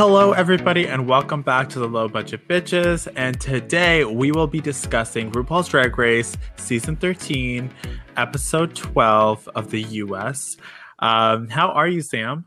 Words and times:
Hello, 0.00 0.32
everybody, 0.32 0.88
and 0.88 1.06
welcome 1.06 1.42
back 1.42 1.68
to 1.68 1.78
the 1.78 1.86
Low 1.86 2.08
Budget 2.08 2.48
Bitches. 2.48 3.06
And 3.16 3.38
today 3.38 4.02
we 4.06 4.32
will 4.32 4.46
be 4.46 4.58
discussing 4.58 5.30
RuPaul's 5.30 5.68
Drag 5.68 5.98
Race 5.98 6.38
Season 6.56 6.96
13, 6.96 7.70
Episode 8.16 8.74
12 8.74 9.46
of 9.54 9.70
the 9.70 9.82
US. 9.82 10.56
Um, 11.00 11.48
how 11.48 11.68
are 11.72 11.86
you, 11.86 12.00
Sam? 12.00 12.46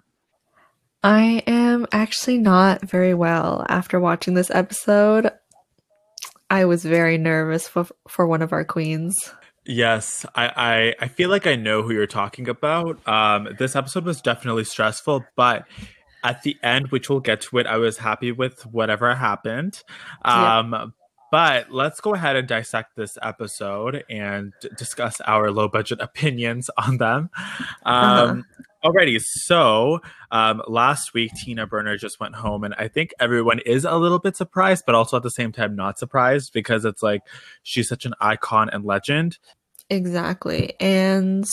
I 1.04 1.44
am 1.46 1.86
actually 1.92 2.40
not 2.40 2.90
very 2.90 3.14
well 3.14 3.68
after 3.70 4.00
watching 4.00 4.34
this 4.34 4.50
episode. 4.50 5.30
I 6.50 6.66
was 6.66 6.84
very 6.84 7.20
nervous 7.20 7.68
for, 7.68 7.86
for 8.08 8.26
one 8.26 8.42
of 8.42 8.52
our 8.52 8.66
queens. 8.66 9.32
Yes, 9.64 10.26
I, 10.34 10.48
I, 10.48 11.06
I 11.06 11.08
feel 11.08 11.30
like 11.30 11.46
I 11.46 11.56
know 11.56 11.84
who 11.84 11.94
you're 11.94 12.08
talking 12.08 12.50
about. 12.50 13.08
Um, 13.08 13.50
this 13.60 13.76
episode 13.76 14.06
was 14.06 14.24
definitely 14.24 14.64
stressful, 14.64 15.24
but 15.36 15.68
at 16.24 16.44
the 16.44 16.58
end, 16.64 16.92
which 16.92 17.10
we'll 17.10 17.20
get 17.20 17.42
to 17.42 17.58
it, 17.58 17.68
I 17.68 17.78
was 17.78 17.98
happy 17.98 18.32
with 18.32 18.66
whatever 18.66 19.14
happened. 19.16 19.82
Um, 20.24 20.94
But 21.32 21.72
let's 21.72 22.00
go 22.00 22.14
ahead 22.14 22.36
and 22.36 22.48
dissect 22.48 22.96
this 22.96 23.18
episode 23.20 24.04
and 24.08 24.54
discuss 24.78 25.20
our 25.22 25.50
low 25.50 25.68
budget 25.68 26.00
opinions 26.02 26.70
on 26.78 26.98
them. 26.98 27.32
Um, 27.84 28.46
Alrighty, 28.84 29.20
so 29.20 30.00
um, 30.30 30.62
last 30.68 31.16
week 31.16 31.32
Tina 31.44 31.66
Burner 31.66 31.98
just 31.98 32.20
went 32.20 32.36
home, 32.36 32.64
and 32.64 32.76
I 32.78 32.88
think 32.88 33.16
everyone 33.20 33.62
is 33.66 33.84
a 33.84 33.96
little 33.96 34.20
bit 34.20 34.38
surprised, 34.38 34.84
but 34.86 34.94
also 34.94 35.18
at 35.18 35.24
the 35.24 35.32
same 35.32 35.52
time 35.52 35.76
not 35.76 35.98
surprised 35.98 36.54
because 36.54 36.86
it's 36.86 37.02
like 37.02 37.22
she's 37.64 37.90
such 37.90 38.06
an 38.06 38.14
icon 38.22 38.70
and 38.70 38.86
legend. 38.86 39.40
Exactly. 39.90 40.76
And 40.80 41.48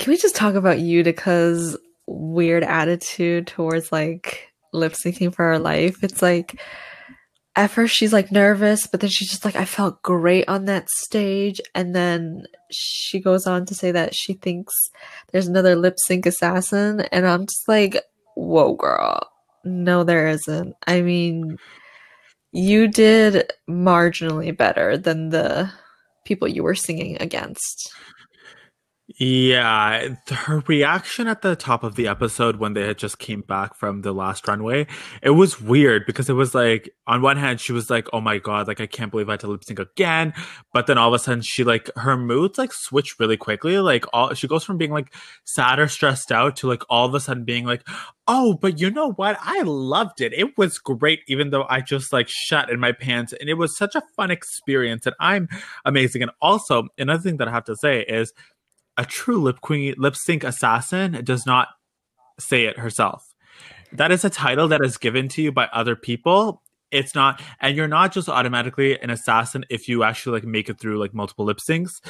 can 0.00 0.10
we 0.10 0.16
just 0.16 0.34
talk 0.34 0.56
about 0.56 0.78
Utica's 0.78 1.76
weird 2.08 2.64
attitude 2.64 3.46
towards 3.46 3.92
like 3.92 4.50
lip 4.72 4.94
syncing 4.94 5.34
for 5.34 5.44
her 5.44 5.58
life? 5.58 6.02
It's 6.02 6.22
like 6.22 6.60
at 7.58 7.70
first 7.72 7.96
she's 7.96 8.12
like 8.12 8.30
nervous, 8.30 8.86
but 8.86 9.00
then 9.00 9.10
she's 9.10 9.30
just 9.30 9.44
like, 9.44 9.56
I 9.56 9.64
felt 9.64 10.00
great 10.02 10.48
on 10.48 10.66
that 10.66 10.88
stage. 10.90 11.60
And 11.74 11.94
then 11.94 12.44
she 12.70 13.20
goes 13.20 13.46
on 13.46 13.66
to 13.66 13.74
say 13.74 13.90
that 13.90 14.14
she 14.14 14.34
thinks 14.34 14.72
there's 15.32 15.48
another 15.48 15.74
lip 15.74 15.96
sync 16.06 16.24
assassin. 16.24 17.00
And 17.12 17.26
I'm 17.26 17.46
just 17.46 17.66
like, 17.66 18.00
whoa, 18.36 18.74
girl. 18.74 19.28
No, 19.64 20.04
there 20.04 20.28
isn't. 20.28 20.76
I 20.86 21.00
mean, 21.00 21.56
you 22.52 22.86
did 22.86 23.52
marginally 23.68 24.56
better 24.56 24.96
than 24.96 25.30
the 25.30 25.70
people 26.24 26.46
you 26.46 26.62
were 26.62 26.76
singing 26.76 27.16
against. 27.20 27.92
Yeah, 29.16 30.16
her 30.30 30.62
reaction 30.66 31.28
at 31.28 31.40
the 31.40 31.56
top 31.56 31.82
of 31.82 31.94
the 31.94 32.06
episode 32.08 32.56
when 32.56 32.74
they 32.74 32.86
had 32.86 32.98
just 32.98 33.18
came 33.18 33.40
back 33.40 33.74
from 33.74 34.02
the 34.02 34.12
last 34.12 34.46
runway, 34.46 34.86
it 35.22 35.30
was 35.30 35.58
weird 35.58 36.04
because 36.04 36.28
it 36.28 36.34
was 36.34 36.54
like 36.54 36.90
on 37.06 37.22
one 37.22 37.38
hand 37.38 37.58
she 37.58 37.72
was 37.72 37.88
like, 37.88 38.06
"Oh 38.12 38.20
my 38.20 38.36
god, 38.36 38.68
like 38.68 38.82
I 38.82 38.86
can't 38.86 39.10
believe 39.10 39.30
I 39.30 39.32
had 39.32 39.40
to 39.40 39.46
lip 39.46 39.64
sync 39.64 39.78
again," 39.78 40.34
but 40.74 40.86
then 40.86 40.98
all 40.98 41.08
of 41.08 41.14
a 41.14 41.18
sudden 41.18 41.40
she 41.40 41.64
like 41.64 41.90
her 41.96 42.18
moods 42.18 42.58
like 42.58 42.70
switch 42.74 43.14
really 43.18 43.38
quickly. 43.38 43.78
Like 43.78 44.04
all 44.12 44.34
she 44.34 44.46
goes 44.46 44.62
from 44.62 44.76
being 44.76 44.92
like 44.92 45.14
sad 45.44 45.78
or 45.78 45.88
stressed 45.88 46.30
out 46.30 46.56
to 46.56 46.68
like 46.68 46.82
all 46.90 47.06
of 47.06 47.14
a 47.14 47.20
sudden 47.20 47.44
being 47.44 47.64
like, 47.64 47.88
"Oh, 48.26 48.58
but 48.60 48.78
you 48.78 48.90
know 48.90 49.12
what? 49.12 49.38
I 49.40 49.62
loved 49.62 50.20
it. 50.20 50.34
It 50.34 50.58
was 50.58 50.78
great, 50.78 51.20
even 51.28 51.48
though 51.48 51.64
I 51.70 51.80
just 51.80 52.12
like 52.12 52.28
shut 52.28 52.68
in 52.68 52.78
my 52.78 52.92
pants, 52.92 53.32
and 53.32 53.48
it 53.48 53.54
was 53.54 53.74
such 53.74 53.94
a 53.94 54.02
fun 54.16 54.30
experience, 54.30 55.06
and 55.06 55.16
I'm 55.18 55.48
amazing." 55.86 56.20
And 56.20 56.30
also 56.42 56.88
another 56.98 57.22
thing 57.22 57.38
that 57.38 57.48
I 57.48 57.52
have 57.52 57.64
to 57.64 57.76
say 57.76 58.02
is 58.02 58.34
a 58.98 59.04
true 59.06 59.40
lip 59.40 59.60
queen 59.62 59.94
lip 59.96 60.16
sync 60.16 60.44
assassin 60.44 61.24
does 61.24 61.46
not 61.46 61.68
say 62.38 62.66
it 62.66 62.78
herself. 62.78 63.24
That 63.92 64.12
is 64.12 64.24
a 64.24 64.30
title 64.30 64.68
that 64.68 64.84
is 64.84 64.98
given 64.98 65.28
to 65.28 65.42
you 65.42 65.52
by 65.52 65.68
other 65.72 65.96
people. 65.96 66.62
It's 66.90 67.14
not, 67.14 67.42
and 67.60 67.76
you're 67.76 67.86
not 67.86 68.12
just 68.12 68.30
automatically 68.30 68.98
an 68.98 69.10
assassin 69.10 69.66
if 69.68 69.88
you 69.88 70.04
actually 70.04 70.40
like 70.40 70.44
make 70.44 70.70
it 70.70 70.80
through 70.80 70.98
like 70.98 71.12
multiple 71.12 71.44
lip 71.44 71.58
syncs. 71.58 72.00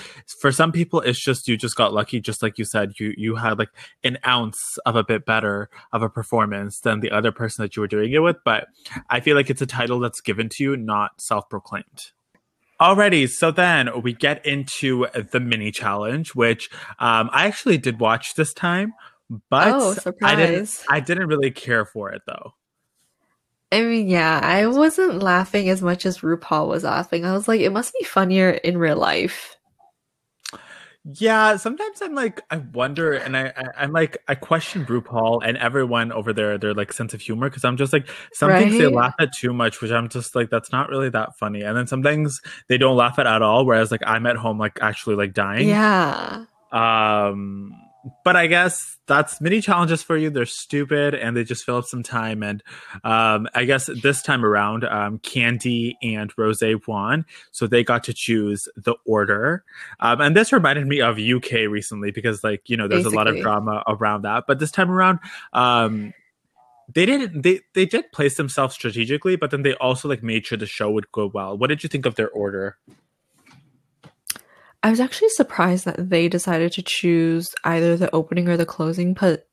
For 0.41 0.53
some 0.53 0.71
people, 0.71 1.01
it's 1.01 1.19
just 1.19 1.49
you 1.49 1.57
just 1.57 1.75
got 1.77 1.93
lucky, 1.93 2.21
just 2.21 2.43
like 2.43 2.59
you 2.59 2.65
said, 2.65 2.93
you 2.99 3.13
you 3.17 3.35
had 3.35 3.59
like 3.59 3.71
an 4.05 4.19
ounce 4.27 4.79
of 4.87 4.95
a 4.95 5.03
bit 5.05 5.27
better 5.27 5.69
of 5.93 6.03
a 6.03 6.09
performance 6.09 6.81
than 6.81 7.01
the 7.01 7.11
other 7.11 7.33
person 7.33 7.65
that 7.65 7.77
you 7.77 7.83
were 7.83 7.89
doing 7.89 8.13
it 8.13 8.21
with. 8.21 8.37
But 8.45 8.69
I 9.11 9.19
feel 9.21 9.37
like 9.37 9.51
it's 9.51 9.63
a 9.63 9.67
title 9.67 9.99
that's 9.99 10.21
given 10.21 10.49
to 10.51 10.63
you, 10.63 10.77
not 10.77 11.21
self 11.21 11.49
proclaimed. 11.51 12.13
Alrighty, 12.81 13.29
so 13.29 13.51
then 13.51 14.03
we 14.03 14.13
get 14.13 14.45
into 14.47 15.07
the 15.33 15.41
mini 15.41 15.73
challenge, 15.73 16.35
which 16.35 16.71
um, 17.01 17.29
I 17.33 17.47
actually 17.47 17.79
did 17.79 17.99
watch 17.99 18.35
this 18.35 18.53
time, 18.53 18.95
but 19.51 19.75
Oh, 19.75 19.97
I 20.23 20.37
didn't. 20.37 20.67
surprise. 20.67 20.85
I 20.89 21.01
didn't 21.01 21.27
really 21.27 21.51
care 21.51 21.85
for 21.85 22.13
it 22.13 22.23
though. 22.27 22.55
I 23.71 23.83
mean, 23.83 24.09
yeah, 24.09 24.41
I 24.43 24.67
wasn't 24.67 25.23
laughing 25.23 25.69
as 25.69 25.83
much 25.83 26.07
as 26.07 26.21
RuPaul 26.21 26.69
was 26.69 26.85
laughing. 26.85 27.27
I 27.27 27.33
was 27.35 27.49
like, 27.49 27.61
it 27.61 27.71
must 27.71 27.93
be 27.99 28.05
funnier 28.05 28.51
in 28.51 28.79
real 28.79 28.97
life. 28.97 29.58
Yeah, 31.15 31.57
sometimes 31.57 32.03
I'm 32.03 32.15
like, 32.15 32.43
I 32.51 32.59
wonder, 32.59 33.15
and 33.15 33.35
I, 33.35 33.47
I 33.57 33.65
I'm 33.79 33.93
like, 33.93 34.19
I 34.29 34.35
question 34.35 34.85
RuPaul 34.85 35.41
and 35.43 35.57
everyone 35.57 36.13
over 36.13 36.35
there, 36.35 36.59
their 36.59 36.75
like 36.75 36.93
sense 36.93 37.15
of 37.15 37.23
humor, 37.23 37.49
because 37.49 37.65
I'm 37.65 37.79
just 37.79 37.95
like, 37.95 38.09
some 38.35 38.51
things 38.51 38.77
they 38.77 38.89
laugh 38.89 39.15
at 39.19 39.33
too 39.33 39.55
much, 39.55 39.81
which 39.81 39.91
I'm 39.91 40.11
just 40.11 40.35
like, 40.35 40.51
that's 40.51 40.71
not 40.71 40.91
really 40.91 41.09
that 41.11 41.35
funny, 41.39 41.63
and 41.63 41.75
then 41.75 41.87
some 41.87 42.03
things 42.03 42.43
they 42.69 42.77
don't 42.77 42.97
laugh 42.97 43.19
at 43.19 43.27
at 43.27 43.41
all, 43.41 43.65
whereas 43.65 43.91
like 43.91 44.03
I'm 44.07 44.27
at 44.27 44.37
home 44.37 44.59
like 44.59 44.79
actually 44.83 45.17
like 45.17 45.33
dying. 45.33 45.69
Yeah. 45.69 46.45
Um, 46.73 47.73
but 48.25 48.37
I 48.37 48.47
guess 48.47 48.97
that's 49.07 49.41
mini 49.41 49.61
challenges 49.61 50.03
for 50.03 50.17
you. 50.17 50.31
They're 50.31 50.47
stupid 50.47 51.15
and 51.15 51.37
they 51.37 51.45
just 51.45 51.65
fill 51.65 51.77
up 51.77 51.87
some 51.87 52.03
time. 52.03 52.43
And 52.43 52.63
um, 53.05 53.49
I 53.55 53.65
guess 53.65 53.87
this 54.03 54.23
time 54.23 54.45
around, 54.45 54.85
um, 54.85 55.19
Kandy 55.19 55.95
and 56.03 56.33
Rose 56.37 56.63
won, 56.87 57.25
so 57.51 57.67
they 57.67 57.83
got 57.83 58.05
to 58.05 58.15
choose 58.15 58.69
the 58.77 58.95
order. 59.07 59.65
Um, 60.01 60.21
and 60.21 60.37
this 60.37 60.53
reminded 60.53 60.87
me 60.87 61.01
of 61.01 61.19
UK 61.19 61.69
recently 61.69 62.11
because, 62.11 62.45
like, 62.45 62.63
you 62.69 62.77
know, 62.77 62.87
there's 62.87 63.07
a 63.07 63.11
lot 63.11 63.27
of 63.27 63.39
drama 63.41 63.83
around 63.87 64.23
that. 64.23 64.45
But 64.47 64.59
this 64.59 64.71
time 64.71 64.91
around, 64.91 65.19
um, 65.53 66.13
they 66.95 67.05
didn't. 67.05 67.43
They 67.43 67.61
they 67.75 67.85
did 67.85 68.11
place 68.13 68.37
themselves 68.37 68.75
strategically, 68.75 69.37
but 69.37 69.51
then 69.51 69.63
they 69.63 69.75
also 69.75 70.09
like 70.09 70.23
made 70.23 70.47
sure 70.47 70.57
the 70.57 70.65
show 70.65 70.91
would 70.91 71.13
go 71.13 71.31
well. 71.33 71.57
What 71.57 71.67
did 71.67 71.83
you 71.83 71.89
think 71.89 72.07
of 72.07 72.15
their 72.15 72.31
order? 72.31 72.79
I 74.83 74.91
was 74.91 75.01
actually 75.01 75.31
surprised 75.31 75.85
that 75.85 76.11
they 76.11 76.29
decided 76.29 76.73
to 76.73 76.83
choose 76.83 77.49
either 77.65 77.97
the 77.97 78.15
opening 78.15 78.49
or 78.49 78.57
the 78.57 78.67
closing, 78.67 79.15
but 79.15 79.47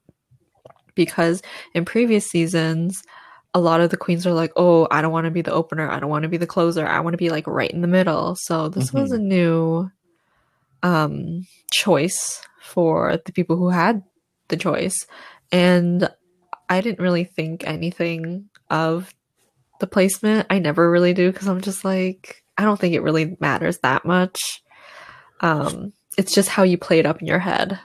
because 0.94 1.42
in 1.74 1.84
previous 1.84 2.28
seasons, 2.28 3.02
a 3.54 3.60
lot 3.60 3.82
of 3.82 3.90
the 3.90 3.98
queens 3.98 4.28
are 4.28 4.34
like, 4.34 4.52
oh, 4.56 4.88
I 4.92 5.02
don't 5.02 5.12
want 5.12 5.26
to 5.26 5.32
be 5.32 5.42
the 5.42 5.54
opener. 5.54 5.90
I 5.90 6.00
don't 6.00 6.10
want 6.10 6.24
to 6.24 6.30
be 6.30 6.38
the 6.38 6.46
closer. 6.46 6.86
I 6.86 7.00
want 7.00 7.14
to 7.14 7.18
be 7.18 7.30
like 7.30 7.48
right 7.48 7.72
in 7.72 7.82
the 7.82 7.88
middle. 7.88 8.36
So 8.36 8.70
this 8.70 8.92
was 8.92 9.12
a 9.12 9.18
new 9.18 9.90
um, 10.84 11.48
choice 11.72 12.42
for 12.62 13.18
the 13.26 13.32
people 13.32 13.56
who 13.56 13.70
had 13.70 14.04
the 14.50 14.58
choice. 14.58 15.08
And 15.52 16.10
I 16.70 16.82
didn't 16.82 17.00
really 17.00 17.24
think 17.24 17.66
anything 17.66 18.50
of 18.70 19.14
the 19.80 19.88
placement. 19.88 20.48
I 20.50 20.60
never 20.60 20.92
really 20.92 21.14
do 21.14 21.32
because 21.32 21.48
I'm 21.48 21.62
just 21.62 21.86
like, 21.86 22.44
I 22.58 22.64
don't 22.64 22.80
think 22.80 22.94
it 22.94 23.04
really 23.04 23.38
matters 23.40 23.80
that 23.80 24.06
much. 24.06 24.62
Um, 25.42 25.94
it's 26.18 26.34
just 26.34 26.50
how 26.50 26.64
you 26.64 26.78
play 26.78 27.00
it 27.00 27.06
up 27.06 27.22
in 27.22 27.28
your 27.28 27.40
head. 27.40 27.80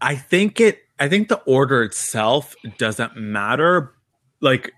I 0.00 0.16
think 0.16 0.60
it 0.60 0.80
I 0.98 1.08
think 1.08 1.28
the 1.28 1.40
order 1.46 1.82
itself 1.82 2.54
doesn't 2.78 3.16
matter 3.16 3.94
like 4.40 4.72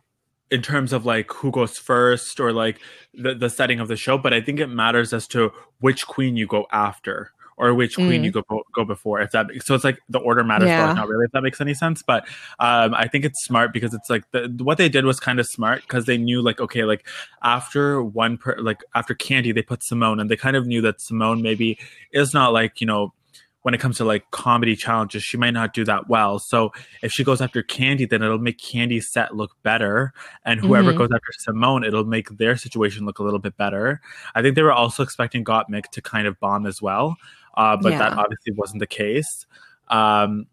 in 0.50 0.62
terms 0.62 0.92
of 0.92 1.06
like 1.06 1.32
who 1.32 1.50
goes 1.50 1.78
first 1.78 2.38
or 2.38 2.52
like 2.52 2.78
the, 3.14 3.34
the 3.34 3.48
setting 3.48 3.80
of 3.80 3.88
the 3.88 3.96
show, 3.96 4.18
but 4.18 4.34
I 4.34 4.40
think 4.40 4.60
it 4.60 4.68
matters 4.68 5.12
as 5.12 5.26
to 5.28 5.52
which 5.80 6.06
queen 6.06 6.36
you 6.36 6.46
go 6.46 6.66
after 6.70 7.32
or 7.56 7.74
which 7.74 7.94
queen 7.96 8.22
Mm. 8.22 8.24
you 8.24 8.30
go 8.32 8.42
go 8.74 8.84
before. 8.84 9.20
If 9.20 9.30
that 9.32 9.46
so 9.64 9.74
it's 9.74 9.84
like 9.84 9.98
the 10.08 10.18
order 10.18 10.42
matters, 10.44 10.68
Yeah. 10.68 10.92
not 10.92 11.08
really. 11.08 11.24
If 11.26 11.32
that 11.32 11.42
makes 11.42 11.60
any 11.60 11.74
sense, 11.74 12.02
but 12.02 12.26
um, 12.58 12.94
I 12.94 13.06
think 13.08 13.24
it's 13.24 13.44
smart 13.44 13.72
because 13.72 13.94
it's 13.94 14.08
like 14.10 14.24
the, 14.32 14.48
what 14.62 14.78
they 14.78 14.88
did 14.88 15.04
was 15.04 15.20
kind 15.20 15.38
of 15.40 15.46
smart 15.46 15.82
because 15.82 16.06
they 16.06 16.18
knew 16.18 16.42
like 16.42 16.60
okay, 16.60 16.84
like 16.84 17.06
after 17.42 18.02
one 18.02 18.36
per 18.38 18.56
like 18.58 18.82
after 18.94 19.14
Kandy 19.14 19.54
they 19.54 19.62
put 19.62 19.80
Symone 19.80 20.20
and 20.20 20.30
they 20.30 20.36
kind 20.36 20.56
of 20.56 20.66
knew 20.66 20.80
that 20.82 20.98
Symone 20.98 21.42
maybe 21.42 21.78
is 22.12 22.32
not 22.34 22.52
like 22.52 22.80
you 22.80 22.86
know 22.86 23.12
when 23.64 23.74
it 23.74 23.78
comes 23.78 23.96
to 23.98 24.04
like 24.04 24.28
comedy 24.32 24.74
challenges, 24.74 25.22
she 25.22 25.36
might 25.36 25.52
not 25.52 25.72
do 25.72 25.84
that 25.84 26.08
well. 26.08 26.40
So 26.40 26.72
if 27.00 27.12
she 27.12 27.22
goes 27.22 27.40
after 27.40 27.62
Kandy, 27.62 28.10
then 28.10 28.20
it'll 28.20 28.40
make 28.40 28.58
Kandy's 28.58 29.08
set 29.08 29.36
look 29.36 29.52
better. 29.62 30.12
And 30.44 30.58
whoever 30.58 30.92
Mhm. 30.92 30.96
goes 30.98 31.10
after 31.14 31.30
Symone, 31.52 31.86
it'll 31.86 32.02
make 32.04 32.28
their 32.38 32.56
situation 32.56 33.06
look 33.06 33.20
a 33.20 33.22
little 33.22 33.38
bit 33.38 33.56
better. 33.56 34.00
I 34.34 34.42
think 34.42 34.56
they 34.56 34.62
were 34.62 34.72
also 34.72 35.04
expecting 35.04 35.44
Gottmik 35.44 35.84
to 35.92 36.02
kind 36.02 36.26
of 36.26 36.40
bomb 36.40 36.66
as 36.66 36.82
well. 36.82 37.14
Uh, 37.54 37.76
but 37.76 37.90
that 37.90 38.12
obviously 38.12 38.52
wasn't 38.54 38.80
the 38.80 38.86
case. 38.86 39.46
Um, 39.88 40.46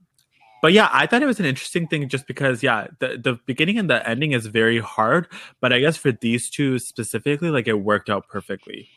but 0.62 0.74
yeah, 0.74 0.90
I 0.92 1.06
thought 1.06 1.22
it 1.22 1.26
was 1.26 1.40
an 1.40 1.46
interesting 1.46 1.88
thing 1.88 2.10
just 2.10 2.28
because, 2.28 2.62
yeah, 2.62 2.88
the, 3.00 3.18
the 3.18 3.40
beginning 3.46 3.78
and 3.78 3.90
the 3.90 4.08
ending 4.08 4.34
is 4.34 4.46
very 4.48 4.80
hard. 4.80 5.28
But 5.62 5.72
I 5.72 5.80
guess 5.80 5.96
for 5.96 6.12
these 6.12 6.50
two 6.50 6.80
specifically, 6.80 7.50
like 7.50 7.68
it 7.68 7.74
worked 7.74 8.10
out 8.10 8.28
perfectly. 8.28 8.90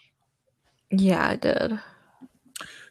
Yeah, 0.90 1.28
I 1.28 1.36
did. 1.36 1.78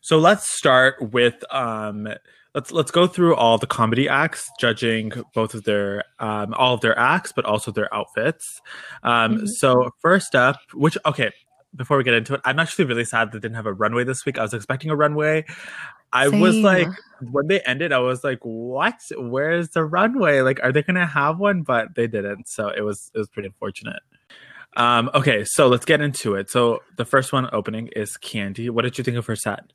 So 0.02 0.18
let's 0.18 0.52
start 0.52 1.12
with 1.12 1.44
um 1.54 2.08
let's 2.56 2.72
let's 2.72 2.92
go 2.92 3.08
through 3.08 3.36
all 3.36 3.58
the 3.58 3.68
comedy 3.68 4.10
acts, 4.10 4.50
judging 4.60 5.12
both 5.34 5.54
of 5.54 5.64
their 5.64 6.04
um, 6.20 6.54
all 6.56 6.74
of 6.74 6.82
their 6.82 6.98
acts, 6.98 7.32
but 7.32 7.46
also 7.46 7.72
their 7.72 7.94
outfits. 7.94 8.62
Um, 9.04 9.36
mm-hmm. 9.36 9.46
So 9.46 9.92
first 10.00 10.36
up, 10.36 10.58
which 10.74 10.98
okay, 11.06 11.32
before 11.76 11.98
we 11.98 12.04
get 12.04 12.14
into 12.14 12.36
it, 12.36 12.42
I'm 12.44 12.60
actually 12.60 12.86
really 12.86 13.06
sad 13.06 13.32
they 13.32 13.40
didn't 13.40 13.56
have 13.56 13.66
a 13.66 13.74
runway 13.74 14.04
this 14.04 14.26
week. 14.26 14.38
I 14.38 14.42
was 14.42 14.54
expecting 14.54 14.92
a 14.92 14.96
runway. 14.96 15.46
I 16.14 16.30
Same. 16.30 16.40
was 16.42 16.58
like, 16.58 16.90
when 17.22 17.48
they 17.48 17.62
ended, 17.62 17.94
I 17.94 18.00
was 18.00 18.24
like, 18.24 18.40
"What? 18.42 18.96
Where's 19.18 19.70
the 19.70 19.86
runway? 19.86 20.42
Like, 20.42 20.60
are 20.62 20.72
they 20.72 20.84
gonna 20.84 21.06
have 21.06 21.40
one?" 21.40 21.62
But 21.64 21.96
they 21.96 22.08
didn't, 22.08 22.50
so 22.50 22.68
it 22.68 22.82
was 22.82 23.12
it 23.16 23.18
was 23.18 23.30
pretty 23.30 23.48
unfortunate. 23.48 24.02
Um, 24.78 25.10
okay, 25.14 25.44
so 25.46 25.68
let's 25.68 25.86
get 25.86 26.02
into 26.02 26.36
it. 26.36 26.50
So 26.50 26.80
the 26.98 27.06
first 27.06 27.34
one 27.34 27.50
opening 27.52 27.90
is 27.96 28.18
Kandy. 28.22 28.70
What 28.70 28.84
did 28.84 28.98
you 28.98 29.04
think 29.04 29.18
of 29.18 29.26
her 29.26 29.36
set? 29.36 29.72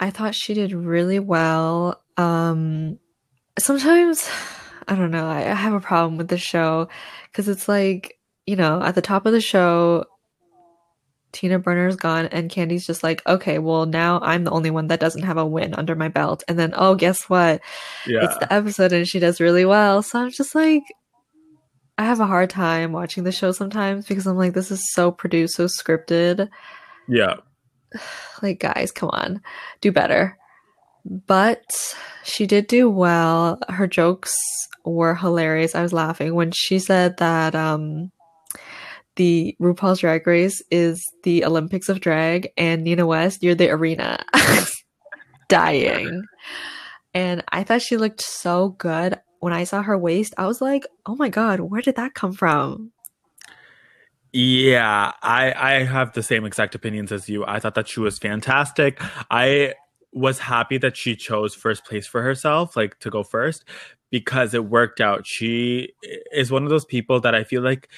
I 0.00 0.10
thought 0.10 0.34
she 0.34 0.54
did 0.54 0.72
really 0.72 1.18
well. 1.18 2.02
Um, 2.16 2.98
sometimes, 3.58 4.28
I 4.86 4.94
don't 4.94 5.10
know, 5.10 5.26
I, 5.28 5.50
I 5.50 5.54
have 5.54 5.72
a 5.72 5.80
problem 5.80 6.16
with 6.18 6.28
the 6.28 6.38
show 6.38 6.88
because 7.30 7.48
it's 7.48 7.68
like, 7.68 8.18
you 8.46 8.56
know, 8.56 8.82
at 8.82 8.94
the 8.94 9.02
top 9.02 9.26
of 9.26 9.32
the 9.32 9.40
show, 9.40 10.04
Tina 11.32 11.58
Burner's 11.58 11.96
gone, 11.96 12.26
and 12.26 12.50
Kandy's 12.50 12.86
just 12.86 13.02
like, 13.02 13.22
okay, 13.26 13.58
well, 13.58 13.86
now 13.86 14.20
I'm 14.22 14.44
the 14.44 14.50
only 14.50 14.70
one 14.70 14.86
that 14.88 15.00
doesn't 15.00 15.24
have 15.24 15.36
a 15.36 15.46
win 15.46 15.74
under 15.74 15.94
my 15.94 16.08
belt. 16.08 16.42
And 16.48 16.58
then, 16.58 16.72
oh, 16.74 16.94
guess 16.94 17.28
what? 17.28 17.60
Yeah. 18.06 18.24
It's 18.24 18.38
the 18.38 18.52
episode, 18.52 18.92
and 18.92 19.06
she 19.06 19.18
does 19.18 19.40
really 19.40 19.64
well. 19.64 20.02
So 20.02 20.20
I'm 20.20 20.30
just 20.30 20.54
like, 20.54 20.82
I 21.98 22.04
have 22.04 22.20
a 22.20 22.26
hard 22.26 22.50
time 22.50 22.92
watching 22.92 23.24
the 23.24 23.32
show 23.32 23.52
sometimes 23.52 24.06
because 24.06 24.26
I'm 24.26 24.36
like, 24.36 24.54
this 24.54 24.70
is 24.70 24.92
so 24.92 25.10
produced, 25.10 25.56
so 25.56 25.66
scripted. 25.66 26.48
Yeah. 27.08 27.36
like 28.42 28.60
guys 28.60 28.92
come 28.92 29.10
on 29.10 29.40
do 29.80 29.90
better 29.92 30.36
but 31.04 31.64
she 32.24 32.46
did 32.46 32.66
do 32.66 32.88
well 32.88 33.58
her 33.68 33.86
jokes 33.86 34.34
were 34.84 35.14
hilarious 35.14 35.74
i 35.74 35.82
was 35.82 35.92
laughing 35.92 36.34
when 36.34 36.50
she 36.52 36.78
said 36.78 37.16
that 37.18 37.54
um 37.54 38.10
the 39.18 39.54
RuPaul's 39.60 39.98
Drag 40.00 40.26
Race 40.26 40.62
is 40.70 41.04
the 41.24 41.44
Olympics 41.44 41.88
of 41.88 42.00
drag 42.00 42.48
and 42.56 42.82
Nina 42.84 43.06
West 43.06 43.42
you're 43.42 43.54
the 43.54 43.70
arena 43.70 44.24
dying 45.48 46.24
and 47.12 47.44
I 47.50 47.64
thought 47.64 47.82
she 47.82 47.96
looked 47.96 48.22
so 48.22 48.70
good 48.70 49.18
when 49.40 49.52
I 49.52 49.64
saw 49.64 49.82
her 49.82 49.98
waist 49.98 50.34
I 50.38 50.46
was 50.46 50.60
like 50.60 50.86
oh 51.04 51.16
my 51.16 51.28
god 51.28 51.60
where 51.60 51.82
did 51.82 51.96
that 51.96 52.14
come 52.14 52.32
from 52.32 52.92
yeah, 54.32 55.12
I 55.22 55.52
I 55.56 55.72
have 55.84 56.12
the 56.12 56.22
same 56.22 56.44
exact 56.44 56.74
opinions 56.74 57.12
as 57.12 57.28
you. 57.28 57.46
I 57.46 57.60
thought 57.60 57.74
that 57.76 57.88
she 57.88 58.00
was 58.00 58.18
fantastic. 58.18 59.00
I 59.30 59.74
was 60.12 60.38
happy 60.38 60.78
that 60.78 60.96
she 60.96 61.16
chose 61.16 61.54
first 61.54 61.84
place 61.84 62.06
for 62.06 62.22
herself, 62.22 62.76
like 62.76 62.98
to 63.00 63.10
go 63.10 63.22
first, 63.22 63.64
because 64.10 64.52
it 64.54 64.66
worked 64.66 65.00
out. 65.00 65.26
She 65.26 65.92
is 66.32 66.50
one 66.50 66.64
of 66.64 66.70
those 66.70 66.84
people 66.84 67.20
that 67.20 67.34
I 67.34 67.44
feel 67.44 67.62
like 67.62 67.88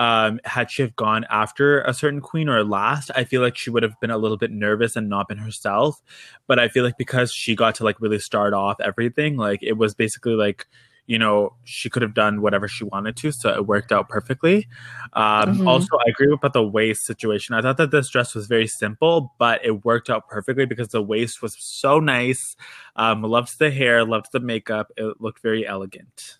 um, 0.00 0.40
had 0.46 0.70
she 0.70 0.80
have 0.80 0.96
gone 0.96 1.26
after 1.28 1.82
a 1.82 1.92
certain 1.92 2.22
queen 2.22 2.48
or 2.48 2.64
last, 2.64 3.10
I 3.14 3.24
feel 3.24 3.42
like 3.42 3.58
she 3.58 3.68
would 3.68 3.82
have 3.82 4.00
been 4.00 4.10
a 4.10 4.16
little 4.16 4.38
bit 4.38 4.50
nervous 4.50 4.96
and 4.96 5.10
not 5.10 5.28
been 5.28 5.36
herself. 5.36 6.00
But 6.46 6.58
I 6.58 6.68
feel 6.68 6.84
like 6.84 6.96
because 6.96 7.30
she 7.30 7.54
got 7.54 7.74
to 7.76 7.84
like 7.84 8.00
really 8.00 8.18
start 8.18 8.54
off 8.54 8.80
everything, 8.80 9.36
like 9.36 9.62
it 9.62 9.74
was 9.74 9.94
basically 9.94 10.32
like 10.32 10.66
you 11.06 11.18
know, 11.18 11.56
she 11.64 11.90
could 11.90 12.02
have 12.02 12.14
done 12.14 12.40
whatever 12.40 12.68
she 12.68 12.84
wanted 12.84 13.16
to, 13.16 13.32
so 13.32 13.50
it 13.50 13.66
worked 13.66 13.90
out 13.90 14.08
perfectly. 14.08 14.68
Um, 15.14 15.56
mm-hmm. 15.56 15.68
Also, 15.68 15.96
I 15.96 16.08
agree 16.08 16.32
about 16.32 16.52
the 16.52 16.62
waist 16.62 17.04
situation. 17.04 17.56
I 17.56 17.62
thought 17.62 17.78
that 17.78 17.90
this 17.90 18.08
dress 18.08 18.32
was 18.32 18.46
very 18.46 18.68
simple, 18.68 19.34
but 19.36 19.60
it 19.64 19.84
worked 19.84 20.08
out 20.08 20.28
perfectly 20.28 20.66
because 20.66 20.88
the 20.88 21.02
waist 21.02 21.42
was 21.42 21.56
so 21.58 21.98
nice. 21.98 22.54
Um, 22.94 23.22
loved 23.22 23.58
the 23.58 23.72
hair, 23.72 24.04
loved 24.04 24.28
the 24.32 24.38
makeup. 24.38 24.92
It 24.96 25.20
looked 25.20 25.42
very 25.42 25.66
elegant. 25.66 26.38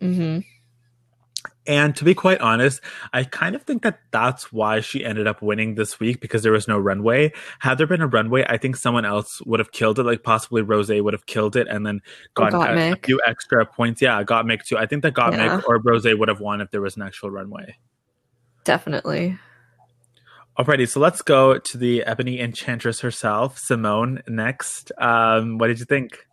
Mm-hmm. 0.00 0.38
And 1.66 1.96
to 1.96 2.04
be 2.04 2.14
quite 2.14 2.40
honest, 2.40 2.80
I 3.12 3.24
kind 3.24 3.56
of 3.56 3.62
think 3.62 3.82
that 3.82 3.98
that's 4.10 4.52
why 4.52 4.80
she 4.80 5.04
ended 5.04 5.26
up 5.26 5.42
winning 5.42 5.74
this 5.74 5.98
week 5.98 6.20
because 6.20 6.42
there 6.42 6.52
was 6.52 6.68
no 6.68 6.78
runway. 6.78 7.32
Had 7.58 7.78
there 7.78 7.86
been 7.86 8.00
a 8.00 8.06
runway, 8.06 8.44
I 8.48 8.56
think 8.56 8.76
someone 8.76 9.04
else 9.04 9.40
would 9.46 9.60
have 9.60 9.72
killed 9.72 9.98
it. 9.98 10.04
Like 10.04 10.22
possibly 10.22 10.62
Rose 10.62 10.88
would 10.88 11.14
have 11.14 11.26
killed 11.26 11.56
it 11.56 11.66
and 11.68 11.86
then 11.86 12.00
gotten 12.34 12.60
a, 12.60 12.92
a, 12.92 12.96
few 12.96 13.20
extra 13.26 13.66
points. 13.66 14.00
Yeah, 14.00 14.22
Gottmik 14.22 14.64
too. 14.64 14.78
I 14.78 14.86
think 14.86 15.02
that 15.02 15.14
Gottmik 15.14 15.38
yeah. 15.38 15.60
or 15.66 15.80
Rose 15.82 16.06
would 16.06 16.28
have 16.28 16.40
won 16.40 16.60
if 16.60 16.70
there 16.70 16.80
was 16.80 16.96
an 16.96 17.02
actual 17.02 17.30
runway. 17.30 17.76
Definitely. 18.64 19.38
Alrighty, 20.58 20.88
so 20.88 21.00
let's 21.00 21.20
go 21.20 21.58
to 21.58 21.76
the 21.76 22.02
Ebony 22.04 22.40
Enchantress 22.40 23.00
herself, 23.00 23.60
Symone, 23.60 24.26
next. 24.26 24.90
Um, 24.96 25.58
what 25.58 25.66
did 25.66 25.78
you 25.80 25.84
think? 25.84 26.26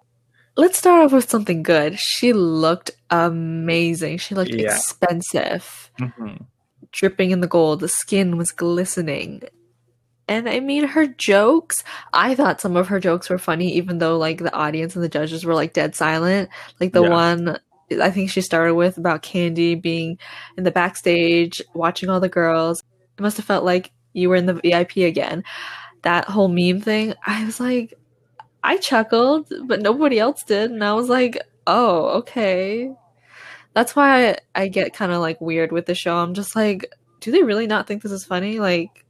Let's 0.55 0.77
start 0.77 1.05
off 1.05 1.13
with 1.13 1.29
something 1.29 1.63
good. 1.63 1.97
She 1.99 2.31
looked 2.33 2.91
amazing. 3.09 4.19
She 4.19 4.35
looked 4.35 4.53
yeah. 4.53 4.75
expensive, 4.75 5.91
mm-hmm. 5.99 6.43
dripping 6.91 7.31
in 7.31 7.41
the 7.41 7.47
gold. 7.47 7.79
The 7.79 7.87
skin 7.87 8.37
was 8.37 8.51
glistening. 8.51 9.43
And 10.27 10.47
I 10.47 10.59
mean, 10.59 10.85
her 10.85 11.07
jokes, 11.07 11.83
I 12.13 12.35
thought 12.35 12.61
some 12.61 12.77
of 12.77 12.87
her 12.87 12.99
jokes 12.99 13.29
were 13.29 13.37
funny, 13.37 13.73
even 13.73 13.97
though 13.97 14.17
like 14.17 14.37
the 14.37 14.53
audience 14.53 14.95
and 14.95 15.03
the 15.03 15.09
judges 15.09 15.43
were 15.43 15.55
like 15.55 15.73
dead 15.73 15.95
silent. 15.95 16.49
Like 16.79 16.93
the 16.93 17.03
yeah. 17.03 17.09
one 17.09 17.59
I 18.01 18.11
think 18.11 18.29
she 18.29 18.41
started 18.41 18.75
with 18.75 18.97
about 18.97 19.23
Kandy 19.23 19.79
being 19.79 20.17
in 20.57 20.63
the 20.63 20.71
backstage, 20.71 21.61
watching 21.73 22.09
all 22.09 22.19
the 22.19 22.29
girls. 22.29 22.83
It 23.17 23.21
must 23.21 23.37
have 23.37 23.45
felt 23.45 23.65
like 23.65 23.91
you 24.13 24.29
were 24.29 24.35
in 24.35 24.45
the 24.45 24.53
VIP 24.53 24.97
again. 24.97 25.43
That 26.03 26.25
whole 26.25 26.47
meme 26.47 26.81
thing, 26.81 27.13
I 27.25 27.45
was 27.45 27.59
like, 27.59 27.93
I 28.63 28.77
chuckled, 28.77 29.51
but 29.65 29.81
nobody 29.81 30.19
else 30.19 30.43
did. 30.43 30.71
And 30.71 30.83
I 30.83 30.93
was 30.93 31.09
like, 31.09 31.37
oh, 31.67 32.19
okay. 32.19 32.93
That's 33.73 33.95
why 33.95 34.29
I, 34.29 34.37
I 34.55 34.67
get 34.67 34.93
kind 34.93 35.11
of 35.11 35.19
like 35.19 35.41
weird 35.41 35.71
with 35.71 35.85
the 35.85 35.95
show. 35.95 36.15
I'm 36.17 36.33
just 36.33 36.55
like, 36.55 36.91
do 37.19 37.31
they 37.31 37.43
really 37.43 37.67
not 37.67 37.87
think 37.87 38.03
this 38.03 38.11
is 38.11 38.25
funny? 38.25 38.59
Like, 38.59 39.05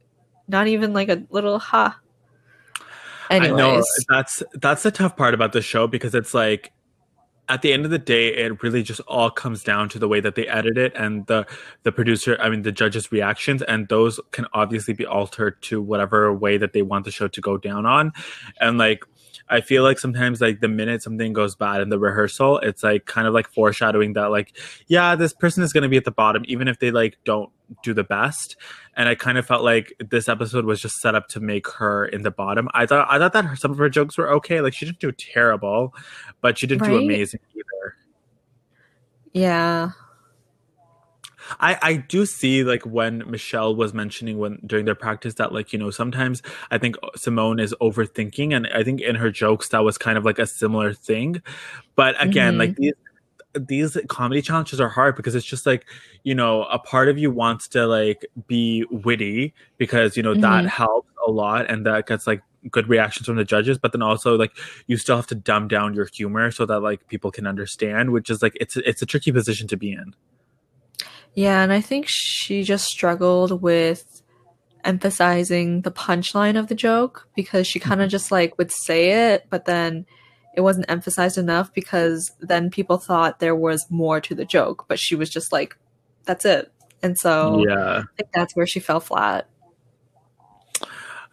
not 0.48 0.66
even 0.66 0.92
like 0.92 1.08
a 1.08 1.22
little 1.30 1.58
ha. 1.58 1.98
Anyways. 3.30 3.52
I 3.52 3.56
know 3.56 3.82
that's 4.08 4.42
that's 4.54 4.82
the 4.82 4.90
tough 4.90 5.16
part 5.16 5.34
about 5.34 5.52
the 5.52 5.62
show 5.62 5.86
because 5.86 6.14
it's 6.14 6.34
like 6.34 6.72
at 7.48 7.62
the 7.62 7.72
end 7.72 7.84
of 7.84 7.90
the 7.90 7.98
day, 7.98 8.28
it 8.28 8.62
really 8.62 8.82
just 8.82 9.00
all 9.00 9.30
comes 9.30 9.62
down 9.62 9.88
to 9.90 9.98
the 9.98 10.08
way 10.08 10.20
that 10.20 10.34
they 10.34 10.46
edit 10.48 10.78
it 10.78 10.92
and 10.96 11.26
the 11.26 11.46
the 11.82 11.92
producer, 11.92 12.38
I 12.40 12.48
mean, 12.48 12.62
the 12.62 12.72
judges' 12.72 13.12
reactions, 13.12 13.62
and 13.62 13.88
those 13.88 14.18
can 14.30 14.46
obviously 14.52 14.94
be 14.94 15.04
altered 15.04 15.60
to 15.62 15.82
whatever 15.82 16.32
way 16.32 16.56
that 16.56 16.72
they 16.72 16.82
want 16.82 17.04
the 17.04 17.10
show 17.10 17.28
to 17.28 17.40
go 17.40 17.58
down 17.58 17.86
on. 17.86 18.12
And 18.60 18.78
like 18.78 19.04
I 19.48 19.60
feel 19.60 19.82
like 19.82 19.98
sometimes 19.98 20.40
like 20.40 20.60
the 20.60 20.68
minute 20.68 21.02
something 21.02 21.32
goes 21.32 21.54
bad 21.54 21.80
in 21.80 21.90
the 21.90 21.98
rehearsal, 21.98 22.58
it's 22.58 22.82
like 22.82 23.04
kind 23.04 23.26
of 23.26 23.34
like 23.34 23.48
foreshadowing 23.52 24.14
that 24.14 24.30
like, 24.30 24.56
yeah, 24.86 25.14
this 25.16 25.32
person 25.32 25.62
is 25.62 25.72
gonna 25.72 25.88
be 25.88 25.96
at 25.96 26.04
the 26.04 26.10
bottom, 26.10 26.44
even 26.46 26.68
if 26.68 26.78
they 26.78 26.90
like 26.90 27.18
don't 27.24 27.50
do 27.82 27.92
the 27.92 28.04
best. 28.04 28.56
And 28.96 29.08
I 29.08 29.14
kind 29.14 29.38
of 29.38 29.46
felt 29.46 29.62
like 29.62 29.92
this 29.98 30.28
episode 30.28 30.64
was 30.64 30.80
just 30.80 31.00
set 31.00 31.14
up 31.14 31.28
to 31.28 31.40
make 31.40 31.68
her 31.68 32.06
in 32.06 32.22
the 32.22 32.30
bottom. 32.30 32.68
I 32.74 32.86
thought 32.86 33.06
I 33.10 33.18
thought 33.18 33.32
that 33.34 33.44
her, 33.44 33.56
some 33.56 33.70
of 33.70 33.78
her 33.78 33.88
jokes 33.88 34.16
were 34.16 34.30
okay. 34.34 34.60
Like 34.60 34.72
she 34.72 34.86
didn't 34.86 35.00
do 35.00 35.12
terrible, 35.12 35.94
but 36.40 36.58
she 36.58 36.66
didn't 36.66 36.82
right? 36.82 36.90
do 36.90 36.98
amazing 36.98 37.40
either. 37.54 37.96
Yeah. 39.32 39.90
I 41.60 41.78
I 41.82 41.96
do 41.96 42.26
see 42.26 42.64
like 42.64 42.82
when 42.84 43.28
Michelle 43.30 43.74
was 43.74 43.94
mentioning 43.94 44.38
when 44.38 44.58
during 44.66 44.84
their 44.84 44.94
practice 44.94 45.34
that 45.34 45.52
like 45.52 45.72
you 45.72 45.78
know 45.78 45.90
sometimes 45.90 46.42
I 46.70 46.78
think 46.78 46.96
Symone 47.16 47.60
is 47.60 47.74
overthinking 47.80 48.54
and 48.54 48.66
I 48.68 48.82
think 48.82 49.00
in 49.00 49.16
her 49.16 49.30
jokes 49.30 49.68
that 49.70 49.84
was 49.84 49.98
kind 49.98 50.18
of 50.18 50.24
like 50.24 50.38
a 50.38 50.46
similar 50.46 50.92
thing, 50.92 51.42
but 51.96 52.14
again 52.22 52.52
mm-hmm. 52.54 52.60
like 52.60 52.76
these 52.76 52.94
these 53.54 53.96
comedy 54.08 54.42
challenges 54.42 54.80
are 54.80 54.88
hard 54.88 55.16
because 55.16 55.34
it's 55.34 55.46
just 55.46 55.66
like 55.66 55.86
you 56.22 56.34
know 56.34 56.64
a 56.64 56.78
part 56.78 57.08
of 57.08 57.18
you 57.18 57.30
wants 57.30 57.68
to 57.68 57.86
like 57.86 58.26
be 58.46 58.84
witty 58.90 59.54
because 59.78 60.16
you 60.16 60.22
know 60.22 60.32
mm-hmm. 60.32 60.42
that 60.42 60.66
helps 60.66 61.10
a 61.26 61.30
lot 61.30 61.70
and 61.70 61.86
that 61.86 62.06
gets 62.06 62.26
like 62.26 62.42
good 62.70 62.88
reactions 62.88 63.26
from 63.26 63.36
the 63.36 63.44
judges 63.44 63.78
but 63.78 63.92
then 63.92 64.02
also 64.02 64.36
like 64.36 64.52
you 64.86 64.96
still 64.96 65.16
have 65.16 65.26
to 65.26 65.34
dumb 65.34 65.68
down 65.68 65.94
your 65.94 66.06
humor 66.06 66.50
so 66.50 66.64
that 66.64 66.80
like 66.80 67.06
people 67.08 67.30
can 67.30 67.46
understand 67.46 68.10
which 68.10 68.30
is 68.30 68.42
like 68.42 68.56
it's 68.60 68.76
it's 68.78 69.02
a 69.02 69.06
tricky 69.06 69.30
position 69.30 69.68
to 69.68 69.76
be 69.76 69.92
in 69.92 70.14
yeah, 71.34 71.62
and 71.62 71.72
I 71.72 71.80
think 71.80 72.06
she 72.08 72.62
just 72.62 72.86
struggled 72.86 73.62
with 73.62 74.22
emphasizing 74.84 75.80
the 75.80 75.90
punchline 75.90 76.58
of 76.58 76.68
the 76.68 76.74
joke 76.74 77.28
because 77.34 77.66
she 77.66 77.80
kind 77.80 78.00
of 78.00 78.06
mm-hmm. 78.06 78.10
just 78.10 78.30
like 78.30 78.56
would 78.58 78.70
say 78.70 79.32
it, 79.32 79.46
but 79.50 79.64
then 79.64 80.06
it 80.54 80.60
wasn't 80.60 80.88
emphasized 80.88 81.38
enough 81.38 81.72
because 81.74 82.30
then 82.40 82.70
people 82.70 82.98
thought 82.98 83.40
there 83.40 83.56
was 83.56 83.84
more 83.90 84.20
to 84.20 84.34
the 84.34 84.44
joke, 84.44 84.84
but 84.88 84.98
she 84.98 85.16
was 85.16 85.28
just 85.28 85.52
like, 85.52 85.76
that's 86.24 86.44
it. 86.44 86.70
And 87.02 87.18
so 87.18 87.64
yeah. 87.66 87.98
I 87.98 88.16
think 88.16 88.30
that's 88.32 88.54
where 88.54 88.66
she 88.66 88.80
fell 88.80 89.00
flat. 89.00 89.48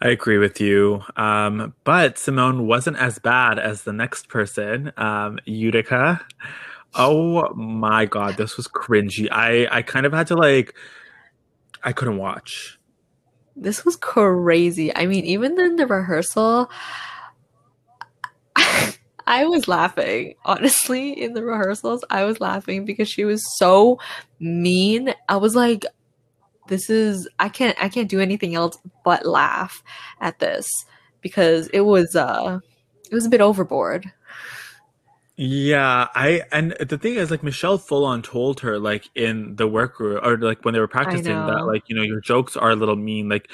I 0.00 0.08
agree 0.08 0.38
with 0.38 0.60
you. 0.60 1.02
Um, 1.14 1.74
but 1.84 2.16
Symone 2.16 2.66
wasn't 2.66 2.96
as 2.96 3.20
bad 3.20 3.60
as 3.60 3.82
the 3.82 3.92
next 3.92 4.28
person, 4.28 4.92
um, 4.96 5.38
Utica. 5.44 6.20
Oh 6.94 7.52
my 7.54 8.04
god, 8.04 8.36
this 8.36 8.56
was 8.56 8.68
cringy. 8.68 9.28
I 9.30 9.66
I 9.70 9.82
kind 9.82 10.06
of 10.06 10.12
had 10.12 10.26
to 10.28 10.36
like 10.36 10.74
I 11.82 11.92
couldn't 11.92 12.18
watch. 12.18 12.78
This 13.56 13.84
was 13.84 13.96
crazy. 13.96 14.94
I 14.94 15.06
mean, 15.06 15.24
even 15.24 15.58
in 15.60 15.76
the 15.76 15.86
rehearsal 15.86 16.70
I 19.26 19.44
was 19.46 19.68
laughing. 19.68 20.34
Honestly, 20.44 21.12
in 21.12 21.34
the 21.34 21.42
rehearsals, 21.42 22.04
I 22.10 22.24
was 22.24 22.40
laughing 22.40 22.84
because 22.84 23.08
she 23.08 23.24
was 23.24 23.42
so 23.58 23.98
mean. 24.40 25.14
I 25.28 25.36
was 25.36 25.54
like, 25.54 25.86
this 26.68 26.90
is 26.90 27.28
I 27.38 27.48
can't 27.48 27.76
I 27.82 27.88
can't 27.88 28.08
do 28.08 28.20
anything 28.20 28.54
else 28.54 28.78
but 29.04 29.26
laugh 29.26 29.82
at 30.20 30.38
this 30.38 30.66
because 31.20 31.68
it 31.68 31.80
was 31.80 32.14
uh 32.14 32.60
it 33.10 33.14
was 33.14 33.26
a 33.26 33.30
bit 33.30 33.40
overboard. 33.40 34.10
Yeah, 35.36 36.08
I 36.14 36.42
and 36.52 36.72
the 36.72 36.98
thing 36.98 37.14
is 37.14 37.30
like 37.30 37.42
Michelle 37.42 37.78
full 37.78 38.04
on 38.04 38.20
told 38.20 38.60
her 38.60 38.78
like 38.78 39.08
in 39.14 39.56
the 39.56 39.66
workroom 39.66 40.20
or 40.22 40.36
like 40.36 40.64
when 40.64 40.74
they 40.74 40.80
were 40.80 40.88
practicing 40.88 41.34
that 41.34 41.66
like 41.66 41.84
you 41.88 41.96
know 41.96 42.02
your 42.02 42.20
jokes 42.20 42.54
are 42.54 42.70
a 42.70 42.76
little 42.76 42.96
mean 42.96 43.30
like 43.30 43.50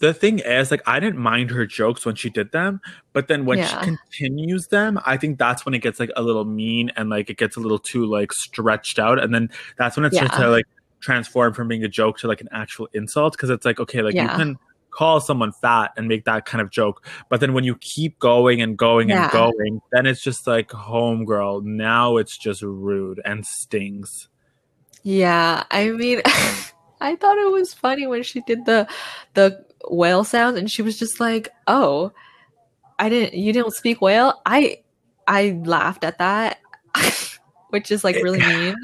the 0.00 0.12
thing 0.12 0.40
is 0.40 0.72
like 0.72 0.82
I 0.84 0.98
didn't 0.98 1.20
mind 1.20 1.52
her 1.52 1.64
jokes 1.64 2.04
when 2.04 2.16
she 2.16 2.28
did 2.28 2.50
them 2.50 2.80
but 3.12 3.28
then 3.28 3.46
when 3.46 3.58
yeah. 3.58 3.66
she 3.66 3.76
continues 3.76 4.66
them 4.66 4.98
I 5.06 5.16
think 5.16 5.38
that's 5.38 5.64
when 5.64 5.74
it 5.74 5.78
gets 5.78 6.00
like 6.00 6.10
a 6.16 6.22
little 6.22 6.44
mean 6.44 6.90
and 6.96 7.08
like 7.08 7.30
it 7.30 7.36
gets 7.36 7.56
a 7.56 7.60
little 7.60 7.78
too 7.78 8.04
like 8.04 8.32
stretched 8.32 8.98
out 8.98 9.22
and 9.22 9.32
then 9.32 9.48
that's 9.78 9.96
when 9.96 10.04
it 10.04 10.12
starts 10.12 10.34
yeah. 10.36 10.44
to 10.44 10.50
like 10.50 10.66
transform 10.98 11.54
from 11.54 11.68
being 11.68 11.84
a 11.84 11.88
joke 11.88 12.18
to 12.18 12.26
like 12.26 12.40
an 12.40 12.48
actual 12.50 12.88
insult 12.94 13.34
because 13.34 13.48
it's 13.48 13.64
like 13.64 13.78
okay 13.78 14.02
like 14.02 14.14
yeah. 14.14 14.32
you 14.32 14.36
can 14.36 14.58
call 14.92 15.20
someone 15.20 15.52
fat 15.52 15.90
and 15.96 16.06
make 16.06 16.24
that 16.26 16.44
kind 16.44 16.62
of 16.62 16.70
joke. 16.70 17.04
But 17.28 17.40
then 17.40 17.54
when 17.54 17.64
you 17.64 17.76
keep 17.76 18.18
going 18.18 18.62
and 18.62 18.76
going 18.76 19.08
yeah. 19.08 19.24
and 19.24 19.32
going, 19.32 19.80
then 19.90 20.06
it's 20.06 20.22
just 20.22 20.46
like 20.46 20.68
homegirl. 20.68 21.64
Now 21.64 22.18
it's 22.18 22.38
just 22.38 22.62
rude 22.62 23.20
and 23.24 23.44
stings. 23.44 24.28
Yeah, 25.02 25.64
I 25.70 25.90
mean, 25.90 26.22
I 27.00 27.16
thought 27.16 27.38
it 27.38 27.50
was 27.50 27.74
funny 27.74 28.06
when 28.06 28.22
she 28.22 28.40
did 28.42 28.64
the 28.66 28.86
the 29.34 29.64
whale 29.88 30.22
sounds, 30.22 30.56
and 30.56 30.70
she 30.70 30.82
was 30.82 30.98
just 30.98 31.18
like, 31.18 31.48
"Oh, 31.66 32.12
I 32.98 33.08
didn't. 33.08 33.34
You 33.34 33.52
didn't 33.52 33.74
speak 33.74 34.00
whale." 34.00 34.40
I 34.46 34.78
I 35.26 35.60
laughed 35.64 36.04
at 36.04 36.18
that, 36.18 36.60
which 37.70 37.90
is 37.90 38.04
like 38.04 38.16
really 38.16 38.38
mean. 38.46 38.76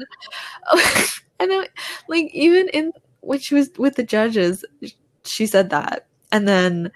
and 1.39 1.51
then, 1.51 1.65
like 2.09 2.29
even 2.33 2.67
in 2.69 2.91
when 3.21 3.39
she 3.39 3.55
was 3.55 3.69
with 3.77 3.95
the 3.95 4.03
judges, 4.03 4.65
she 5.25 5.45
said 5.45 5.69
that. 5.69 6.07
And 6.31 6.47
then 6.47 6.91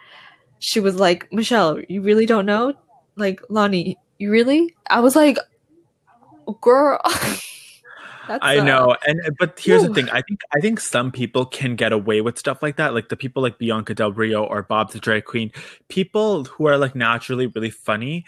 she 0.60 0.80
was 0.80 0.96
like, 0.96 1.32
Michelle, 1.32 1.80
you 1.90 2.02
really 2.02 2.26
don't 2.26 2.46
know? 2.46 2.74
Like, 3.16 3.42
Loni, 3.50 3.96
you 4.18 4.32
really? 4.32 4.74
I 4.90 5.00
was 5.00 5.16
like, 5.16 5.38
girl. 6.62 7.00
I 8.28 8.62
know, 8.62 8.96
and 9.06 9.20
but 9.38 9.60
here's 9.60 9.84
the 9.84 9.94
thing. 9.94 10.10
I 10.10 10.22
think 10.22 10.40
I 10.56 10.62
think 10.62 10.80
some 10.80 11.12
people 11.12 11.46
can 11.46 11.76
get 11.76 11.92
away 11.92 12.22
with 12.22 12.40
stuff 12.40 12.64
like 12.64 12.78
that, 12.78 12.94
like 12.94 13.10
the 13.10 13.18
people 13.18 13.44
like 13.44 13.58
Bianca 13.58 13.94
Del 13.94 14.14
Rio 14.14 14.46
or 14.46 14.64
Bob 14.64 14.92
the 14.92 15.00
drag 15.00 15.26
queen. 15.26 15.52
People 15.90 16.46
who 16.46 16.68
are 16.68 16.78
like 16.78 16.96
naturally 16.96 17.48
really 17.48 17.70
funny 17.70 18.26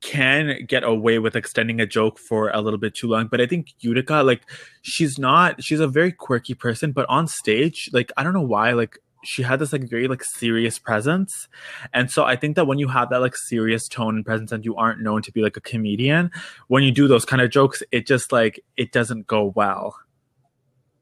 can 0.00 0.64
get 0.66 0.84
away 0.84 1.18
with 1.18 1.34
extending 1.34 1.80
a 1.80 1.86
joke 1.86 2.18
for 2.18 2.50
a 2.50 2.60
little 2.60 2.78
bit 2.78 2.94
too 2.94 3.08
long. 3.08 3.26
But 3.26 3.40
I 3.40 3.46
think 3.46 3.68
Utica, 3.80 4.22
like, 4.22 4.42
she's 4.82 5.18
not. 5.18 5.62
She's 5.62 5.80
a 5.80 5.88
very 5.88 6.12
quirky 6.12 6.54
person, 6.54 6.92
but 6.92 7.06
on 7.08 7.26
stage, 7.26 7.90
like, 7.92 8.12
I 8.16 8.22
don't 8.22 8.34
know 8.34 8.42
why, 8.42 8.72
like 8.72 8.98
she 9.24 9.42
had 9.42 9.58
this 9.58 9.72
like 9.72 9.88
very 9.88 10.08
like 10.08 10.22
serious 10.22 10.78
presence. 10.78 11.48
And 11.92 12.10
so 12.10 12.24
i 12.24 12.36
think 12.36 12.56
that 12.56 12.66
when 12.66 12.78
you 12.78 12.88
have 12.88 13.10
that 13.10 13.20
like 13.20 13.36
serious 13.36 13.88
tone 13.88 14.16
and 14.16 14.24
presence 14.24 14.52
and 14.52 14.64
you 14.64 14.76
aren't 14.76 15.00
known 15.00 15.22
to 15.22 15.32
be 15.32 15.42
like 15.42 15.56
a 15.56 15.60
comedian 15.60 16.30
when 16.68 16.82
you 16.82 16.90
do 16.90 17.08
those 17.08 17.24
kind 17.24 17.42
of 17.42 17.50
jokes 17.50 17.82
it 17.92 18.06
just 18.06 18.32
like 18.32 18.60
it 18.76 18.92
doesn't 18.92 19.26
go 19.26 19.52
well. 19.54 19.96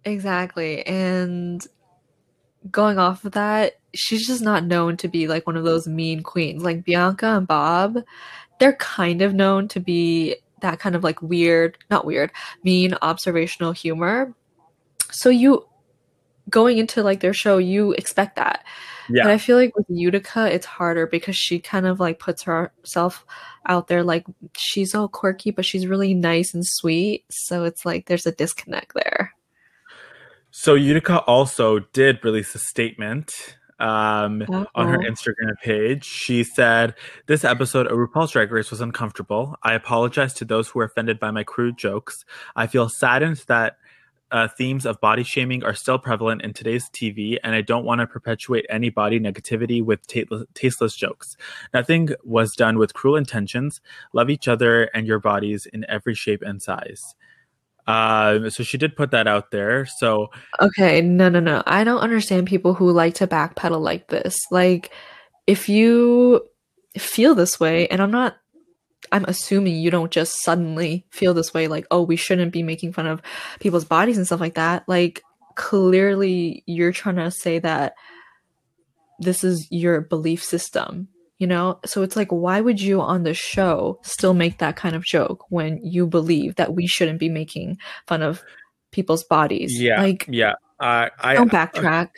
Exactly. 0.05 0.87
And 0.87 1.67
going 2.71 2.99
off 2.99 3.25
of 3.25 3.33
that 3.33 3.75
she's 3.95 4.27
just 4.27 4.43
not 4.43 4.65
known 4.65 4.97
to 4.97 5.09
be 5.09 5.29
like 5.29 5.47
one 5.47 5.57
of 5.57 5.65
those 5.65 5.87
mean 5.87 6.23
queens. 6.23 6.63
Like 6.63 6.85
bianca 6.85 7.27
and 7.27 7.47
bob 7.47 7.99
they're 8.59 8.77
kind 8.77 9.23
of 9.23 9.35
known 9.35 9.69
to 9.69 9.81
be 9.81 10.37
that 10.63 10.79
kind 10.79 10.95
of 10.97 11.05
like 11.05 11.21
weird 11.21 11.77
not 11.91 12.07
weird 12.07 12.31
mean 12.63 12.95
observational 13.03 13.73
humor. 13.73 14.35
So 15.11 15.29
you 15.29 15.67
going 16.49 16.79
into 16.79 17.03
like 17.03 17.21
their 17.21 17.33
show, 17.33 17.59
you 17.59 17.93
expect 17.93 18.37
that. 18.37 18.65
Yeah. 19.09 19.25
But 19.25 19.33
I 19.33 19.39
feel 19.39 19.57
like 19.57 19.77
with 19.77 19.87
Utica, 19.89 20.53
it's 20.53 20.67
harder 20.67 21.07
because 21.07 21.37
she 21.37 21.59
kind 21.59 21.87
of 21.87 22.01
like 22.01 22.19
puts 22.19 22.43
herself 22.43 23.25
out 23.67 23.89
there 23.89 24.03
like 24.03 24.27
she's 24.57 24.95
all 24.95 25.09
quirky, 25.09 25.51
but 25.51 25.65
she's 25.65 25.87
really 25.87 26.15
nice 26.15 26.55
and 26.55 26.65
sweet. 26.65 27.25
So 27.31 27.65
it's 27.65 27.85
like 27.85 28.07
there's 28.07 28.27
a 28.27 28.33
disconnect 28.33 28.95
there. 28.95 29.33
So 30.51 30.75
Utica 30.75 31.19
also 31.21 31.81
did 31.81 32.25
release 32.25 32.55
a 32.55 32.59
statement 32.59 33.57
um, 33.79 34.43
on 34.75 34.89
her 34.89 34.99
Instagram 34.99 35.55
page. 35.63 36.05
She 36.05 36.45
said, 36.45 36.95
This 37.27 37.45
episode 37.45 37.87
of 37.87 37.99
RuPaul's 37.99 38.33
Drag 38.33 38.51
Race 38.51 38.71
was 38.71 38.81
uncomfortable. 38.81 39.57
I 39.63 39.75
apologize 39.75 40.33
to 40.35 40.45
those 40.45 40.69
who 40.69 40.79
were 40.79 40.87
offended 40.87 41.21
by 41.21 41.31
my 41.31 41.45
crude 41.45 41.77
jokes. 41.77 42.25
I 42.55 42.67
feel 42.67 42.89
saddened 42.89 43.45
that 43.49 43.77
uh, 44.33 44.49
themes 44.49 44.85
of 44.85 45.01
body 45.01 45.23
shaming 45.23 45.63
are 45.63 45.75
still 45.75 45.99
prevalent 45.99 46.43
in 46.43 46.53
today's 46.53 46.89
TV, 46.91 47.39
and 47.45 47.55
I 47.55 47.61
don't 47.61 47.85
want 47.85 48.01
to 48.01 48.07
perpetuate 48.07 48.67
any 48.69 48.91
body 48.91 49.21
negativity 49.21 49.83
with 49.83 50.07
tasteless 50.55 50.97
jokes. 50.97 51.37
Nothing 51.73 52.11
was 52.25 52.53
done 52.53 52.79
with 52.79 52.95
cruel 52.95 53.17
intentions. 53.17 53.81
Love 54.13 54.31
each 54.31 54.49
other 54.49 54.85
and 54.95 55.07
your 55.07 55.21
bodies 55.21 55.67
in 55.73 55.87
every 55.89 56.15
shape 56.15 56.43
and 56.43 56.61
size. 56.61 57.03
Uh, 57.87 58.51
so 58.51 58.65
she 58.65 58.77
did 58.77 58.97
put 58.97 59.13
that 59.13 59.29
out 59.29 59.53
there. 59.53 59.87
So 59.87 60.29
okay, 60.61 61.01
no, 61.01 61.29
no, 61.29 61.39
no. 61.39 61.63
I 61.67 61.85
don't 61.85 62.01
understand 62.01 62.49
people 62.49 62.75
who 62.75 62.91
like 62.91 63.15
to 63.15 63.29
backpedal 63.29 63.81
like 63.81 64.09
this. 64.09 64.37
Like, 64.51 64.91
if 65.47 65.69
you 65.69 66.45
feel 66.99 67.37
this 67.37 67.61
way, 67.61 67.87
and 67.89 68.03
I'm 68.03 68.11
not 68.11 68.37
I'm 69.13 69.25
assuming 69.25 69.77
you 69.77 69.91
don't 69.91 70.11
just 70.11 70.43
suddenly 70.43 71.07
feel 71.11 71.35
this 71.35 71.55
way, 71.55 71.69
like, 71.69 71.87
oh, 71.91 72.03
we 72.03 72.17
shouldn't 72.17 72.53
be 72.53 72.63
making 72.63 72.93
fun 72.93 73.07
of 73.07 73.23
people's 73.61 73.85
bodies 73.85 74.17
and 74.17 74.27
stuff 74.27 74.41
like 74.41 74.55
that. 74.55 74.85
Like, 74.87 75.23
clearly, 75.55 76.63
you're 76.67 76.93
trying 76.93 77.17
to 77.17 77.31
say 77.31 77.59
that 77.59 77.95
this 79.19 79.43
is 79.45 79.67
your 79.71 80.01
belief 80.03 80.43
system, 80.43 81.09
you 81.39 81.47
know? 81.47 81.79
So 81.85 82.03
it's 82.03 82.17
like, 82.17 82.29
why 82.31 82.61
would 82.61 82.81
you 82.81 83.01
on 83.01 83.23
the 83.23 83.35
show 83.35 83.99
still 84.03 84.35
make 84.35 84.59
that 84.59 84.77
kind 84.77 84.95
of 84.95 85.05
joke 85.05 85.45
when 85.49 85.81
you 85.83 86.07
believe 86.07 86.57
that 86.57 86.75
we 86.75 86.87
shouldn't 86.87 87.19
be 87.19 87.29
making 87.29 87.79
fun 88.07 88.23
of 88.23 88.43
people's 88.91 89.25
bodies? 89.25 89.81
Yeah. 89.81 90.01
Like, 90.01 90.27
yeah. 90.29 90.55
Uh, 90.79 91.09
I 91.19 91.35
don't 91.35 91.51
backtrack. 91.51 92.11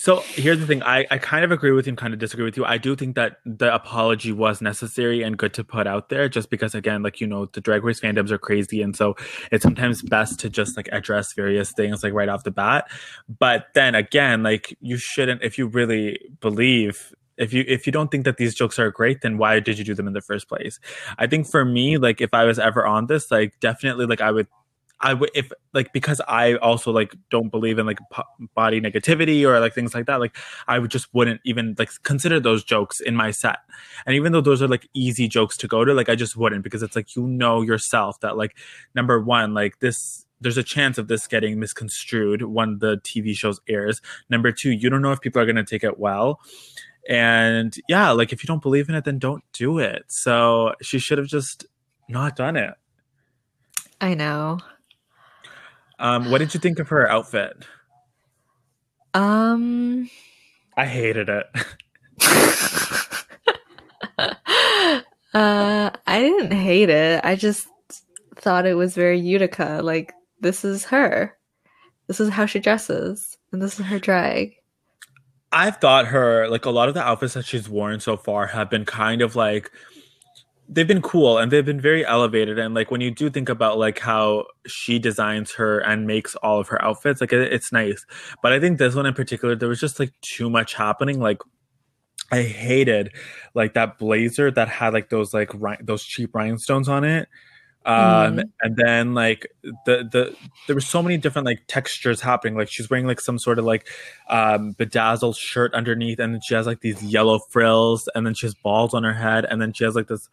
So 0.00 0.20
here's 0.20 0.60
the 0.60 0.66
thing. 0.66 0.80
I, 0.84 1.06
I 1.10 1.18
kind 1.18 1.44
of 1.44 1.50
agree 1.50 1.72
with 1.72 1.86
you 1.86 1.90
and 1.90 1.98
kind 1.98 2.14
of 2.14 2.20
disagree 2.20 2.44
with 2.44 2.56
you. 2.56 2.64
I 2.64 2.78
do 2.78 2.94
think 2.94 3.16
that 3.16 3.38
the 3.44 3.74
apology 3.74 4.30
was 4.30 4.62
necessary 4.62 5.24
and 5.24 5.36
good 5.36 5.52
to 5.54 5.64
put 5.64 5.88
out 5.88 6.08
there 6.08 6.28
just 6.28 6.50
because 6.50 6.72
again, 6.76 7.02
like, 7.02 7.20
you 7.20 7.26
know, 7.26 7.46
the 7.46 7.60
drag 7.60 7.82
race 7.82 7.98
fandoms 7.98 8.30
are 8.30 8.38
crazy. 8.38 8.80
And 8.80 8.94
so 8.94 9.16
it's 9.50 9.64
sometimes 9.64 10.02
best 10.02 10.38
to 10.38 10.50
just 10.50 10.76
like 10.76 10.88
address 10.92 11.32
various 11.32 11.72
things 11.72 12.04
like 12.04 12.12
right 12.12 12.28
off 12.28 12.44
the 12.44 12.52
bat. 12.52 12.88
But 13.40 13.66
then 13.74 13.96
again, 13.96 14.44
like 14.44 14.78
you 14.80 14.98
shouldn't 14.98 15.42
if 15.42 15.58
you 15.58 15.66
really 15.66 16.20
believe 16.40 17.12
if 17.36 17.52
you 17.52 17.64
if 17.66 17.84
you 17.84 17.92
don't 17.92 18.12
think 18.12 18.24
that 18.24 18.36
these 18.36 18.54
jokes 18.54 18.78
are 18.78 18.90
great 18.90 19.20
then 19.20 19.38
why 19.38 19.60
did 19.60 19.78
you 19.78 19.84
do 19.84 19.94
them 19.94 20.08
in 20.08 20.12
the 20.12 20.20
first 20.20 20.48
place 20.48 20.80
i 21.18 21.26
think 21.26 21.48
for 21.48 21.64
me 21.64 21.96
like 21.96 22.20
if 22.20 22.34
i 22.34 22.42
was 22.42 22.58
ever 22.58 22.84
on 22.84 23.06
this 23.06 23.30
like 23.30 23.54
definitely 23.60 24.06
like 24.06 24.20
i 24.20 24.32
would 24.32 24.48
I 25.00 25.14
would 25.14 25.30
if 25.34 25.52
like 25.72 25.92
because 25.92 26.20
I 26.26 26.54
also 26.56 26.90
like 26.90 27.14
don't 27.30 27.50
believe 27.50 27.78
in 27.78 27.86
like 27.86 27.98
body 28.54 28.80
negativity 28.80 29.44
or 29.44 29.60
like 29.60 29.74
things 29.74 29.94
like 29.94 30.06
that. 30.06 30.18
Like 30.20 30.36
I 30.66 30.78
would 30.78 30.90
just 30.90 31.12
wouldn't 31.14 31.40
even 31.44 31.76
like 31.78 31.90
consider 32.02 32.40
those 32.40 32.64
jokes 32.64 33.00
in 33.00 33.14
my 33.14 33.30
set. 33.30 33.58
And 34.06 34.16
even 34.16 34.32
though 34.32 34.40
those 34.40 34.60
are 34.60 34.68
like 34.68 34.88
easy 34.94 35.28
jokes 35.28 35.56
to 35.58 35.68
go 35.68 35.84
to, 35.84 35.94
like 35.94 36.08
I 36.08 36.16
just 36.16 36.36
wouldn't 36.36 36.64
because 36.64 36.82
it's 36.82 36.96
like 36.96 37.14
you 37.14 37.26
know 37.26 37.62
yourself 37.62 38.18
that 38.20 38.36
like 38.36 38.56
number 38.94 39.20
one, 39.20 39.54
like 39.54 39.78
this 39.78 40.26
there's 40.40 40.58
a 40.58 40.62
chance 40.62 40.98
of 40.98 41.08
this 41.08 41.26
getting 41.26 41.58
misconstrued 41.58 42.42
when 42.42 42.78
the 42.78 42.98
TV 42.98 43.34
shows 43.34 43.60
airs. 43.68 44.00
Number 44.28 44.52
two, 44.52 44.70
you 44.70 44.90
don't 44.90 45.02
know 45.02 45.12
if 45.12 45.20
people 45.20 45.40
are 45.40 45.46
gonna 45.46 45.64
take 45.64 45.84
it 45.84 45.98
well. 45.98 46.40
And 47.08 47.74
yeah, 47.88 48.10
like 48.10 48.32
if 48.32 48.42
you 48.42 48.48
don't 48.48 48.62
believe 48.62 48.88
in 48.88 48.94
it, 48.94 49.04
then 49.04 49.18
don't 49.18 49.44
do 49.52 49.78
it. 49.78 50.04
So 50.08 50.74
she 50.82 50.98
should 50.98 51.18
have 51.18 51.28
just 51.28 51.66
not 52.08 52.34
done 52.36 52.56
it. 52.56 52.74
I 54.00 54.14
know. 54.14 54.58
Um, 55.98 56.30
what 56.30 56.38
did 56.38 56.54
you 56.54 56.60
think 56.60 56.78
of 56.78 56.88
her 56.88 57.10
outfit? 57.10 57.66
Um, 59.14 60.08
I 60.76 60.86
hated 60.86 61.28
it. 61.28 61.46
uh, 65.34 65.90
I 66.06 66.20
didn't 66.20 66.52
hate 66.52 66.90
it. 66.90 67.24
I 67.24 67.36
just 67.36 67.66
thought 68.36 68.66
it 68.66 68.74
was 68.74 68.94
very 68.94 69.18
Utica. 69.18 69.80
Like 69.82 70.12
this 70.40 70.64
is 70.64 70.84
her. 70.86 71.34
This 72.06 72.20
is 72.20 72.30
how 72.30 72.46
she 72.46 72.58
dresses, 72.58 73.36
and 73.52 73.60
this 73.60 73.78
is 73.78 73.86
her 73.86 73.98
drag. 73.98 74.54
I've 75.50 75.78
thought 75.78 76.06
her 76.06 76.48
like 76.48 76.64
a 76.64 76.70
lot 76.70 76.88
of 76.88 76.94
the 76.94 77.02
outfits 77.02 77.34
that 77.34 77.44
she's 77.44 77.68
worn 77.68 78.00
so 78.00 78.16
far 78.16 78.48
have 78.48 78.70
been 78.70 78.84
kind 78.84 79.22
of 79.22 79.34
like 79.34 79.70
they've 80.68 80.86
been 80.86 81.02
cool 81.02 81.38
and 81.38 81.50
they've 81.50 81.64
been 81.64 81.80
very 81.80 82.04
elevated. 82.04 82.58
And 82.58 82.74
like 82.74 82.90
when 82.90 83.00
you 83.00 83.10
do 83.10 83.30
think 83.30 83.48
about 83.48 83.78
like 83.78 83.98
how 83.98 84.46
she 84.66 84.98
designs 84.98 85.52
her 85.54 85.78
and 85.80 86.06
makes 86.06 86.34
all 86.36 86.60
of 86.60 86.68
her 86.68 86.82
outfits 86.84 87.20
like 87.20 87.32
it, 87.32 87.52
it's 87.52 87.72
nice. 87.72 88.04
But 88.42 88.52
i 88.52 88.60
think 88.60 88.78
this 88.78 88.94
one 88.94 89.06
in 89.06 89.14
particular 89.14 89.56
there 89.56 89.68
was 89.68 89.80
just 89.80 89.98
like 89.98 90.12
too 90.20 90.50
much 90.50 90.74
happening. 90.74 91.20
Like 91.20 91.38
I 92.30 92.42
hated 92.42 93.14
like 93.54 93.74
that 93.74 93.98
blazer 93.98 94.50
that 94.50 94.68
had 94.68 94.92
like 94.92 95.08
those 95.08 95.32
like 95.32 95.52
ri- 95.54 95.78
those 95.80 96.04
cheap 96.04 96.34
rhinestones 96.34 96.88
on 96.88 97.04
it. 97.04 97.28
Um, 97.86 98.36
Mm. 98.36 98.42
and 98.60 98.76
then 98.76 99.14
like 99.14 99.46
the 99.86 100.06
the 100.10 100.36
there 100.66 100.74
were 100.74 100.80
so 100.80 101.02
many 101.02 101.16
different 101.16 101.46
like 101.46 101.62
textures 101.68 102.20
happening. 102.20 102.56
Like 102.56 102.68
she's 102.68 102.90
wearing 102.90 103.06
like 103.06 103.20
some 103.20 103.38
sort 103.38 103.58
of 103.58 103.64
like 103.64 103.88
um 104.28 104.72
bedazzled 104.72 105.36
shirt 105.36 105.72
underneath, 105.74 106.18
and 106.18 106.42
she 106.44 106.54
has 106.54 106.66
like 106.66 106.80
these 106.80 107.02
yellow 107.02 107.38
frills, 107.38 108.08
and 108.14 108.26
then 108.26 108.34
she 108.34 108.46
has 108.46 108.54
balls 108.54 108.92
on 108.94 109.04
her 109.04 109.14
head, 109.14 109.46
and 109.46 109.62
then 109.62 109.72
she 109.72 109.84
has 109.84 109.94
like 109.94 110.08
this 110.08 110.28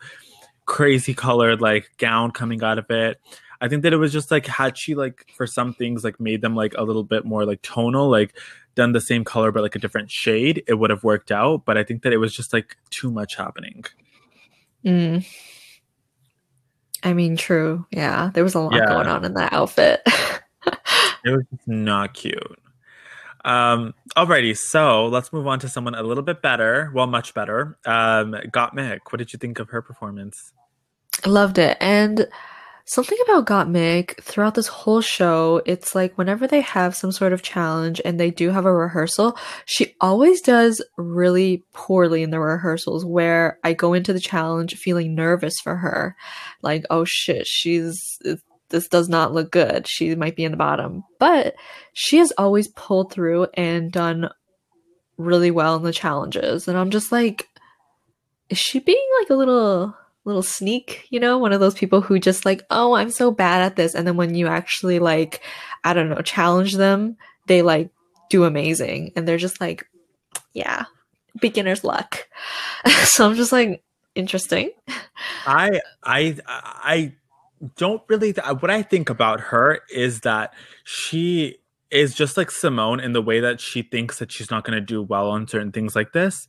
crazy 0.65 1.13
colored 1.13 1.61
like 1.61 1.91
gown 1.97 2.31
coming 2.31 2.61
out 2.63 2.77
of 2.79 2.89
it. 2.89 3.21
I 3.61 3.69
think 3.69 3.83
that 3.83 3.93
it 3.93 3.97
was 3.97 4.11
just 4.11 4.31
like 4.31 4.47
had 4.47 4.77
she 4.77 4.95
like 4.95 5.25
for 5.37 5.47
some 5.47 5.73
things 5.73 6.03
like 6.03 6.19
made 6.19 6.41
them 6.41 6.55
like 6.55 6.73
a 6.77 6.83
little 6.83 7.03
bit 7.03 7.23
more 7.23 7.45
like 7.45 7.61
tonal, 7.61 8.09
like 8.09 8.35
done 8.73 8.91
the 8.91 8.99
same 8.99 9.23
color 9.23 9.53
but 9.53 9.63
like 9.63 9.75
a 9.75 9.79
different 9.79 10.11
shade, 10.11 10.61
it 10.67 10.73
would 10.73 10.89
have 10.89 11.03
worked 11.05 11.31
out. 11.31 11.63
But 11.63 11.77
I 11.77 11.83
think 11.83 12.01
that 12.01 12.11
it 12.11 12.17
was 12.17 12.35
just 12.35 12.51
like 12.51 12.75
too 12.89 13.11
much 13.11 13.35
happening. 13.37 13.85
Mm. 14.83 15.25
I 17.05 17.13
mean, 17.13 17.37
true. 17.37 17.85
Yeah, 17.91 18.31
there 18.33 18.43
was 18.43 18.55
a 18.55 18.59
lot 18.59 18.73
Yeah. 18.73 18.87
going 18.87 19.07
on 19.07 19.23
in 19.23 19.33
that 19.35 19.53
outfit. 19.53 20.01
It 21.23 21.31
was 21.31 21.43
not 21.65 22.13
cute. 22.13 22.59
Um, 23.43 23.95
alrighty, 24.15 24.55
so 24.55 25.07
let's 25.07 25.33
move 25.33 25.47
on 25.47 25.59
to 25.59 25.67
someone 25.67 25.95
a 25.95 26.03
little 26.03 26.21
bit 26.23 26.43
better. 26.43 26.91
Well, 26.93 27.07
much 27.07 27.33
better. 27.33 27.79
Um, 27.83 28.33
Gottmik. 28.51 28.99
What 29.09 29.17
did 29.17 29.33
you 29.33 29.39
think 29.39 29.57
of 29.57 29.69
her 29.71 29.81
performance? 29.81 30.51
Loved 31.25 31.57
it. 31.57 31.77
And 31.81 32.27
something 32.85 33.17
about 33.25 33.45
Got 33.45 33.67
Gottmik 33.67 34.21
throughout 34.21 34.55
this 34.55 34.67
whole 34.67 35.01
show, 35.01 35.61
it's 35.65 35.95
like 35.95 36.17
whenever 36.17 36.47
they 36.47 36.61
have 36.61 36.95
some 36.95 37.11
sort 37.11 37.33
of 37.33 37.41
challenge 37.41 37.99
and 38.05 38.19
they 38.19 38.31
do 38.31 38.51
have 38.51 38.65
a 38.65 38.73
rehearsal, 38.73 39.37
she 39.65 39.95
always 39.99 40.41
does 40.41 40.83
really 40.95 41.63
poorly 41.73 42.21
in 42.23 42.29
the 42.29 42.39
rehearsals 42.39 43.03
where 43.03 43.59
I 43.63 43.73
go 43.73 43.93
into 43.93 44.13
the 44.13 44.19
challenge 44.19 44.75
feeling 44.75 45.15
nervous 45.15 45.55
for 45.63 45.75
her. 45.75 46.15
Like, 46.61 46.85
oh 46.89 47.05
shit, 47.05 47.47
she's 47.47 48.19
this 48.69 48.87
does 48.87 49.09
not 49.09 49.33
look 49.33 49.51
good. 49.51 49.87
She 49.87 50.15
might 50.15 50.35
be 50.35 50.43
in 50.43 50.51
the 50.51 50.57
bottom. 50.57 51.03
But 51.19 51.55
she 51.93 52.17
has 52.17 52.31
always 52.37 52.67
pulled 52.69 53.11
through 53.11 53.47
and 53.53 53.91
done 53.91 54.29
really 55.17 55.51
well 55.51 55.75
in 55.75 55.83
the 55.83 55.93
challenges. 55.93 56.67
And 56.67 56.77
I'm 56.77 56.89
just 56.89 57.11
like, 57.11 57.47
is 58.49 58.57
she 58.57 58.79
being 58.79 59.07
like 59.21 59.29
a 59.29 59.35
little 59.35 59.95
little 60.25 60.43
sneak, 60.43 61.07
you 61.09 61.19
know, 61.19 61.37
one 61.37 61.53
of 61.53 61.59
those 61.59 61.75
people 61.75 62.01
who 62.01 62.19
just 62.19 62.45
like, 62.45 62.63
oh, 62.69 62.93
I'm 62.93 63.11
so 63.11 63.31
bad 63.31 63.61
at 63.61 63.75
this. 63.75 63.95
And 63.95 64.05
then 64.07 64.17
when 64.17 64.35
you 64.35 64.47
actually 64.47 64.99
like, 64.99 65.41
I 65.83 65.93
don't 65.93 66.09
know, 66.09 66.21
challenge 66.21 66.73
them, 66.73 67.15
they 67.47 67.61
like 67.61 67.89
do 68.29 68.43
amazing. 68.43 69.11
And 69.15 69.27
they're 69.27 69.37
just 69.37 69.61
like, 69.61 69.85
yeah, 70.53 70.85
beginner's 71.39 71.83
luck. 71.83 72.27
so 73.03 73.27
I'm 73.27 73.35
just 73.35 73.51
like, 73.51 73.83
interesting. 74.15 74.71
I 75.45 75.81
I 76.03 76.37
I 76.47 77.13
don't 77.77 78.01
really 78.07 78.33
th- 78.33 78.47
what 78.59 78.71
I 78.71 78.81
think 78.81 79.09
about 79.09 79.39
her 79.39 79.79
is 79.93 80.21
that 80.21 80.53
she 80.83 81.57
is 81.91 82.15
just 82.15 82.35
like 82.35 82.49
Symone 82.49 83.01
in 83.03 83.13
the 83.13 83.21
way 83.21 83.39
that 83.39 83.61
she 83.61 83.83
thinks 83.83 84.19
that 84.19 84.31
she's 84.31 84.49
not 84.49 84.63
going 84.63 84.75
to 84.75 84.81
do 84.81 85.01
well 85.01 85.29
on 85.29 85.47
certain 85.47 85.71
things 85.71 85.95
like 85.95 86.13
this. 86.13 86.47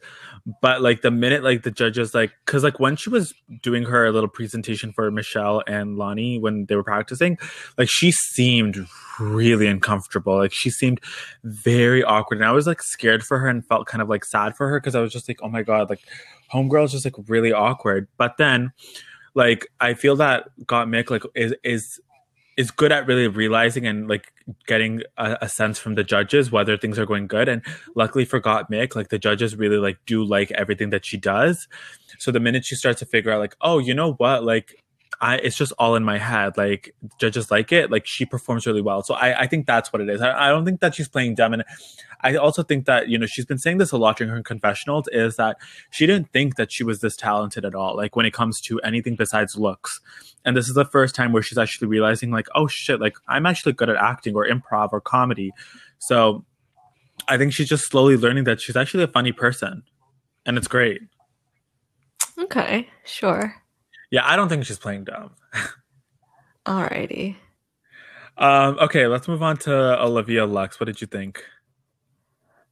But 0.62 0.81
like 0.81 1.02
the 1.02 1.11
minute 1.11 1.43
like 1.45 1.62
the 1.62 1.71
judges 1.71 2.14
like 2.14 2.33
cuz 2.47 2.62
like 2.62 2.81
when 2.81 2.97
she 2.97 3.11
was 3.11 3.35
doing 3.62 3.85
her 3.85 4.11
little 4.11 4.28
presentation 4.28 4.93
for 4.93 5.11
Michelle 5.11 5.62
and 5.66 5.97
Loni 5.97 6.40
when 6.40 6.66
they 6.66 6.76
were 6.76 6.85
practicing 6.85 7.38
like 7.76 7.88
she 7.90 8.11
seemed 8.12 8.87
really 9.21 9.66
uncomfortable. 9.66 10.37
Like 10.38 10.52
she 10.52 10.71
seemed 10.71 11.00
very 11.45 12.02
awkward. 12.02 12.38
And 12.38 12.47
I 12.47 12.52
was 12.52 12.66
like 12.66 12.83
scared 12.83 13.23
for 13.23 13.38
her 13.38 13.49
and 13.49 13.66
felt 13.66 13.87
kind 13.87 14.00
of 14.00 14.09
like 14.09 14.25
sad 14.25 14.57
for 14.57 14.69
her 14.69 14.81
cuz 14.81 14.95
I 14.95 15.00
was 15.00 15.12
just 15.12 15.28
like 15.28 15.40
oh 15.43 15.49
my 15.49 15.62
god 15.62 15.90
like 15.90 16.00
homegirl 16.52 16.85
is 16.85 16.93
just 16.93 17.05
like 17.05 17.14
really 17.28 17.52
awkward. 17.52 18.09
But 18.16 18.38
then 18.38 18.73
like 19.35 19.66
I 19.81 19.95
feel 19.95 20.16
that 20.16 20.49
Gottmik 20.64 21.11
like 21.11 21.25
is 21.35 21.55
is 21.62 22.00
is 22.56 22.70
good 22.70 22.90
at 22.90 23.07
really 23.07 23.28
realizing 23.28 23.87
and 23.87 24.09
like 24.09 24.33
getting 24.66 25.02
a, 25.18 25.37
a, 25.42 25.48
sense 25.48 25.78
from 25.78 25.94
the 25.94 26.02
judges 26.02 26.50
whether 26.50 26.76
things 26.76 26.98
are 26.98 27.04
going 27.04 27.26
good. 27.26 27.48
And 27.48 27.62
luckily 27.94 28.24
for 28.24 28.40
Gottmik, 28.40 28.96
like 28.96 29.09
the 29.09 29.18
judges 29.18 29.57
really 29.57 29.76
like 29.76 29.98
do 30.07 30.24
like 30.24 30.50
everything 30.52 30.90
that 30.90 31.04
she 31.04 31.18
does. 31.18 31.68
So 32.18 32.31
the 32.31 32.40
minute 32.40 32.64
she 32.64 32.74
starts 32.74 33.00
to 33.00 33.07
figure 33.07 33.31
out 33.31 33.40
like, 33.40 33.57
oh, 33.61 33.78
you 33.78 33.92
know 33.92 34.14
what, 34.14 34.42
like 34.42 34.83
I 35.20 35.37
it's 35.37 35.57
just 35.57 35.72
all 35.79 35.94
in 35.96 36.05
my 36.05 36.18
head. 36.18 36.57
Like 36.57 36.94
judges 37.18 37.50
like 37.50 37.72
it, 37.72 37.90
like 37.90 38.07
she 38.07 38.26
performs 38.26 38.66
really 38.66 38.83
well. 38.83 39.02
So 39.02 39.14
I, 39.14 39.42
I 39.42 39.46
think 39.46 39.66
that's 39.66 39.92
what 39.92 40.02
it 40.02 40.09
is. 40.09 40.20
I, 40.20 40.46
I 40.46 40.48
don't 40.50 40.64
think 40.64 40.81
that 40.81 40.94
she's 40.94 41.09
playing 41.09 41.35
dumb. 41.35 41.55
And 41.55 41.64
I 42.20 42.37
also 42.37 42.62
think 42.62 42.87
that, 42.87 43.09
you 43.09 43.18
know, 43.18 43.26
she's 43.26 43.44
been 43.44 43.59
saying 43.59 43.79
this 43.79 43.92
a 43.92 43.98
lot 43.98 44.16
during 44.16 44.33
her 44.33 44.42
confessionals 44.42 45.09
is 45.12 45.37
that 45.37 45.57
she 45.90 46.07
didn't 46.07 46.33
think 46.33 46.57
that 46.57 46.72
she 46.72 46.85
was 46.85 47.00
this 47.00 47.16
talented 47.16 47.64
at 47.64 47.74
all, 47.74 47.96
like 47.96 48.16
when 48.16 48.26
it 48.26 48.33
comes 48.33 48.61
to 48.62 48.81
anything 48.81 49.16
besides 49.16 49.57
looks. 49.57 50.00
And 50.44 50.57
this 50.57 50.68
is 50.68 50.74
the 50.74 50.85
first 50.85 51.14
time 51.14 51.33
where 51.33 51.42
she's 51.42 51.59
actually 51.59 51.88
realizing, 51.88 52.31
like, 52.31 52.46
oh 52.55 52.66
shit, 52.66 53.00
like 53.00 53.16
I'm 53.29 53.46
actually 53.46 53.72
good 53.72 53.88
at 53.88 53.96
acting 53.96 54.35
or 54.35 54.46
improv 54.46 54.90
or 54.92 55.00
comedy. 55.00 55.52
So 55.98 56.44
I 57.29 57.37
think 57.37 57.52
she's 57.52 57.68
just 57.68 57.87
slowly 57.87 58.16
learning 58.16 58.44
that 58.44 58.61
she's 58.61 58.76
actually 58.76 59.05
a 59.05 59.09
funny 59.09 59.33
person. 59.33 59.83
And 60.44 60.57
it's 60.57 60.68
great. 60.68 61.00
Okay, 62.38 62.88
sure. 63.05 63.55
Yeah, 64.11 64.23
I 64.25 64.37
don't 64.37 64.49
think 64.49 64.64
she's 64.64 64.79
playing 64.79 65.05
dumb. 65.05 65.31
Alrighty. 66.66 67.37
Um, 68.38 68.79
okay, 68.81 69.07
let's 69.07 69.29
move 69.29 69.42
on 69.42 69.57
to 69.59 70.03
Olivia 70.03 70.45
Lux. 70.47 70.79
What 70.79 70.87
did 70.87 71.01
you 71.01 71.07
think? 71.07 71.42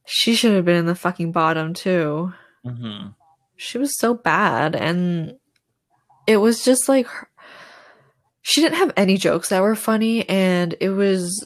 She 0.05 0.35
should 0.35 0.53
have 0.53 0.65
been 0.65 0.75
in 0.75 0.85
the 0.85 0.95
fucking 0.95 1.31
bottom 1.31 1.73
too. 1.73 2.33
Mm-hmm. 2.65 3.09
She 3.57 3.77
was 3.77 3.97
so 3.97 4.13
bad, 4.13 4.75
and 4.75 5.35
it 6.27 6.37
was 6.37 6.63
just 6.63 6.87
like 6.87 7.07
her- 7.07 7.29
she 8.41 8.61
didn't 8.61 8.77
have 8.77 8.93
any 8.95 9.17
jokes 9.17 9.49
that 9.49 9.61
were 9.63 9.75
funny, 9.75 10.27
and 10.29 10.75
it 10.79 10.89
was 10.89 11.45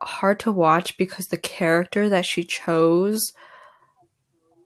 hard 0.00 0.40
to 0.40 0.50
watch 0.50 0.96
because 0.98 1.26
the 1.26 1.36
character 1.36 2.08
that 2.08 2.26
she 2.26 2.42
chose 2.42 3.32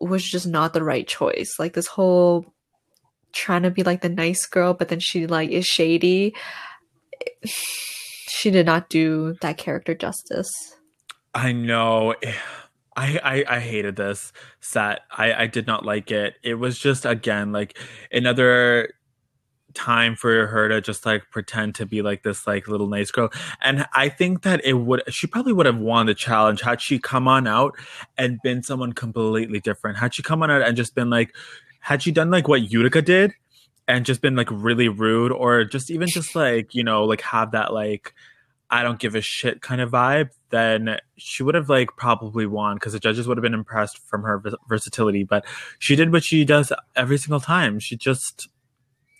was 0.01 0.25
just 0.25 0.47
not 0.47 0.73
the 0.73 0.83
right 0.83 1.07
choice. 1.07 1.57
Like 1.59 1.75
this 1.75 1.89
whole 1.89 2.55
trying 3.37 3.62
to 3.62 3.70
be 3.70 3.83
like 3.83 4.01
the 4.01 4.09
nice 4.09 4.46
girl, 4.46 4.75
but 4.75 4.88
then 4.88 5.01
she 5.01 5.27
like 5.27 5.51
is 5.51 5.66
shady. 5.66 6.35
She 7.44 8.51
did 8.51 8.66
not 8.66 8.88
do 8.88 9.35
that 9.42 9.59
character 9.59 9.94
justice. 9.94 10.51
I 11.35 11.53
know. 11.53 12.14
I, 12.96 13.20
I, 13.22 13.57
I 13.57 13.61
hated 13.61 13.96
this 13.96 14.33
set. 14.61 15.01
I, 15.11 15.35
I 15.35 15.46
did 15.46 15.66
not 15.66 15.85
like 15.85 16.11
it. 16.11 16.35
It 16.42 16.55
was 16.55 16.79
just 16.79 17.05
again 17.05 17.53
like 17.53 17.79
another 18.11 18.90
time 19.75 20.16
for 20.16 20.46
her 20.46 20.68
to 20.70 20.81
just 20.81 21.05
like 21.05 21.22
pretend 21.31 21.75
to 21.75 21.85
be 21.85 22.01
like 22.01 22.22
this 22.22 22.46
like 22.46 22.66
little 22.66 22.88
nice 22.88 23.11
girl. 23.11 23.31
And 23.61 23.87
I 23.94 24.09
think 24.09 24.42
that 24.42 24.64
it 24.64 24.72
would 24.72 25.03
she 25.11 25.27
probably 25.27 25.53
would 25.53 25.66
have 25.66 25.77
won 25.77 26.07
the 26.07 26.14
challenge 26.14 26.62
had 26.62 26.81
she 26.81 26.99
come 26.99 27.29
on 27.29 27.46
out 27.46 27.77
and 28.16 28.40
been 28.42 28.62
someone 28.62 28.94
completely 28.94 29.61
different. 29.61 29.99
Had 29.99 30.14
she 30.14 30.22
come 30.22 30.42
on 30.42 30.51
out 30.51 30.62
and 30.62 30.77
just 30.77 30.94
been 30.94 31.11
like 31.11 31.35
had 31.81 32.03
she 32.03 32.12
done 32.12 32.31
like 32.31 32.49
what 32.49 32.62
Utica 32.62 33.03
did 33.03 33.35
and 33.89 34.05
just 34.05 34.21
been 34.21 34.37
like 34.37 34.49
really 34.51 34.89
rude 34.89 35.33
or 35.33 35.65
just 35.65 35.91
even 35.91 36.09
just 36.09 36.35
like, 36.35 36.75
you 36.75 36.85
know, 36.85 37.05
like 37.05 37.21
have 37.23 37.53
that 37.53 37.73
like 37.73 38.15
I 38.69 38.83
don't 38.83 38.99
give 38.99 39.15
a 39.15 39.21
shit 39.21 39.62
kind 39.62 39.81
of 39.81 39.93
vibe, 39.93 40.31
then 40.51 40.99
she 41.17 41.43
would 41.43 41.55
have 41.55 41.69
like 41.69 41.91
probably 41.97 42.47
won 42.47 42.77
because 42.77 42.93
the 42.93 42.99
judges 42.99 43.29
would 43.29 43.37
have 43.37 43.43
been 43.43 43.55
impressed 43.55 43.99
from 44.09 44.23
her 44.25 44.39
vers- 44.39 44.57
versatility. 44.69 45.23
But 45.23 45.45
she 45.79 45.95
did 45.95 46.12
what 46.12 46.25
she 46.25 46.45
does 46.45 46.73
every 46.97 47.19
single 47.19 47.41
time. 47.41 47.79
She 47.79 47.97
just 47.97 48.49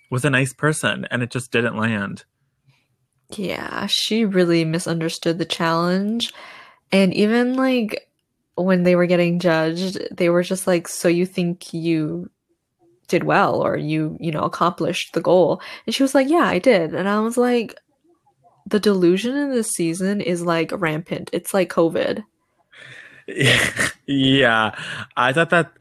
was 0.09 0.25
a 0.25 0.29
nice 0.29 0.53
person 0.53 1.07
and 1.09 1.23
it 1.23 1.31
just 1.31 1.51
didn't 1.51 1.77
land. 1.77 2.25
Yeah, 3.29 3.87
she 3.87 4.25
really 4.25 4.65
misunderstood 4.65 5.37
the 5.37 5.45
challenge. 5.45 6.33
And 6.91 7.13
even 7.13 7.55
like 7.55 8.09
when 8.55 8.83
they 8.83 8.95
were 8.95 9.05
getting 9.05 9.39
judged, 9.39 9.99
they 10.11 10.29
were 10.29 10.43
just 10.43 10.67
like, 10.67 10.87
So 10.87 11.07
you 11.07 11.25
think 11.25 11.73
you 11.73 12.29
did 13.07 13.23
well 13.23 13.61
or 13.61 13.77
you, 13.77 14.17
you 14.19 14.31
know, 14.31 14.43
accomplished 14.43 15.13
the 15.13 15.21
goal? 15.21 15.61
And 15.85 15.93
she 15.93 16.03
was 16.03 16.15
like, 16.15 16.29
Yeah, 16.29 16.45
I 16.45 16.59
did. 16.59 16.93
And 16.93 17.07
I 17.07 17.19
was 17.19 17.37
like, 17.37 17.75
The 18.65 18.79
delusion 18.79 19.35
in 19.35 19.51
this 19.51 19.71
season 19.71 20.21
is 20.21 20.41
like 20.43 20.71
rampant. 20.73 21.29
It's 21.33 21.53
like 21.53 21.69
COVID. 21.69 22.23
yeah, 24.05 24.75
I 25.17 25.33
thought 25.33 25.49
that 25.49 25.71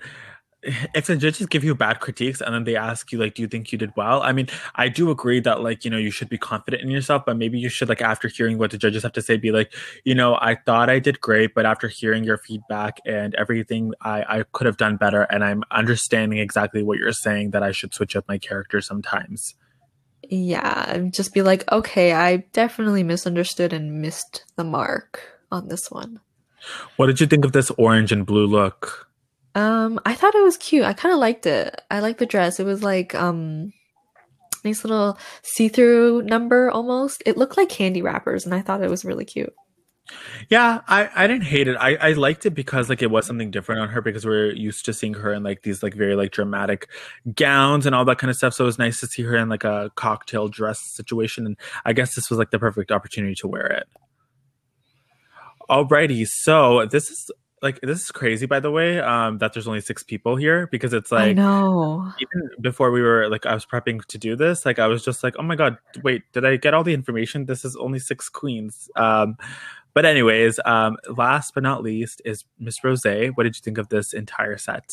if 0.94 1.06
the 1.06 1.16
judges 1.16 1.46
give 1.46 1.64
you 1.64 1.74
bad 1.74 2.00
critiques 2.00 2.40
and 2.40 2.54
then 2.54 2.64
they 2.64 2.76
ask 2.76 3.12
you 3.12 3.18
like 3.18 3.34
do 3.34 3.42
you 3.42 3.48
think 3.48 3.72
you 3.72 3.78
did 3.78 3.92
well? 3.96 4.22
I 4.22 4.32
mean 4.32 4.48
i 4.74 4.88
do 4.88 5.10
agree 5.10 5.40
that 5.40 5.60
like 5.62 5.84
you 5.84 5.90
know 5.90 5.98
you 5.98 6.10
should 6.10 6.28
be 6.28 6.38
confident 6.38 6.82
in 6.82 6.90
yourself 6.90 7.24
but 7.26 7.36
maybe 7.36 7.58
you 7.58 7.68
should 7.68 7.88
like 7.88 8.02
after 8.02 8.28
hearing 8.28 8.58
what 8.58 8.70
the 8.70 8.78
judges 8.78 9.02
have 9.02 9.12
to 9.12 9.22
say 9.22 9.36
be 9.36 9.52
like 9.52 9.72
you 10.04 10.14
know 10.14 10.36
i 10.40 10.56
thought 10.66 10.88
i 10.90 10.98
did 10.98 11.20
great 11.20 11.54
but 11.54 11.66
after 11.66 11.88
hearing 11.88 12.24
your 12.24 12.38
feedback 12.38 13.00
and 13.06 13.34
everything 13.34 13.92
i 14.00 14.38
i 14.38 14.44
could 14.52 14.66
have 14.66 14.76
done 14.76 14.96
better 14.96 15.22
and 15.22 15.44
i'm 15.44 15.62
understanding 15.70 16.38
exactly 16.38 16.82
what 16.82 16.98
you're 16.98 17.12
saying 17.12 17.50
that 17.50 17.62
i 17.62 17.72
should 17.72 17.94
switch 17.94 18.16
up 18.16 18.24
my 18.28 18.38
character 18.38 18.80
sometimes. 18.80 19.54
Yeah, 20.28 20.98
just 21.12 21.32
be 21.32 21.42
like, 21.42 21.70
okay, 21.70 22.12
I 22.12 22.38
definitely 22.52 23.04
misunderstood 23.04 23.72
and 23.72 24.00
missed 24.00 24.44
the 24.56 24.64
mark 24.64 25.22
on 25.52 25.68
this 25.68 25.90
one. 25.90 26.20
what 26.96 27.06
did 27.06 27.20
you 27.20 27.26
think 27.26 27.44
of 27.44 27.52
this 27.52 27.70
orange 27.78 28.10
and 28.10 28.26
blue 28.26 28.46
look 28.46 29.08
Um, 29.56 29.98
I 30.04 30.14
thought 30.14 30.34
it 30.34 30.44
was 30.44 30.58
cute. 30.58 30.84
I 30.84 30.92
kind 30.92 31.14
of 31.14 31.18
liked 31.18 31.46
it. 31.46 31.80
I 31.90 32.00
liked 32.00 32.18
the 32.18 32.26
dress. 32.26 32.60
It 32.60 32.66
was 32.66 32.82
like 32.82 33.14
um 33.14 33.72
nice 34.64 34.84
little 34.84 35.18
see-through 35.42 36.22
number 36.22 36.70
almost. 36.70 37.22
It 37.24 37.38
looked 37.38 37.56
like 37.56 37.70
candy 37.70 38.02
wrappers 38.02 38.44
and 38.44 38.54
I 38.54 38.60
thought 38.60 38.82
it 38.82 38.90
was 38.90 39.04
really 39.04 39.24
cute. 39.24 39.54
Yeah, 40.50 40.82
I, 40.86 41.08
I 41.14 41.26
didn't 41.26 41.44
hate 41.44 41.68
it. 41.68 41.76
I, 41.76 41.96
I 41.96 42.12
liked 42.12 42.44
it 42.44 42.50
because 42.50 42.90
like 42.90 43.00
it 43.00 43.10
was 43.10 43.26
something 43.26 43.50
different 43.50 43.80
on 43.80 43.88
her 43.88 44.02
because 44.02 44.26
we're 44.26 44.52
used 44.52 44.84
to 44.84 44.92
seeing 44.92 45.14
her 45.14 45.32
in 45.32 45.42
like 45.42 45.62
these 45.62 45.82
like 45.82 45.94
very 45.94 46.16
like 46.16 46.32
dramatic 46.32 46.88
gowns 47.34 47.86
and 47.86 47.94
all 47.94 48.04
that 48.04 48.18
kind 48.18 48.30
of 48.30 48.36
stuff. 48.36 48.52
So 48.52 48.64
it 48.64 48.66
was 48.66 48.78
nice 48.78 49.00
to 49.00 49.06
see 49.06 49.22
her 49.22 49.36
in 49.36 49.48
like 49.48 49.64
a 49.64 49.90
cocktail 49.94 50.48
dress 50.48 50.80
situation. 50.80 51.46
And 51.46 51.56
I 51.84 51.94
guess 51.94 52.14
this 52.14 52.28
was 52.28 52.38
like 52.38 52.50
the 52.50 52.58
perfect 52.58 52.92
opportunity 52.92 53.34
to 53.36 53.48
wear 53.48 53.66
it. 53.66 53.88
Alrighty, 55.70 56.26
so 56.28 56.86
this 56.86 57.10
is 57.10 57.30
like 57.62 57.80
this 57.80 58.02
is 58.02 58.10
crazy 58.10 58.46
by 58.46 58.60
the 58.60 58.70
way 58.70 59.00
um 59.00 59.38
that 59.38 59.52
there's 59.52 59.66
only 59.66 59.80
six 59.80 60.02
people 60.02 60.36
here 60.36 60.66
because 60.66 60.92
it's 60.92 61.10
like 61.10 61.30
I 61.30 61.32
know. 61.32 62.12
even 62.20 62.50
before 62.60 62.90
we 62.90 63.00
were 63.00 63.28
like 63.28 63.46
i 63.46 63.54
was 63.54 63.64
prepping 63.64 64.04
to 64.06 64.18
do 64.18 64.36
this 64.36 64.66
like 64.66 64.78
i 64.78 64.86
was 64.86 65.04
just 65.04 65.22
like 65.22 65.34
oh 65.38 65.42
my 65.42 65.56
god 65.56 65.78
wait 66.02 66.22
did 66.32 66.44
i 66.44 66.56
get 66.56 66.74
all 66.74 66.84
the 66.84 66.94
information 66.94 67.46
this 67.46 67.64
is 67.64 67.76
only 67.76 67.98
six 67.98 68.28
queens 68.28 68.88
um 68.96 69.36
but 69.94 70.04
anyways 70.04 70.60
um 70.64 70.96
last 71.16 71.54
but 71.54 71.62
not 71.62 71.82
least 71.82 72.20
is 72.24 72.44
miss 72.58 72.82
rose 72.84 73.04
what 73.04 73.44
did 73.44 73.56
you 73.56 73.62
think 73.62 73.78
of 73.78 73.88
this 73.88 74.12
entire 74.12 74.58
set 74.58 74.84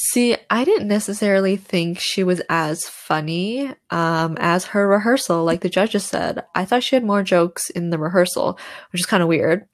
See, 0.00 0.36
I 0.48 0.64
didn't 0.64 0.86
necessarily 0.86 1.56
think 1.56 1.98
she 1.98 2.22
was 2.22 2.40
as 2.48 2.84
funny 2.84 3.74
um, 3.90 4.36
as 4.38 4.66
her 4.66 4.86
rehearsal, 4.86 5.42
like 5.42 5.60
the 5.60 5.68
judges 5.68 6.04
said. 6.04 6.44
I 6.54 6.64
thought 6.66 6.84
she 6.84 6.94
had 6.94 7.02
more 7.02 7.24
jokes 7.24 7.68
in 7.68 7.90
the 7.90 7.98
rehearsal, 7.98 8.60
which 8.92 9.00
is 9.00 9.06
kind 9.06 9.24
of 9.24 9.28
weird. 9.28 9.66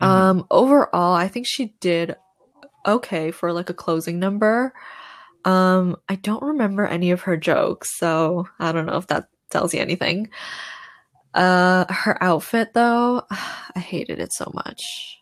Mm-hmm. 0.00 0.04
Um, 0.04 0.46
overall, 0.50 1.14
I 1.14 1.28
think 1.28 1.46
she 1.46 1.74
did 1.80 2.16
okay 2.86 3.30
for 3.30 3.52
like 3.52 3.70
a 3.70 3.74
closing 3.74 4.18
number. 4.18 4.72
Um, 5.44 5.96
I 6.08 6.16
don't 6.16 6.42
remember 6.42 6.86
any 6.86 7.10
of 7.10 7.22
her 7.22 7.36
jokes, 7.36 7.98
so 7.98 8.48
I 8.58 8.72
don't 8.72 8.86
know 8.86 8.96
if 8.96 9.06
that 9.08 9.28
tells 9.50 9.74
you 9.74 9.80
anything. 9.80 10.30
Uh, 11.34 11.84
her 11.92 12.22
outfit 12.22 12.74
though, 12.74 13.22
I 13.30 13.80
hated 13.80 14.20
it 14.20 14.32
so 14.32 14.50
much. 14.54 15.18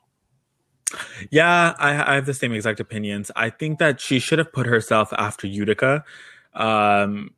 Yeah, 1.31 1.75
I, 1.79 2.13
I, 2.13 2.15
have 2.17 2.27
the 2.27 2.35
same 2.35 2.53
exact 2.53 2.79
opinions. 2.79 3.31
I 3.35 3.49
think 3.49 3.79
that 3.79 3.99
she 3.99 4.19
should 4.19 4.39
have 4.39 4.53
put 4.53 4.67
herself 4.67 5.11
after 5.15 5.47
Utica. 5.47 6.05
Um, 6.53 7.31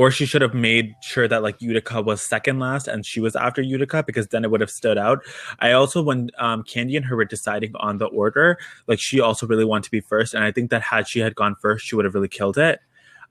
or 0.00 0.10
she 0.10 0.24
should 0.24 0.40
have 0.40 0.54
made 0.54 0.94
sure 1.02 1.28
that 1.28 1.42
like 1.42 1.60
Utica 1.60 2.00
was 2.00 2.22
second 2.22 2.58
last 2.58 2.88
and 2.88 3.04
she 3.04 3.20
was 3.20 3.36
after 3.36 3.60
Utica 3.60 4.02
because 4.02 4.28
then 4.28 4.44
it 4.44 4.50
would 4.50 4.62
have 4.62 4.70
stood 4.70 4.96
out. 4.96 5.22
I 5.58 5.72
also 5.72 6.02
when 6.02 6.30
um, 6.38 6.62
Kandy 6.62 6.96
and 6.96 7.04
her 7.04 7.16
were 7.16 7.26
deciding 7.26 7.72
on 7.76 7.98
the 7.98 8.06
order, 8.06 8.58
like 8.86 8.98
she 8.98 9.20
also 9.20 9.46
really 9.46 9.66
wanted 9.66 9.84
to 9.84 9.90
be 9.90 10.00
first, 10.00 10.32
and 10.32 10.42
I 10.42 10.52
think 10.52 10.70
that 10.70 10.80
had 10.80 11.06
she 11.06 11.20
had 11.20 11.34
gone 11.34 11.54
first, 11.60 11.84
she 11.84 11.96
would 11.96 12.06
have 12.06 12.14
really 12.14 12.28
killed 12.28 12.56
it. 12.56 12.80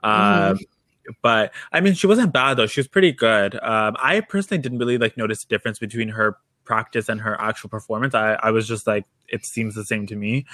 Mm-hmm. 0.03 0.51
Um, 0.51 0.59
but 1.23 1.51
I 1.71 1.81
mean, 1.81 1.95
she 1.95 2.05
wasn't 2.05 2.33
bad 2.33 2.57
though; 2.57 2.67
she 2.67 2.79
was 2.79 2.87
pretty 2.87 3.13
good. 3.13 3.55
Um, 3.55 3.95
I 3.99 4.21
personally 4.21 4.61
didn't 4.61 4.77
really 4.77 4.99
like 4.99 5.17
notice 5.17 5.43
the 5.43 5.49
difference 5.49 5.79
between 5.79 6.09
her 6.09 6.37
practice 6.69 7.09
and 7.09 7.19
her 7.19 7.35
actual 7.41 7.67
performance. 7.67 8.13
I, 8.13 8.33
I 8.43 8.51
was 8.51 8.67
just 8.67 8.85
like, 8.85 9.05
it 9.27 9.43
seems 9.43 9.73
the 9.73 9.83
same 9.83 10.05
to 10.05 10.15
me. 10.15 10.45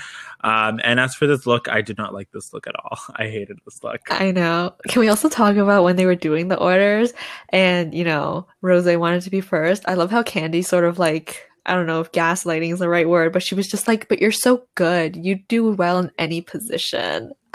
Um, 0.46 0.80
and 0.82 0.98
as 0.98 1.14
for 1.14 1.28
this 1.28 1.46
look, 1.46 1.68
I 1.68 1.82
did 1.82 1.98
not 1.98 2.14
like 2.14 2.32
this 2.32 2.54
look 2.54 2.68
at 2.68 2.76
all. 2.78 2.98
I 3.18 3.24
hated 3.24 3.60
this 3.66 3.84
look. 3.84 4.00
I 4.10 4.32
know. 4.32 4.74
Can 4.88 5.02
we 5.02 5.10
also 5.10 5.28
talk 5.28 5.58
about 5.58 5.84
when 5.84 5.98
they 5.98 6.06
were 6.06 6.16
doing 6.16 6.48
the 6.48 6.58
orders 6.58 7.12
and, 7.50 7.94
you 7.94 8.06
know, 8.06 8.48
Rose 8.62 8.86
wanted 8.96 9.24
to 9.24 9.30
be 9.30 9.42
first? 9.42 9.84
I 9.90 9.96
love 9.96 10.10
how 10.10 10.24
Kandy 10.24 10.66
sort 10.66 10.86
of 10.86 10.98
like, 10.98 11.50
I 11.66 11.74
don't 11.74 11.86
know 11.86 12.00
if 12.00 12.14
gaslighting 12.14 12.72
is 12.72 12.80
the 12.80 12.88
right 12.88 13.10
word, 13.10 13.34
but 13.34 13.44
she 13.44 13.56
was 13.56 13.68
just 13.68 13.86
like, 13.86 14.08
but 14.08 14.22
you're 14.22 14.32
so 14.32 14.64
good. 14.76 15.18
You 15.18 15.36
do 15.50 15.70
well 15.74 16.00
in 16.00 16.12
any 16.18 16.40
position. 16.40 17.34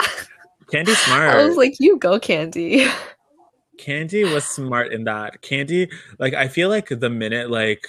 Kandy 0.71 0.93
smart. 0.97 1.35
I 1.35 1.47
was 1.47 1.57
like, 1.57 1.73
you 1.79 1.97
go, 1.97 2.19
Kandy. 2.19 2.91
Kandy 3.79 4.31
was 4.31 4.45
smart 4.45 4.93
in 4.93 5.05
that. 5.05 5.41
Kandy, 5.41 5.91
like, 6.19 6.35
I 6.35 6.47
feel 6.47 6.69
like 6.69 6.89
the 6.89 7.09
minute, 7.09 7.49
like, 7.49 7.87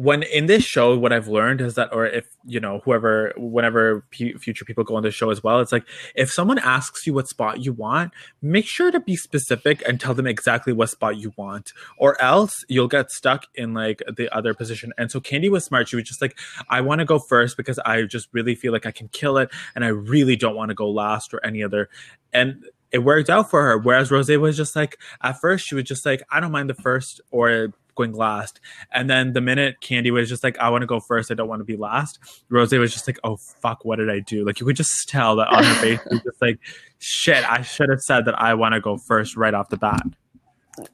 when 0.00 0.22
in 0.22 0.46
this 0.46 0.64
show 0.64 0.96
what 0.96 1.12
i've 1.12 1.28
learned 1.28 1.60
is 1.60 1.74
that 1.74 1.92
or 1.92 2.06
if 2.06 2.26
you 2.46 2.58
know 2.58 2.80
whoever 2.86 3.34
whenever 3.36 4.02
p- 4.08 4.32
future 4.32 4.64
people 4.64 4.82
go 4.82 4.96
on 4.96 5.02
the 5.02 5.10
show 5.10 5.28
as 5.28 5.44
well 5.44 5.60
it's 5.60 5.72
like 5.72 5.84
if 6.14 6.32
someone 6.32 6.58
asks 6.58 7.06
you 7.06 7.12
what 7.12 7.28
spot 7.28 7.62
you 7.62 7.70
want 7.70 8.10
make 8.40 8.64
sure 8.64 8.90
to 8.90 8.98
be 8.98 9.14
specific 9.14 9.86
and 9.86 10.00
tell 10.00 10.14
them 10.14 10.26
exactly 10.26 10.72
what 10.72 10.88
spot 10.88 11.18
you 11.18 11.34
want 11.36 11.74
or 11.98 12.20
else 12.22 12.64
you'll 12.66 12.88
get 12.88 13.10
stuck 13.10 13.44
in 13.54 13.74
like 13.74 14.02
the 14.16 14.34
other 14.34 14.54
position 14.54 14.90
and 14.96 15.10
so 15.10 15.20
candy 15.20 15.50
was 15.50 15.66
smart 15.66 15.86
she 15.86 15.96
was 15.96 16.06
just 16.06 16.22
like 16.22 16.38
i 16.70 16.80
want 16.80 17.00
to 17.00 17.04
go 17.04 17.18
first 17.18 17.58
because 17.58 17.78
i 17.80 18.00
just 18.04 18.30
really 18.32 18.54
feel 18.54 18.72
like 18.72 18.86
i 18.86 18.90
can 18.90 19.08
kill 19.08 19.36
it 19.36 19.50
and 19.74 19.84
i 19.84 19.88
really 19.88 20.34
don't 20.34 20.56
want 20.56 20.70
to 20.70 20.74
go 20.74 20.88
last 20.90 21.34
or 21.34 21.44
any 21.44 21.62
other 21.62 21.90
and 22.32 22.64
it 22.92 22.98
worked 23.04 23.30
out 23.30 23.48
for 23.50 23.62
her. 23.62 23.78
Whereas 23.78 24.10
Rose 24.10 24.28
was 24.28 24.56
just 24.56 24.74
like, 24.74 24.98
at 25.22 25.40
first, 25.40 25.64
she 25.64 25.76
was 25.76 25.84
just 25.84 26.04
like, 26.04 26.22
I 26.30 26.40
don't 26.40 26.50
mind 26.50 26.68
the 26.68 26.74
first 26.74 27.20
or 27.30 27.72
going 28.00 28.14
last. 28.14 28.60
And 28.92 29.08
then 29.08 29.32
the 29.32 29.40
minute 29.40 29.76
Kandy 29.82 30.10
was 30.10 30.28
just 30.28 30.42
like, 30.42 30.58
I 30.58 30.70
want 30.70 30.82
to 30.82 30.86
go 30.86 31.00
first, 31.00 31.30
I 31.30 31.34
don't 31.34 31.48
want 31.48 31.60
to 31.60 31.64
be 31.64 31.76
last, 31.76 32.18
Rose 32.48 32.72
was 32.72 32.92
just 32.92 33.06
like, 33.06 33.18
oh, 33.24 33.36
fuck, 33.36 33.84
what 33.84 33.96
did 33.96 34.10
I 34.10 34.20
do? 34.20 34.44
Like, 34.44 34.60
you 34.60 34.66
could 34.66 34.76
just 34.76 35.08
tell 35.08 35.36
that 35.36 35.48
on 35.48 35.64
her 35.64 35.74
face, 35.74 36.00
was 36.10 36.20
just 36.20 36.42
like, 36.42 36.58
shit, 36.98 37.48
I 37.50 37.62
should 37.62 37.90
have 37.90 38.00
said 38.00 38.24
that 38.24 38.40
I 38.40 38.54
want 38.54 38.74
to 38.74 38.80
go 38.80 38.96
first 38.96 39.36
right 39.36 39.54
off 39.54 39.68
the 39.68 39.76
bat. 39.76 40.02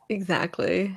Exactly. 0.09 0.97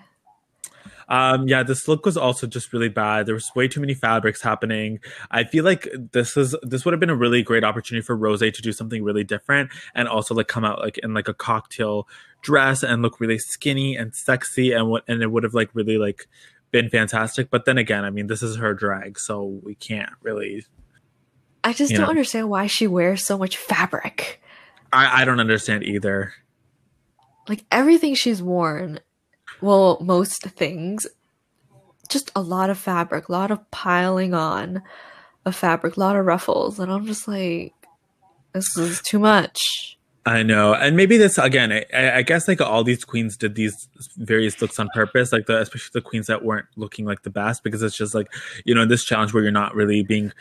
Um, 1.09 1.47
yeah, 1.47 1.63
this 1.63 1.87
look 1.87 2.05
was 2.05 2.17
also 2.17 2.45
just 2.45 2.71
really 2.71 2.87
bad. 2.87 3.25
There 3.25 3.33
was 3.33 3.49
way 3.55 3.67
too 3.67 3.79
many 3.79 3.95
fabrics 3.95 4.43
happening. 4.43 4.99
I 5.31 5.43
feel 5.43 5.65
like 5.65 5.89
this 6.11 6.37
is 6.37 6.55
this 6.61 6.85
would 6.85 6.93
have 6.93 6.99
been 6.99 7.09
a 7.09 7.15
really 7.15 7.41
great 7.41 7.63
opportunity 7.63 8.05
for 8.05 8.15
Rose 8.15 8.41
to 8.41 8.51
do 8.51 8.71
something 8.71 9.03
really 9.03 9.23
different 9.23 9.71
and 9.95 10.07
also 10.07 10.35
like 10.35 10.47
come 10.47 10.63
out 10.63 10.79
like 10.79 10.99
in 10.99 11.15
like 11.15 11.27
a 11.27 11.33
cocktail 11.33 12.07
dress 12.41 12.83
and 12.83 13.01
look 13.01 13.19
really 13.19 13.37
skinny 13.37 13.95
and 13.95 14.15
sexy 14.15 14.71
and 14.71 14.89
what 14.89 15.03
and 15.07 15.21
it 15.21 15.31
would 15.31 15.43
have 15.43 15.53
like 15.53 15.69
really 15.73 15.97
like 15.97 16.27
been 16.71 16.89
fantastic. 16.89 17.49
But 17.49 17.65
then 17.65 17.77
again, 17.77 18.05
I 18.05 18.09
mean, 18.09 18.27
this 18.27 18.43
is 18.43 18.57
her 18.57 18.73
drag, 18.73 19.19
so 19.19 19.59
we 19.63 19.75
can't 19.75 20.11
really. 20.21 20.65
I 21.63 21.73
just 21.73 21.91
don't 21.91 22.01
know. 22.03 22.07
understand 22.07 22.49
why 22.49 22.67
she 22.67 22.87
wears 22.87 23.25
so 23.25 23.37
much 23.37 23.57
fabric. 23.57 24.41
I, 24.93 25.21
I 25.21 25.25
don't 25.25 25.39
understand 25.39 25.83
either. 25.83 26.33
Like 27.47 27.65
everything 27.71 28.15
she's 28.15 28.41
worn 28.41 28.99
well, 29.61 29.97
most 30.01 30.43
things, 30.43 31.07
just 32.07 32.31
a 32.35 32.41
lot 32.41 32.69
of 32.69 32.77
fabric, 32.77 33.29
a 33.29 33.31
lot 33.31 33.51
of 33.51 33.69
piling 33.71 34.33
on 34.33 34.81
of 35.45 35.55
fabric, 35.55 35.97
a 35.97 35.99
lot 35.99 36.15
of 36.15 36.25
ruffles. 36.25 36.79
And 36.79 36.91
I'm 36.91 37.05
just 37.05 37.27
like, 37.27 37.73
this 38.53 38.77
is 38.77 39.01
too 39.01 39.19
much. 39.19 39.97
I 40.25 40.43
know, 40.43 40.73
and 40.73 40.95
maybe 40.97 41.17
this 41.17 41.37
again. 41.37 41.71
I, 41.71 42.17
I, 42.17 42.21
guess 42.23 42.47
like 42.47 42.59
all 42.59 42.83
these 42.83 43.05
queens 43.05 43.37
did 43.37 43.55
these 43.55 43.87
various 44.17 44.61
looks 44.61 44.77
on 44.77 44.89
purpose, 44.93 45.31
like 45.31 45.45
the 45.45 45.59
especially 45.61 45.91
the 45.93 46.01
queens 46.01 46.27
that 46.27 46.43
weren't 46.43 46.67
looking 46.75 47.05
like 47.05 47.23
the 47.23 47.29
best, 47.29 47.63
because 47.63 47.81
it's 47.81 47.95
just 47.95 48.13
like 48.13 48.27
you 48.65 48.75
know 48.75 48.85
this 48.85 49.05
challenge 49.05 49.33
where 49.33 49.41
you're 49.41 49.51
not 49.51 49.73
really 49.73 50.03
being 50.03 50.33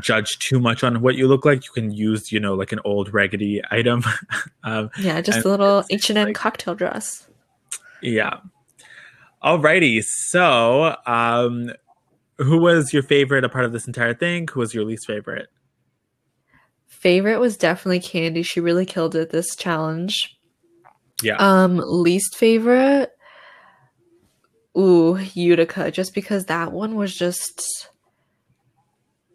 judged 0.00 0.42
too 0.46 0.58
much 0.58 0.82
on 0.82 1.02
what 1.02 1.14
you 1.14 1.28
look 1.28 1.44
like. 1.44 1.64
You 1.64 1.70
can 1.72 1.92
use 1.92 2.32
you 2.32 2.40
know 2.40 2.54
like 2.54 2.72
an 2.72 2.80
old 2.84 3.14
raggedy 3.14 3.62
item. 3.70 4.02
um, 4.64 4.90
yeah, 4.98 5.20
just 5.20 5.44
a 5.44 5.48
little 5.48 5.84
H 5.88 6.10
and 6.10 6.18
M 6.18 6.34
cocktail 6.34 6.74
dress. 6.74 7.28
Yeah. 8.02 8.38
Alrighty. 9.42 10.02
So, 10.04 10.96
um, 11.06 11.72
who 12.38 12.58
was 12.58 12.92
your 12.92 13.02
favorite 13.02 13.44
a 13.44 13.48
part 13.48 13.64
of 13.64 13.72
this 13.72 13.86
entire 13.86 14.14
thing? 14.14 14.48
Who 14.52 14.60
was 14.60 14.74
your 14.74 14.84
least 14.84 15.06
favorite? 15.06 15.48
Favorite 16.92 17.40
was 17.40 17.56
definitely 17.56 18.00
Kandy. 18.00 18.44
She 18.44 18.60
really 18.60 18.86
killed 18.86 19.14
it 19.14 19.30
this 19.30 19.56
challenge. 19.56 20.38
Yeah. 21.22 21.36
Um, 21.36 21.82
least 21.84 22.36
favorite. 22.36 23.10
Ooh, 24.78 25.18
Utica, 25.34 25.90
just 25.90 26.14
because 26.14 26.46
that 26.46 26.72
one 26.72 26.94
was 26.94 27.14
just 27.14 27.88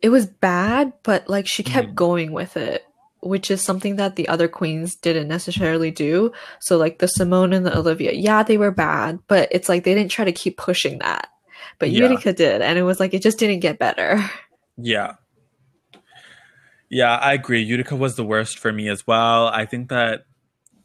it 0.01 0.09
was 0.09 0.25
bad, 0.25 0.93
but 1.03 1.27
like 1.27 1.47
she 1.47 1.63
kept 1.63 1.89
mm. 1.89 1.95
going 1.95 2.31
with 2.31 2.57
it 2.57 2.83
which 3.21 3.51
is 3.51 3.61
something 3.61 3.95
that 3.97 4.15
the 4.15 4.27
other 4.27 4.47
queens 4.47 4.95
didn't 4.95 5.27
necessarily 5.27 5.91
do. 5.91 6.31
So 6.61 6.77
like 6.77 6.99
the 6.99 7.07
Simone 7.07 7.53
and 7.53 7.65
the 7.65 7.77
Olivia, 7.77 8.11
yeah, 8.13 8.43
they 8.43 8.57
were 8.57 8.71
bad, 8.71 9.19
but 9.27 9.49
it's 9.51 9.67
like 9.67 9.83
they 9.83 9.93
didn't 9.93 10.11
try 10.11 10.25
to 10.25 10.31
keep 10.31 10.57
pushing 10.57 10.99
that. 10.99 11.27
But 11.79 11.89
yeah. 11.89 12.03
Utica 12.03 12.33
did, 12.33 12.61
and 12.61 12.77
it 12.77 12.83
was 12.83 12.99
like 12.99 13.13
it 13.13 13.21
just 13.21 13.39
didn't 13.39 13.59
get 13.59 13.79
better. 13.79 14.23
Yeah. 14.79 15.13
Yeah, 16.89 17.15
I 17.15 17.33
agree. 17.33 17.61
Utica 17.61 17.95
was 17.95 18.15
the 18.15 18.23
worst 18.23 18.59
for 18.59 18.71
me 18.71 18.87
as 18.87 19.05
well. 19.05 19.47
I 19.47 19.65
think 19.65 19.89
that 19.89 20.25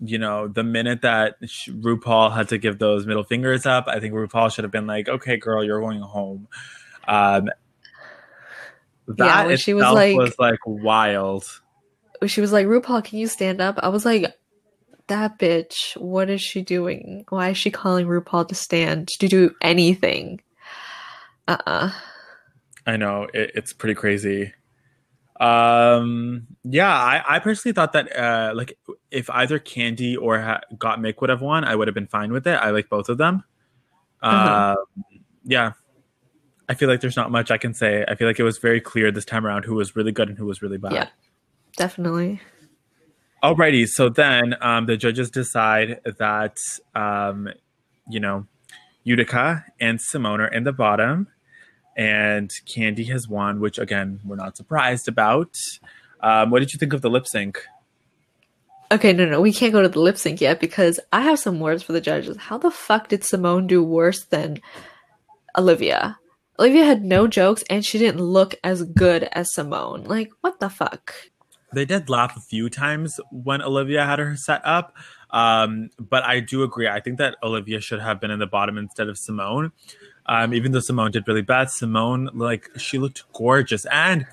you 0.04 0.18
know, 0.18 0.48
the 0.48 0.64
minute 0.64 1.02
that 1.02 1.40
RuPaul 1.40 2.34
had 2.34 2.48
to 2.48 2.58
give 2.58 2.80
those 2.80 3.06
middle 3.06 3.22
fingers 3.22 3.66
up, 3.66 3.86
I 3.86 4.00
think 4.00 4.14
RuPaul 4.14 4.52
should 4.52 4.64
have 4.64 4.72
been 4.72 4.88
like, 4.88 5.08
"Okay, 5.08 5.36
girl, 5.36 5.62
you're 5.62 5.80
going 5.80 6.00
home." 6.00 6.48
Um, 7.06 7.50
that 9.06 9.48
yeah, 9.48 9.56
she 9.56 9.74
was 9.74 9.84
like, 9.92 10.16
was 10.16 10.34
like 10.38 10.58
wild 10.66 11.44
she 12.28 12.40
was 12.40 12.52
like, 12.52 12.66
RuPaul, 12.66 13.04
can 13.04 13.18
you 13.18 13.26
stand 13.26 13.60
up? 13.60 13.78
I 13.82 13.88
was 13.88 14.04
like, 14.04 14.34
that 15.08 15.38
bitch, 15.38 15.96
what 15.96 16.30
is 16.30 16.40
she 16.40 16.62
doing? 16.62 17.24
Why 17.28 17.50
is 17.50 17.58
she 17.58 17.70
calling 17.70 18.06
RuPaul 18.06 18.48
to 18.48 18.54
stand 18.54 19.08
to 19.20 19.28
do 19.28 19.54
anything? 19.60 20.40
Uh 21.48 21.58
uh-uh. 21.66 21.86
uh 21.86 21.92
I 22.84 22.96
know 22.96 23.28
it, 23.32 23.52
it's 23.54 23.72
pretty 23.72 23.94
crazy. 23.94 24.52
Um, 25.40 26.46
yeah, 26.62 26.92
I, 26.92 27.22
I 27.26 27.38
personally 27.38 27.74
thought 27.74 27.92
that 27.94 28.16
uh, 28.16 28.52
like 28.54 28.78
if 29.10 29.28
either 29.30 29.58
Kandy 29.58 30.16
or 30.20 30.40
ha- 30.40 30.60
Gottmik 30.74 31.20
would 31.20 31.30
have 31.30 31.40
won, 31.40 31.64
I 31.64 31.74
would 31.74 31.88
have 31.88 31.94
been 31.94 32.06
fine 32.06 32.32
with 32.32 32.46
it. 32.46 32.54
I 32.54 32.70
like 32.70 32.88
both 32.88 33.08
of 33.08 33.18
them. 33.18 33.42
Uh, 34.20 34.76
yeah, 35.44 35.72
I 36.68 36.74
feel 36.74 36.88
like 36.88 37.00
there's 37.00 37.16
not 37.16 37.30
much 37.30 37.50
I 37.50 37.58
can 37.58 37.74
say. 37.74 38.04
I 38.06 38.14
feel 38.14 38.28
like 38.28 38.38
it 38.38 38.44
was 38.44 38.58
very 38.58 38.80
clear 38.80 39.10
this 39.10 39.24
time 39.24 39.44
around 39.46 39.64
who 39.64 39.74
was 39.74 39.96
really 39.96 40.12
good 40.12 40.28
and 40.28 40.38
who 40.38 40.46
was 40.46 40.62
really 40.62 40.78
bad. 40.78 40.92
Yeah, 40.92 41.08
definitely. 41.76 42.40
Alrighty, 43.42 43.88
so 43.88 44.08
then 44.08 44.54
um, 44.60 44.86
the 44.86 44.96
judges 44.96 45.28
decide 45.28 46.00
that 46.18 46.56
um, 46.94 47.48
you 48.08 48.20
know 48.20 48.46
Utica 49.02 49.64
and 49.80 49.98
Symone 49.98 50.38
are 50.38 50.46
in 50.46 50.62
the 50.62 50.72
bottom, 50.72 51.26
and 51.96 52.50
Kandy 52.66 53.08
has 53.08 53.28
won, 53.28 53.60
which 53.60 53.78
again 53.78 54.20
we're 54.24 54.36
not 54.36 54.56
surprised 54.56 55.08
about. 55.08 55.56
Um, 56.20 56.50
what 56.50 56.60
did 56.60 56.72
you 56.72 56.78
think 56.78 56.92
of 56.92 57.02
the 57.02 57.10
lip 57.10 57.26
sync? 57.26 57.60
Okay, 58.92 59.12
no, 59.14 59.24
no, 59.24 59.40
we 59.40 59.52
can't 59.52 59.72
go 59.72 59.80
to 59.80 59.88
the 59.88 60.00
lip 60.00 60.18
sync 60.18 60.40
yet 60.40 60.60
because 60.60 61.00
I 61.12 61.22
have 61.22 61.38
some 61.38 61.60
words 61.60 61.82
for 61.82 61.92
the 61.92 62.00
judges. 62.00 62.36
How 62.36 62.58
the 62.58 62.70
fuck 62.70 63.08
did 63.08 63.22
Symone 63.22 63.66
do 63.66 63.82
worse 63.82 64.24
than 64.24 64.60
Olivia? 65.56 66.18
Olivia 66.58 66.84
had 66.84 67.02
no 67.02 67.26
jokes 67.26 67.64
and 67.70 67.84
she 67.84 67.98
didn't 67.98 68.20
look 68.20 68.54
as 68.62 68.82
good 68.82 69.28
as 69.32 69.48
Symone. 69.56 70.06
Like, 70.06 70.30
what 70.42 70.60
the 70.60 70.68
fuck? 70.68 71.14
They 71.72 71.86
did 71.86 72.10
laugh 72.10 72.36
a 72.36 72.40
few 72.40 72.68
times 72.68 73.18
when 73.30 73.62
Olivia 73.62 74.04
had 74.04 74.18
her 74.18 74.36
set 74.36 74.60
up, 74.62 74.94
um, 75.30 75.88
but 75.98 76.22
I 76.22 76.40
do 76.40 76.62
agree. 76.62 76.86
I 76.86 77.00
think 77.00 77.16
that 77.16 77.36
Olivia 77.42 77.80
should 77.80 78.00
have 78.00 78.20
been 78.20 78.30
in 78.30 78.38
the 78.38 78.46
bottom 78.46 78.76
instead 78.76 79.08
of 79.08 79.16
Symone. 79.16 79.72
Um, 80.26 80.54
even 80.54 80.72
though 80.72 80.78
Symone 80.78 81.12
did 81.12 81.26
really 81.26 81.42
bad, 81.42 81.68
Symone 81.68 82.28
like 82.34 82.68
she 82.78 82.98
looked 82.98 83.24
gorgeous, 83.32 83.84
and 83.86 84.26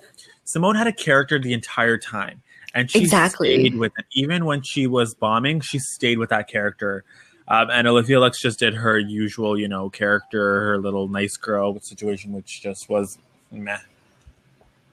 Symone 0.46 0.76
had 0.76 0.88
a 0.88 0.94
character 0.94 1.40
the 1.40 1.54
entire 1.54 1.98
time, 1.98 2.42
and 2.74 2.90
she 2.90 3.00
Exactly. 3.00 3.56
stayed 3.56 3.76
with 3.76 3.94
it. 3.98 4.06
Even 4.14 4.46
when 4.46 4.62
she 4.62 4.88
was 4.88 5.14
bombing, 5.14 5.62
she 5.62 5.80
stayed 5.80 6.18
with 6.20 6.30
that 6.30 6.48
character. 6.48 7.04
Um, 7.48 7.72
and 7.72 7.88
Olivia 7.88 8.20
Lux 8.20 8.40
just 8.40 8.60
did 8.60 8.76
her 8.76 9.00
usual, 9.00 9.60
you 9.60 9.68
know, 9.68 9.90
character, 9.90 10.62
her 10.62 10.78
little 10.78 11.08
nice 11.08 11.36
girl 11.36 11.80
situation, 11.80 12.32
which 12.32 12.62
just 12.62 12.88
was 12.90 13.18
meh. 13.52 13.80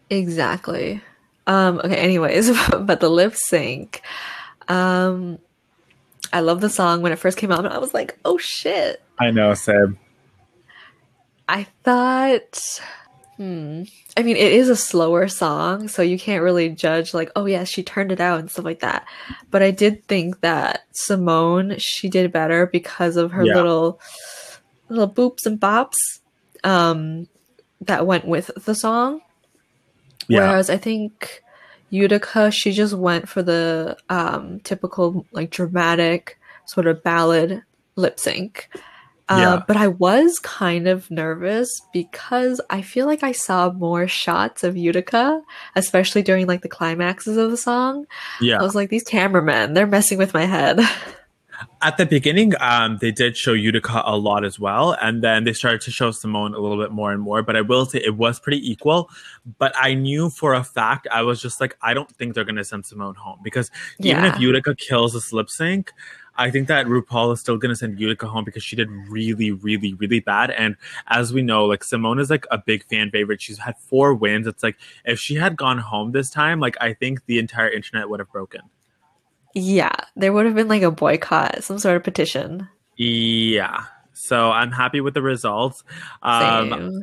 Exactly. 0.09 1.03
Um, 1.47 1.79
okay, 1.85 1.97
anyways, 1.97 2.51
but 2.81 3.01
the 3.01 3.11
lip 3.11 3.35
sync. 3.37 4.01
Um, 4.69 5.39
I 6.33 6.41
love 6.41 6.61
the 6.61 6.71
song 6.71 7.03
when 7.03 7.13
it 7.13 7.19
first 7.19 7.39
came 7.39 7.53
out. 7.53 7.65
And 7.65 7.75
I 7.75 7.79
was 7.79 7.93
like, 7.95 8.19
oh 8.25 8.39
shit. 8.39 9.03
I 9.19 9.31
know, 9.31 9.53
Seb. 9.55 9.97
I 11.49 11.65
thought, 11.85 12.59
hmm. 13.37 13.83
I 14.17 14.23
mean, 14.23 14.37
it 14.37 14.53
is 14.53 14.69
a 14.69 14.77
slower 14.77 15.29
song, 15.29 15.89
so 15.89 16.03
you 16.03 16.19
can't 16.19 16.43
really 16.43 16.69
judge, 16.71 17.15
like, 17.15 17.31
oh, 17.37 17.47
yeah, 17.47 17.65
she 17.65 17.83
turned 17.83 18.11
it 18.11 18.21
out 18.21 18.41
and 18.41 18.51
stuff 18.51 18.65
like 18.65 18.81
that. 18.81 19.07
But 19.51 19.63
I 19.63 19.71
did 19.71 20.05
think 20.07 20.41
that 20.41 20.85
Symone, 21.09 21.77
she 21.79 22.09
did 22.09 22.33
better 22.33 22.67
because 22.67 23.17
of 23.17 23.33
her 23.33 23.45
Yeah. 23.45 23.55
little, 23.55 24.01
little 24.89 25.09
boops 25.09 25.47
and 25.47 25.61
bops 25.61 25.95
um, 26.65 27.29
that 27.83 28.07
went 28.07 28.27
with 28.27 28.51
the 28.65 28.75
song. 28.75 29.21
Yeah, 30.29 30.41
Whereas 30.41 30.71
I 30.71 30.77
think 30.79 31.43
Utica, 31.91 32.51
she 32.51 32.73
just 32.73 32.95
went 32.95 33.29
for 33.29 33.43
the 33.43 33.97
um, 34.09 34.59
typical, 34.61 35.25
like, 35.31 35.51
dramatic 35.51 36.39
sort 36.65 36.89
of 36.89 37.03
ballad 37.05 37.63
lip 37.95 38.19
sync. 38.19 38.69
Uh, 39.29 39.37
Yeah. 39.39 39.62
But 39.67 39.77
I 39.77 39.89
was 39.89 40.39
kind 40.39 40.87
of 40.87 41.11
nervous 41.11 41.69
because 41.93 42.61
I 42.71 42.83
feel 42.83 43.07
like 43.07 43.23
I 43.23 43.33
saw 43.33 43.73
more 43.73 44.07
shots 44.07 44.62
of 44.62 44.77
Utica, 44.77 45.43
especially 45.75 46.23
during 46.23 46.47
like 46.47 46.62
the 46.62 46.69
climaxes 46.69 47.37
of 47.37 47.51
the 47.51 47.57
song. 47.57 48.07
yeah. 48.41 48.59
I 48.59 48.62
was 48.62 48.75
like, 48.75 48.91
these 48.91 49.03
cameramen, 49.03 49.75
they're 49.75 49.87
messing 49.87 50.19
with 50.19 50.33
my 50.35 50.45
head. 50.45 50.81
At 51.81 51.97
the 51.97 52.05
beginning, 52.05 52.53
um, 52.61 52.99
they 53.01 53.11
did 53.11 53.35
show 53.35 53.53
Utica 53.53 54.03
a 54.05 54.17
lot 54.17 54.45
as 54.45 54.61
well, 54.61 54.93
and 55.01 55.23
then 55.25 55.45
they 55.45 55.55
started 55.55 55.81
to 55.83 55.91
show 55.91 56.11
Symone 56.11 56.55
a 56.55 56.59
little 56.61 56.77
bit 56.77 56.93
more 56.93 57.12
and 57.12 57.23
more. 57.23 57.43
But 57.43 57.57
I 57.57 57.62
will 57.62 57.87
say 57.87 57.99
it 58.05 58.17
was 58.17 58.39
pretty 58.39 58.71
equal. 58.71 59.09
But 59.59 59.73
I 59.75 59.95
knew 59.95 60.29
for 60.29 60.53
a 60.53 60.62
fact 60.62 61.07
I 61.11 61.23
was 61.23 61.41
just 61.41 61.59
like, 61.59 61.75
I 61.81 61.95
don't 61.95 62.11
think 62.17 62.35
they're 62.35 62.45
gonna 62.45 62.65
send 62.65 62.85
Symone 62.85 63.17
home 63.17 63.39
because 63.43 63.71
even 64.01 64.25
if 64.27 64.39
Utica 64.39 64.75
kills 64.75 65.15
this 65.15 65.33
lip 65.33 65.49
sync, 65.49 65.93
I 66.38 66.51
think 66.51 66.68
that 66.68 66.87
RuPaul 66.87 67.33
is 67.33 67.40
still 67.40 67.57
gonna 67.57 67.77
send 67.77 67.99
Utica 67.99 68.27
home 68.27 68.44
because 68.44 68.62
she 68.62 68.77
did 68.77 68.90
really, 68.90 69.51
really, 69.53 69.94
really 69.94 70.20
bad. 70.20 70.51
And 70.51 70.77
as 71.09 71.33
we 71.33 71.42
know, 71.42 71.64
like 71.66 71.81
Symone 71.81 72.20
is 72.20 72.31
like 72.31 72.46
a 72.51 72.59
big 72.59 72.85
fan 72.85 73.11
favorite. 73.11 73.40
She's 73.40 73.59
had 73.59 73.77
four 73.79 74.14
wins. 74.14 74.46
It's 74.46 74.62
like 74.62 74.77
if 75.05 75.18
she 75.18 75.35
had 75.35 75.57
gone 75.57 75.79
home 75.79 76.12
this 76.12 76.31
time, 76.31 76.61
like 76.61 76.77
I 76.81 76.92
think 76.92 77.25
the 77.27 77.38
entire 77.38 77.70
internet 77.70 78.09
would 78.09 78.20
have 78.20 78.31
broken. 78.31 78.62
yeah, 79.55 79.96
there 80.16 80.33
would 80.33 80.46
have 80.46 80.55
been 80.55 80.68
like 80.68 80.83
a 80.83 80.90
boycott, 80.90 81.64
some 81.64 81.79
sort 81.79 81.96
of 81.96 82.05
petition. 82.05 82.68
Yeah. 82.96 83.85
So 84.12 84.51
I'm 84.51 84.72
happy 84.72 85.01
with 85.01 85.14
the 85.14 85.22
results. 85.22 85.85
Um, 86.22 86.70
Same. 86.70 87.03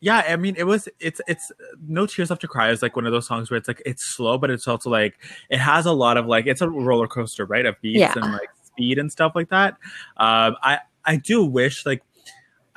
Yeah, 0.00 0.18
I 0.28 0.36
mean, 0.36 0.54
it 0.56 0.64
was 0.64 0.88
it's 1.00 1.20
it's 1.26 1.50
no 1.88 2.06
tears 2.06 2.30
left 2.30 2.42
to 2.42 2.48
cry 2.48 2.70
is 2.70 2.82
like 2.82 2.94
one 2.94 3.04
of 3.06 3.12
those 3.12 3.26
songs 3.26 3.50
where 3.50 3.58
it's 3.58 3.66
like 3.66 3.82
it's 3.84 4.04
slow, 4.04 4.38
but 4.38 4.50
it's 4.50 4.68
also 4.68 4.90
like 4.90 5.18
it 5.50 5.58
has 5.58 5.86
a 5.86 5.92
lot 5.92 6.16
of 6.16 6.26
like 6.26 6.46
it's 6.46 6.60
a 6.60 6.68
roller 6.70 7.08
coaster, 7.08 7.44
right? 7.44 7.66
Of 7.66 7.80
beats 7.80 7.98
Yeah. 7.98 8.12
and 8.14 8.32
like 8.32 8.48
speed 8.64 8.98
and 8.98 9.10
stuff 9.10 9.32
like 9.34 9.48
that. 9.50 9.72
Um, 10.16 10.56
I 10.62 10.78
I 11.04 11.16
do 11.16 11.44
wish 11.44 11.84
like 11.84 12.02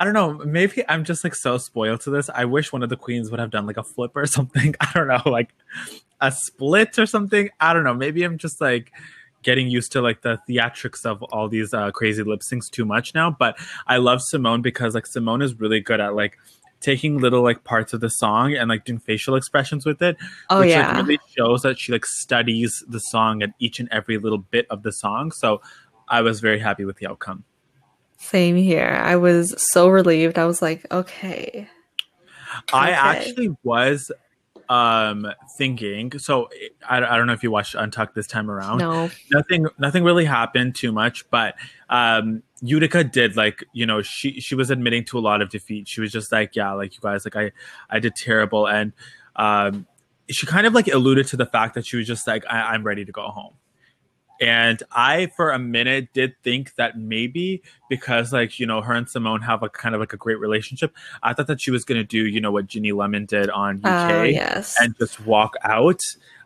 I 0.00 0.04
don't 0.04 0.14
know, 0.14 0.32
maybe 0.44 0.82
I'm 0.88 1.04
just 1.04 1.22
like 1.22 1.36
so 1.36 1.58
spoiled 1.58 2.00
to 2.00 2.10
this. 2.10 2.28
I 2.28 2.44
wish 2.44 2.72
one 2.72 2.82
of 2.82 2.88
the 2.88 2.96
queens 2.96 3.30
would 3.30 3.38
have 3.38 3.50
done 3.50 3.66
like 3.66 3.76
a 3.76 3.84
flip 3.84 4.10
or 4.16 4.26
something. 4.26 4.74
I 4.80 4.90
don't 4.92 5.06
know, 5.06 5.22
like 5.30 5.50
a 6.20 6.32
split 6.32 6.98
or 6.98 7.06
something. 7.06 7.50
I 7.60 7.72
don't 7.72 7.84
know. 7.84 7.94
Maybe 7.94 8.24
I'm 8.24 8.36
just 8.36 8.60
like 8.60 8.90
getting 9.44 9.68
used 9.68 9.92
to 9.92 10.00
like 10.02 10.22
the 10.22 10.40
theatrics 10.48 11.04
of 11.06 11.22
all 11.24 11.48
these 11.48 11.72
uh, 11.72 11.92
crazy 11.92 12.24
lip 12.24 12.40
syncs 12.40 12.68
too 12.68 12.84
much 12.84 13.14
now. 13.14 13.30
But 13.30 13.56
I 13.86 13.98
love 13.98 14.20
Symone 14.20 14.62
because 14.62 14.94
like 14.96 15.04
Symone 15.04 15.42
is 15.42 15.54
really 15.60 15.80
good 15.80 16.00
at 16.00 16.16
like 16.16 16.36
taking 16.82 17.18
little 17.18 17.42
like 17.42 17.64
parts 17.64 17.92
of 17.92 18.00
the 18.00 18.08
song 18.08 18.54
and 18.54 18.68
like 18.68 18.84
doing 18.84 18.98
facial 18.98 19.34
expressions 19.36 19.86
with 19.86 20.02
it, 20.02 20.16
Oh 20.50 20.60
which 20.60 20.70
yeah. 20.70 20.96
like 20.98 21.06
really 21.06 21.20
shows 21.36 21.62
that 21.62 21.78
she 21.78 21.92
like 21.92 22.04
studies 22.04 22.84
the 22.88 22.98
song 22.98 23.42
and 23.42 23.54
each 23.58 23.80
and 23.80 23.88
every 23.90 24.18
little 24.18 24.38
bit 24.38 24.66
of 24.68 24.82
the 24.82 24.92
song. 24.92 25.30
So 25.32 25.62
I 26.08 26.20
was 26.20 26.40
very 26.40 26.58
happy 26.58 26.84
with 26.84 26.96
the 26.96 27.06
outcome. 27.06 27.44
Same 28.18 28.56
here. 28.56 29.00
I 29.02 29.16
was 29.16 29.54
so 29.72 29.88
relieved. 29.88 30.38
I 30.38 30.44
was 30.46 30.60
like, 30.62 30.86
okay. 30.92 31.68
I 32.72 32.90
Okay. 32.90 32.92
actually 32.94 33.56
was 33.64 34.12
um 34.72 35.26
thinking. 35.58 36.18
So 36.18 36.48
I, 36.88 36.96
I 36.96 37.16
don't 37.18 37.26
know 37.26 37.34
if 37.34 37.42
you 37.42 37.50
watched 37.50 37.74
untucked 37.74 38.14
this 38.14 38.26
time 38.26 38.50
around. 38.50 38.78
No. 38.78 39.10
nothing 39.30 39.66
nothing 39.78 40.02
really 40.02 40.24
happened 40.24 40.74
too 40.74 40.92
much 40.92 41.28
but 41.30 41.56
um 41.90 42.42
Utica 42.62 43.04
did 43.04 43.36
like 43.36 43.64
you 43.74 43.84
know 43.84 44.00
she 44.00 44.40
she 44.40 44.54
was 44.54 44.70
admitting 44.70 45.04
to 45.06 45.18
a 45.18 45.20
lot 45.20 45.42
of 45.42 45.50
defeat. 45.50 45.88
She 45.88 46.00
was 46.00 46.10
just 46.10 46.32
like 46.32 46.56
yeah 46.56 46.72
like 46.72 46.94
you 46.94 47.00
guys 47.02 47.26
like 47.26 47.36
I 47.36 47.52
I 47.90 47.98
did 47.98 48.16
terrible. 48.16 48.66
And 48.66 48.94
um 49.36 49.86
she 50.30 50.46
kind 50.46 50.66
of 50.66 50.72
like 50.72 50.88
alluded 50.88 51.26
to 51.26 51.36
the 51.36 51.46
fact 51.46 51.74
that 51.74 51.84
she 51.84 51.98
was 51.98 52.06
just 52.06 52.26
like 52.26 52.44
I, 52.48 52.72
I'm 52.72 52.82
ready 52.82 53.04
to 53.04 53.12
go 53.12 53.24
home 53.24 53.54
and 54.42 54.82
I 54.92 55.30
for 55.36 55.50
a 55.50 55.58
minute 55.58 56.12
did 56.12 56.34
think 56.42 56.74
that 56.74 56.98
maybe 56.98 57.62
because 57.88 58.32
like 58.32 58.58
you 58.58 58.66
know 58.66 58.80
her 58.80 58.92
and 58.94 59.06
Symone 59.06 59.42
have 59.44 59.62
a 59.62 59.68
kind 59.68 59.94
of 59.94 60.00
like 60.00 60.12
a 60.12 60.16
great 60.16 60.38
relationship 60.38 60.94
I 61.22 61.32
thought 61.32 61.46
that 61.46 61.60
she 61.60 61.70
was 61.70 61.84
gonna 61.84 62.04
do 62.04 62.26
you 62.26 62.40
know 62.40 62.50
what 62.50 62.66
Ginny 62.66 62.92
Lemon 62.92 63.26
did 63.26 63.48
on 63.50 63.80
UK 63.84 64.10
Oh 64.10 64.22
yes. 64.22 64.74
and 64.80 64.96
just 64.98 65.20
walk 65.24 65.54
out 65.62 66.00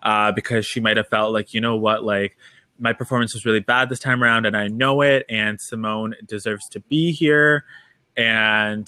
uh, 0.07 0.33
because 0.33 0.65
she 0.65 0.79
might 0.79 0.97
have 0.97 1.09
felt 1.09 1.33
like, 1.33 1.53
you 1.53 1.61
know 1.61 1.77
what, 1.77 2.05
like 2.05 2.37
my 2.79 2.93
performance 2.93 3.35
was 3.35 3.45
really 3.45 3.61
bad 3.61 3.89
this 3.89 3.99
time 3.99 4.23
around 4.23 4.47
and 4.47 4.57
I 4.57 4.69
know 4.69 5.03
it, 5.03 5.27
and 5.29 5.59
Symone 5.59 6.13
deserves 6.27 6.69
to 6.71 6.81
be 6.81 7.13
here. 7.13 7.65
And 8.17 8.87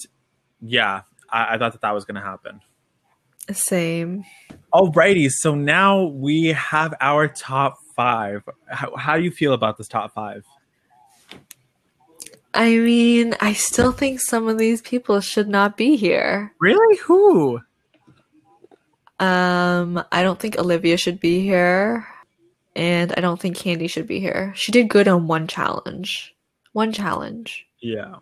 yeah, 0.61 1.01
I, 1.29 1.55
I 1.55 1.57
thought 1.57 1.73
that 1.73 1.81
that 1.81 1.93
was 1.93 2.05
going 2.05 2.15
to 2.15 2.21
happen. 2.21 2.61
Same. 3.51 4.23
Alrighty, 4.73 5.29
so 5.29 5.55
now 5.55 6.03
we 6.03 6.47
have 6.47 6.93
our 7.01 7.27
top 7.27 7.79
five. 7.99 8.47
How, 8.69 8.95
how 8.95 9.17
do 9.17 9.23
you 9.23 9.31
feel 9.31 9.51
about 9.51 9.77
this 9.77 9.89
top 9.89 10.13
five? 10.13 10.45
I 12.53 12.77
mean, 12.77 13.35
I 13.41 13.51
still 13.51 13.91
think 13.91 14.21
some 14.21 14.47
of 14.47 14.57
these 14.57 14.81
people 14.81 15.19
should 15.19 15.49
not 15.49 15.75
be 15.75 15.97
here. 15.97 16.53
Really? 16.61 16.97
Who? 16.99 17.59
Um, 19.19 20.01
I 20.13 20.23
don't 20.23 20.39
think 20.39 20.57
Olivia 20.57 20.95
should 20.95 21.19
be 21.19 21.41
here, 21.41 22.07
and 22.73 23.13
I 23.17 23.19
don't 23.19 23.37
think 23.37 23.57
Kandy 23.57 23.89
should 23.89 24.07
be 24.07 24.21
here. 24.21 24.53
She 24.55 24.71
did 24.71 24.87
good 24.87 25.09
on 25.09 25.27
one 25.27 25.45
challenge. 25.45 26.33
One 26.71 26.93
challenge. 26.93 27.67
Yeah. 27.81 28.15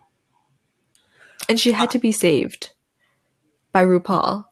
And 1.48 1.60
she 1.60 1.70
had 1.70 1.92
to 1.92 2.00
be 2.00 2.10
saved 2.10 2.70
by 3.70 3.84
RuPaul. 3.84 4.44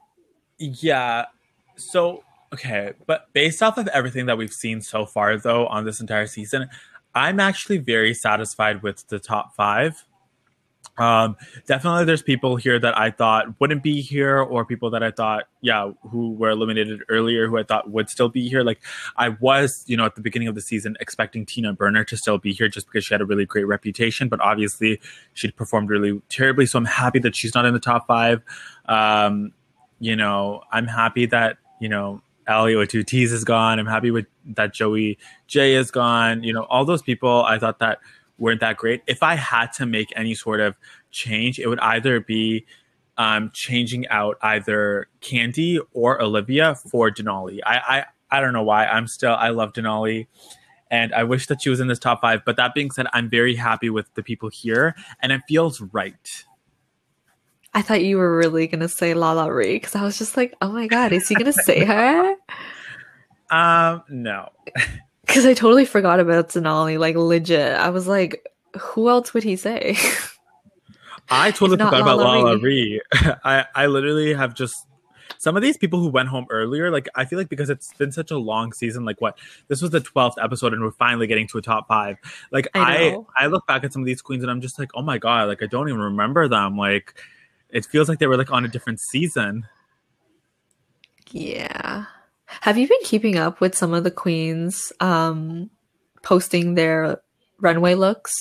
Yeah. 0.59 1.25
So, 1.75 2.23
okay, 2.53 2.93
but 3.07 3.33
based 3.33 3.63
off 3.63 3.79
of 3.79 3.89
everything 3.89 4.27
that 4.27 4.39
we've 4.39 4.53
seen 4.53 4.81
so 4.81 5.07
far, 5.07 5.37
though, 5.37 5.67
on 5.67 5.85
this 5.85 6.01
entire 6.01 6.27
season, 6.27 6.69
I'm 7.15 7.41
actually 7.41 7.79
very 7.79 8.15
satisfied 8.15 8.83
with 8.83 9.07
the 9.09 9.19
top 9.19 9.55
five. 9.55 10.05
Um, 10.99 11.37
definitely, 11.67 12.05
there's 12.05 12.23
people 12.23 12.57
here 12.57 12.79
that 12.79 12.99
I 12.99 13.11
thought 13.11 13.61
wouldn't 13.61 13.83
be 13.83 14.01
here, 14.01 14.39
or 14.39 14.65
people 14.65 14.91
that 14.91 15.03
I 15.03 15.11
thought, 15.11 15.45
yeah, 15.61 15.91
who 16.11 16.33
were 16.33 16.51
eliminated 16.51 17.01
earlier, 17.09 17.49
who 17.49 17.59
I 17.59 17.65
thought 17.65 17.91
would 17.91 18.09
still 18.09 18.29
be 18.29 18.49
here. 18.49 18.63
Like 18.63 18.81
I 19.17 19.31
was, 19.31 19.85
you 19.87 19.97
know, 19.97 20.05
at 20.07 20.15
the 20.15 20.21
beginning 20.23 20.49
of 20.49 20.55
the 20.55 20.61
season, 20.61 20.97
expecting 21.01 21.45
Tina 21.45 21.73
Burner 21.73 22.05
to 22.05 22.17
still 22.17 22.39
be 22.39 22.53
here 22.53 22.69
just 22.69 22.87
because 22.87 23.05
she 23.05 23.13
had 23.13 23.21
a 23.21 23.27
really 23.27 23.45
great 23.45 23.67
reputation, 23.67 24.29
but 24.29 24.41
obviously 24.41 25.01
she 25.35 25.51
performed 25.51 25.91
really 25.91 26.21
terribly. 26.29 26.65
So 26.65 26.79
I'm 26.79 26.87
happy 26.87 27.19
that 27.21 27.37
she's 27.37 27.55
not 27.55 27.67
in 27.67 27.75
the 27.75 27.81
top 27.81 28.07
five. 28.07 28.43
Um, 28.87 29.53
you 30.01 30.17
know, 30.17 30.63
I'm 30.73 30.87
happy 30.87 31.27
that 31.27 31.59
you 31.81 31.89
know 31.89 32.23
Two 32.47 33.03
T's 33.03 33.33
is 33.33 33.45
gone. 33.45 33.79
I'm 33.79 33.87
happy 33.87 34.11
with 34.11 34.27
that 34.47 34.73
Joey 34.73 35.19
Jay 35.47 35.75
is 35.75 35.91
gone. 35.91 36.43
You 36.43 36.53
know, 36.53 36.65
all 36.65 36.85
those 36.85 37.03
people 37.03 37.45
I 37.45 37.59
thought 37.59 37.79
that 37.81 37.99
weren't 38.39 38.61
that 38.61 38.77
great. 38.77 39.03
If 39.07 39.23
I 39.23 39.35
had 39.35 39.73
to 39.75 39.87
make 39.87 40.13
any 40.17 40.35
sort 40.35 40.61
of 40.61 40.77
change, 41.11 41.59
it 41.59 41.69
would 41.69 41.81
either 41.81 42.21
be 42.21 42.67
um, 43.19 43.51
changing 43.55 44.07
out 44.09 44.37
either 44.43 45.09
Kandy 45.21 45.81
or 45.93 46.21
Olivia 46.21 46.75
for 46.75 47.11
Denali. 47.11 47.61
I, 47.65 47.79
I 47.79 48.05
I 48.31 48.41
don't 48.41 48.53
know 48.53 48.63
why. 48.63 48.87
I'm 48.87 49.07
still 49.07 49.35
I 49.35 49.51
love 49.51 49.73
Denali, 49.73 50.27
and 50.91 51.15
I 51.15 51.25
wish 51.25 51.47
that 51.47 51.63
she 51.63 51.71
was 51.71 51.81
in 51.81 51.89
this 51.89 51.99
top 51.99 52.21
five. 52.21 52.45
But 52.45 52.57
that 52.57 52.75
being 52.75 52.91
said, 52.91 53.07
I'm 53.13 53.31
very 53.31 53.57
happy 53.57 53.91
with 53.91 54.13
the 54.15 54.23
people 54.23 54.49
here, 54.51 54.95
and 55.21 55.33
it 55.33 55.43
feels 55.49 55.81
right. 55.81 56.45
I 57.77 57.83
thought 57.83 58.03
you 58.03 58.17
were 58.17 58.35
really 58.35 58.67
gonna 58.67 58.89
say 58.89 59.13
LaLa 59.13 59.55
Ri 59.55 59.75
because 59.75 59.95
I 59.95 60.03
was 60.03 60.17
just 60.17 60.35
like, 60.35 60.55
oh 60.63 60.73
my 60.73 60.87
god, 60.87 61.13
is 61.13 61.29
he 61.29 61.35
gonna 61.35 61.53
say 61.53 61.85
her? 61.85 62.35
Um, 63.49 64.03
no. 64.09 64.49
Because 65.25 65.45
I 65.45 65.55
totally 65.55 65.85
forgot 65.85 66.21
about 66.21 66.51
Denali, 66.51 66.99
like 66.99 67.17
legit. 67.17 67.75
I 67.75 67.91
was 67.91 68.07
like, 68.07 68.47
who 68.79 69.09
else 69.09 69.35
would 69.35 69.43
he 69.43 69.57
say? 69.57 69.97
I 71.29 71.51
totally 71.53 71.79
forgot 71.79 72.01
about 72.01 72.19
LaLa 72.21 72.63
Ri. 72.63 73.01
I, 73.45 73.67
I 73.75 73.87
literally 73.87 74.35
have 74.35 74.55
just 74.55 74.87
some 75.39 75.57
of 75.57 75.63
these 75.63 75.77
people 75.77 76.01
who 76.01 76.09
went 76.09 76.29
home 76.29 76.47
earlier, 76.49 76.91
like 76.91 77.09
I 77.17 77.25
feel 77.25 77.39
like 77.39 77.49
because 77.49 77.71
it's 77.71 77.93
been 77.95 78.13
such 78.13 78.31
a 78.31 78.39
long 78.39 78.73
season, 78.73 79.05
like 79.05 79.21
what 79.21 79.37
this 79.69 79.83
was 79.83 79.91
the 79.91 80.01
twelfth 80.01 80.39
episode 80.41 80.73
and 80.73 80.83
we're 80.83 80.93
finally 80.93 81.27
getting 81.27 81.49
to 81.49 81.59
a 81.59 81.63
top 81.63 81.89
five. 81.89 82.19
Like 82.53 82.69
I, 82.75 83.17
I, 83.37 83.45
I 83.45 83.47
look 83.49 83.67
back 83.67 83.83
at 83.85 83.93
some 83.93 84.03
of 84.03 84.07
these 84.07 84.23
queens 84.23 84.43
and 84.45 84.51
I'm 84.51 84.61
just 84.61 84.79
like, 84.79 84.91
oh 84.95 85.03
my 85.03 85.19
god, 85.19 85.49
like 85.49 85.63
I 85.63 85.67
don't 85.67 85.89
even 85.89 86.01
remember 86.01 86.49
them. 86.49 86.77
Like 86.77 87.15
it 87.77 87.85
feels 87.85 88.09
like 88.09 88.19
they 88.19 88.27
were 88.27 88.39
like 88.39 88.51
on 88.51 88.65
a 88.65 88.69
different 88.69 89.01
season. 89.01 89.67
Yeah. 91.31 92.07
Have 92.47 92.79
you 92.79 92.89
been 92.89 93.03
keeping 93.05 93.37
up 93.37 93.61
with 93.61 93.77
some 93.77 93.93
of 93.93 94.03
the 94.03 94.11
queens 94.11 94.93
um, 95.01 95.69
posting 96.23 96.75
their 96.75 97.21
runway 97.61 97.95
looks? 97.95 98.33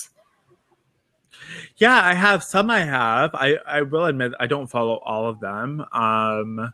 Yeah, 1.76 2.02
I 2.02 2.14
have 2.14 2.44
some. 2.44 2.70
I 2.70 2.82
have. 2.82 3.32
I 3.34 3.58
I 3.68 3.82
will 3.82 4.06
admit 4.06 4.32
I 4.40 4.48
don't 4.48 4.68
follow 4.68 5.02
all 5.04 5.28
of 5.28 5.42
them. 5.42 5.84
Um, 5.92 6.72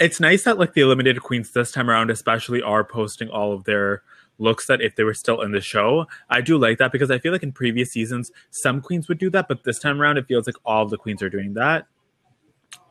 it's 0.00 0.18
nice 0.18 0.44
that 0.44 0.58
like 0.58 0.74
the 0.74 0.80
eliminated 0.80 1.22
queens 1.22 1.52
this 1.52 1.70
time 1.70 1.88
around, 1.88 2.10
especially, 2.10 2.60
are 2.60 2.82
posting 2.82 3.28
all 3.28 3.52
of 3.52 3.64
their 3.64 4.02
looks 4.38 4.66
that 4.66 4.80
if 4.80 4.96
they 4.96 5.04
were 5.04 5.14
still 5.14 5.40
in 5.42 5.52
the 5.52 5.60
show. 5.60 6.06
I 6.28 6.40
do 6.40 6.58
like 6.58 6.78
that 6.78 6.92
because 6.92 7.10
I 7.10 7.18
feel 7.18 7.32
like 7.32 7.42
in 7.42 7.52
previous 7.52 7.92
seasons 7.92 8.30
some 8.50 8.80
queens 8.80 9.08
would 9.08 9.18
do 9.18 9.30
that, 9.30 9.48
but 9.48 9.64
this 9.64 9.78
time 9.78 10.00
around 10.00 10.18
it 10.18 10.26
feels 10.26 10.46
like 10.46 10.56
all 10.64 10.86
the 10.86 10.98
queens 10.98 11.22
are 11.22 11.30
doing 11.30 11.54
that. 11.54 11.86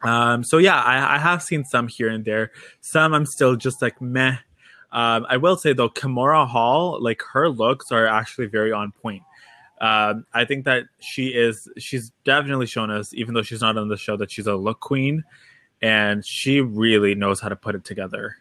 Um, 0.02 0.44
so 0.44 0.58
yeah, 0.58 0.82
I, 0.82 1.16
I, 1.16 1.18
have 1.18 1.42
seen 1.42 1.64
some 1.64 1.88
here 1.88 2.10
and 2.10 2.26
there. 2.26 2.52
Some 2.82 3.14
I'm 3.14 3.26
still 3.26 3.56
just 3.56 3.82
like 3.82 4.02
meh. 4.02 4.38
Um, 4.92 5.26
I 5.30 5.38
will 5.38 5.58
say 5.58 5.74
though, 5.74 5.90
Kahmora 5.90 6.48
Hall, 6.48 7.02
like 7.02 7.22
her 7.34 7.50
looks 7.50 7.92
are 7.92 8.06
actually 8.06 8.48
very 8.48 8.72
on 8.72 8.92
point. 8.92 9.24
Um, 9.82 10.26
I 10.34 10.46
think 10.46 10.66
that 10.66 10.86
she 11.00 11.30
is. 11.30 11.68
She's 11.78 12.12
definitely 12.24 12.68
shown 12.68 12.92
us, 12.92 13.14
even 13.14 13.34
though 13.34 13.42
she's 13.42 13.62
not 13.62 13.78
on 13.78 13.90
the 13.90 13.98
show, 13.98 14.16
that 14.18 14.32
she's 14.32 14.48
a 14.48 14.56
look 14.56 14.80
queen, 14.80 15.24
and 15.82 16.26
she 16.26 16.62
really 16.62 17.16
knows 17.16 17.40
how 17.42 17.50
to 17.50 17.56
put 17.56 17.76
it 17.76 17.84
together 17.84 18.38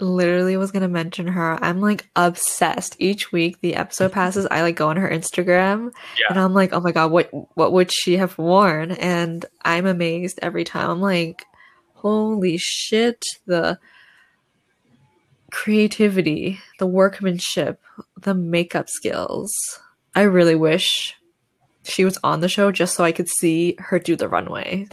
literally 0.00 0.56
was 0.56 0.70
gonna 0.70 0.88
mention 0.88 1.26
her. 1.26 1.62
I'm 1.62 1.80
like 1.80 2.08
obsessed. 2.16 2.96
Each 2.98 3.32
week 3.32 3.60
the 3.60 3.76
episode 3.76 4.12
passes, 4.12 4.46
I 4.50 4.62
like 4.62 4.76
go 4.76 4.88
on 4.88 4.96
her 4.96 5.08
Instagram 5.08 5.92
yeah. 6.18 6.26
and 6.30 6.38
I'm 6.38 6.54
like, 6.54 6.72
oh 6.72 6.80
my 6.80 6.92
god, 6.92 7.10
what 7.10 7.30
what 7.56 7.72
would 7.72 7.92
she 7.92 8.16
have 8.16 8.36
worn? 8.38 8.92
And 8.92 9.44
I'm 9.62 9.86
amazed 9.86 10.38
every 10.42 10.64
time. 10.64 10.90
I'm 10.90 11.00
like, 11.00 11.44
holy 11.94 12.56
shit, 12.58 13.22
the 13.46 13.78
creativity, 15.50 16.60
the 16.78 16.86
workmanship, 16.86 17.80
the 18.20 18.34
makeup 18.34 18.88
skills. 18.88 19.52
I 20.14 20.22
really 20.22 20.54
wish 20.54 21.16
she 21.82 22.04
was 22.04 22.18
on 22.22 22.40
the 22.40 22.48
show 22.48 22.72
just 22.72 22.94
so 22.94 23.04
I 23.04 23.12
could 23.12 23.28
see 23.28 23.76
her 23.78 23.98
do 23.98 24.16
the 24.16 24.28
runway. 24.28 24.88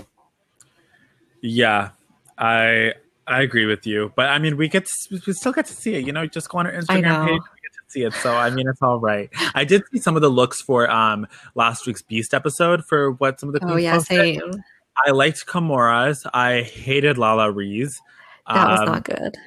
Yeah. 1.41 1.91
I 2.38 2.93
I 3.27 3.41
agree 3.41 3.65
with 3.65 3.85
you, 3.85 4.13
but 4.15 4.29
I 4.29 4.39
mean, 4.39 4.55
we 4.55 4.69
get 4.69 4.85
to, 4.85 5.21
we 5.25 5.33
still 5.33 5.51
get 5.51 5.65
to 5.65 5.73
see 5.73 5.95
it. 5.95 6.05
You 6.05 6.13
know, 6.13 6.25
just 6.25 6.49
go 6.49 6.59
on 6.59 6.67
our 6.67 6.73
Instagram 6.73 7.25
page. 7.25 7.41
We 7.53 7.59
get 7.61 7.73
to 7.73 7.89
see 7.89 8.03
it, 8.03 8.13
so 8.13 8.33
I 8.33 8.49
mean, 8.49 8.67
it's 8.69 8.81
all 8.81 8.99
right. 8.99 9.29
I 9.53 9.65
did 9.65 9.83
see 9.91 9.99
some 9.99 10.15
of 10.15 10.21
the 10.21 10.29
looks 10.29 10.61
for 10.61 10.89
um 10.89 11.27
last 11.53 11.85
week's 11.85 12.01
Beast 12.01 12.33
episode 12.33 12.85
for 12.85 13.11
what 13.11 13.39
some 13.39 13.49
of 13.49 13.53
the 13.53 13.59
people. 13.59 13.75
oh 13.75 13.77
yeah 13.77 13.95
posted. 13.95 14.39
same. 14.39 14.63
I 15.05 15.11
liked 15.11 15.45
Kahmora's. 15.45 16.25
I 16.33 16.61
hated 16.61 17.17
LaLa 17.17 17.53
Ri's. 17.53 18.01
That 18.47 18.65
um, 18.65 18.71
was 18.71 18.81
not 18.85 19.03
good. 19.03 19.37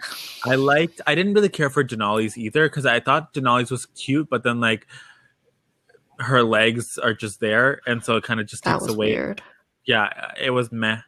I 0.44 0.56
liked. 0.56 1.00
I 1.06 1.14
didn't 1.14 1.32
really 1.32 1.48
care 1.48 1.70
for 1.70 1.82
Denali's 1.82 2.36
either 2.36 2.68
because 2.68 2.84
I 2.84 3.00
thought 3.00 3.32
Denali's 3.32 3.70
was 3.70 3.86
cute, 3.86 4.28
but 4.28 4.44
then 4.44 4.60
like 4.60 4.86
her 6.18 6.42
legs 6.42 6.98
are 6.98 7.14
just 7.14 7.40
there, 7.40 7.80
and 7.86 8.04
so 8.04 8.16
it 8.16 8.24
kind 8.24 8.40
of 8.40 8.46
just 8.46 8.62
takes 8.62 8.86
away. 8.86 9.12
Weird. 9.12 9.42
Yeah, 9.86 10.10
it 10.38 10.50
was 10.50 10.70
meh. 10.70 10.98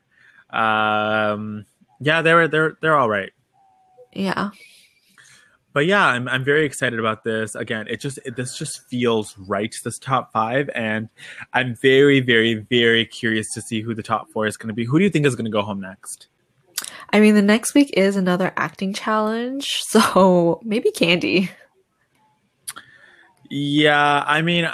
Um, 0.51 1.67
yeah, 2.03 2.23
they're 2.23 2.49
they're 2.49 2.77
they're 2.81 2.97
all 2.97 3.09
right. 3.09 3.33
Yeah. 4.13 4.51
But 5.73 5.87
yeah, 5.87 6.05
I'm 6.05 6.29
I'm 6.29 6.45
very 6.45 6.67
excited 6.67 6.99
about 6.99 7.25
this. 7.25 7.55
Again, 7.55 7.87
it 7.89 8.01
just 8.01 8.19
it, 8.25 8.37
this 8.37 8.59
just 8.59 8.87
feels 8.89 9.37
right. 9.39 9.75
This 9.85 9.99
top 9.99 10.33
five, 10.33 10.69
and 10.75 11.09
I'm 11.53 11.77
very 11.81 12.21
very 12.21 12.55
very 12.55 13.07
curious 13.07 13.53
to 13.55 13.63
see 13.63 13.81
who 13.81 13.95
the 13.95 14.03
top 14.03 14.29
four 14.31 14.47
is 14.47 14.57
going 14.57 14.69
to 14.69 14.75
be. 14.75 14.85
Who 14.85 14.99
do 14.99 15.05
you 15.05 15.11
think 15.11 15.25
is 15.25 15.35
going 15.35 15.47
to 15.47 15.51
go 15.51 15.63
home 15.63 15.81
next? 15.81 16.29
I 17.11 17.21
mean, 17.21 17.35
the 17.35 17.43
next 17.43 17.75
week 17.75 17.93
is 17.97 18.17
another 18.17 18.53
acting 18.57 18.93
challenge, 18.93 19.67
so 19.89 20.61
maybe 20.63 20.91
Kandy. 20.91 21.49
Yeah, 23.49 24.25
I 24.27 24.43
mean, 24.43 24.69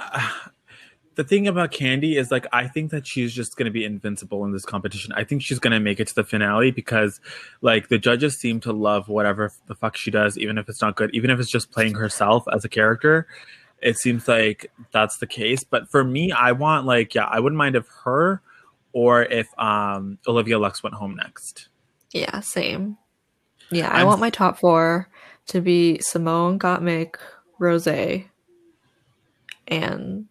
the 1.19 1.25
thing 1.25 1.49
about 1.49 1.73
Kandy 1.73 2.17
is 2.17 2.31
like 2.31 2.47
I 2.53 2.69
think 2.69 2.93
that 2.93 3.05
she's 3.05 3.35
just 3.35 3.57
going 3.57 3.65
to 3.65 3.73
be 3.73 3.85
invincible 3.85 4.45
in 4.45 4.53
this 4.53 4.65
competition. 4.65 5.13
I 5.17 5.25
think 5.25 5.43
she's 5.43 5.59
going 5.59 5.73
to 5.73 5.81
make 5.81 5.99
it 5.99 6.07
to 6.07 6.15
the 6.15 6.23
finale 6.23 6.71
because 6.71 7.21
like 7.61 7.89
the 7.89 7.99
judges 7.99 8.39
seem 8.39 8.61
to 8.61 8.73
love 8.73 9.09
whatever 9.09 9.51
the 9.67 9.75
fuck 9.75 9.97
she 9.97 10.13
does 10.13 10.39
even 10.39 10.59
if 10.59 10.69
it's 10.69 10.81
not 10.81 10.95
good, 10.95 11.11
even 11.13 11.31
if 11.31 11.41
it's 11.41 11.51
just 11.51 11.73
playing 11.73 11.97
herself 11.97 12.45
as 12.53 12.65
a 12.65 12.69
character. 12.69 13.27
It 13.83 13.99
seems 13.99 14.29
like 14.29 14.71
that's 14.93 15.19
the 15.19 15.27
case, 15.27 15.65
but 15.65 15.91
for 15.91 16.05
me 16.05 16.31
I 16.31 16.53
want 16.53 16.87
like 16.87 17.17
yeah, 17.17 17.25
I 17.25 17.41
wouldn't 17.41 17.59
mind 17.59 17.75
if 17.75 17.89
her 18.05 18.41
or 18.93 19.25
if 19.25 19.49
um 19.59 20.19
Olivia 20.29 20.61
Lux 20.61 20.85
went 20.85 20.95
home 20.95 21.17
next. 21.17 21.67
Yeah, 22.13 22.39
same. 22.39 22.97
Yeah, 23.73 23.91
I 23.91 24.03
I'm, 24.03 24.07
want 24.07 24.21
my 24.21 24.31
top 24.31 24.61
4 24.61 25.09
to 25.49 25.61
be 25.61 26.01
Symone 26.01 26.59
Gottmik, 26.59 27.17
Rosé, 27.61 28.27
and 29.67 30.29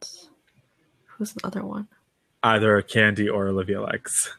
Who's 1.17 1.33
the 1.33 1.45
other 1.45 1.65
one? 1.65 1.87
Either 2.43 2.81
Kandy 2.81 3.33
or 3.33 3.47
Olivia 3.47 3.81
Lux. 3.81 4.33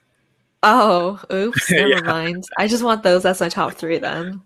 Oh, 0.63 1.21
oops, 1.33 1.71
never 1.71 1.89
yeah. 1.89 2.01
mind. 2.01 2.45
I 2.59 2.69
just 2.69 2.83
want 2.83 3.03
those 3.03 3.25
as 3.25 3.41
my 3.41 3.49
top 3.49 3.75
three 3.75 3.99
then. 3.99 4.43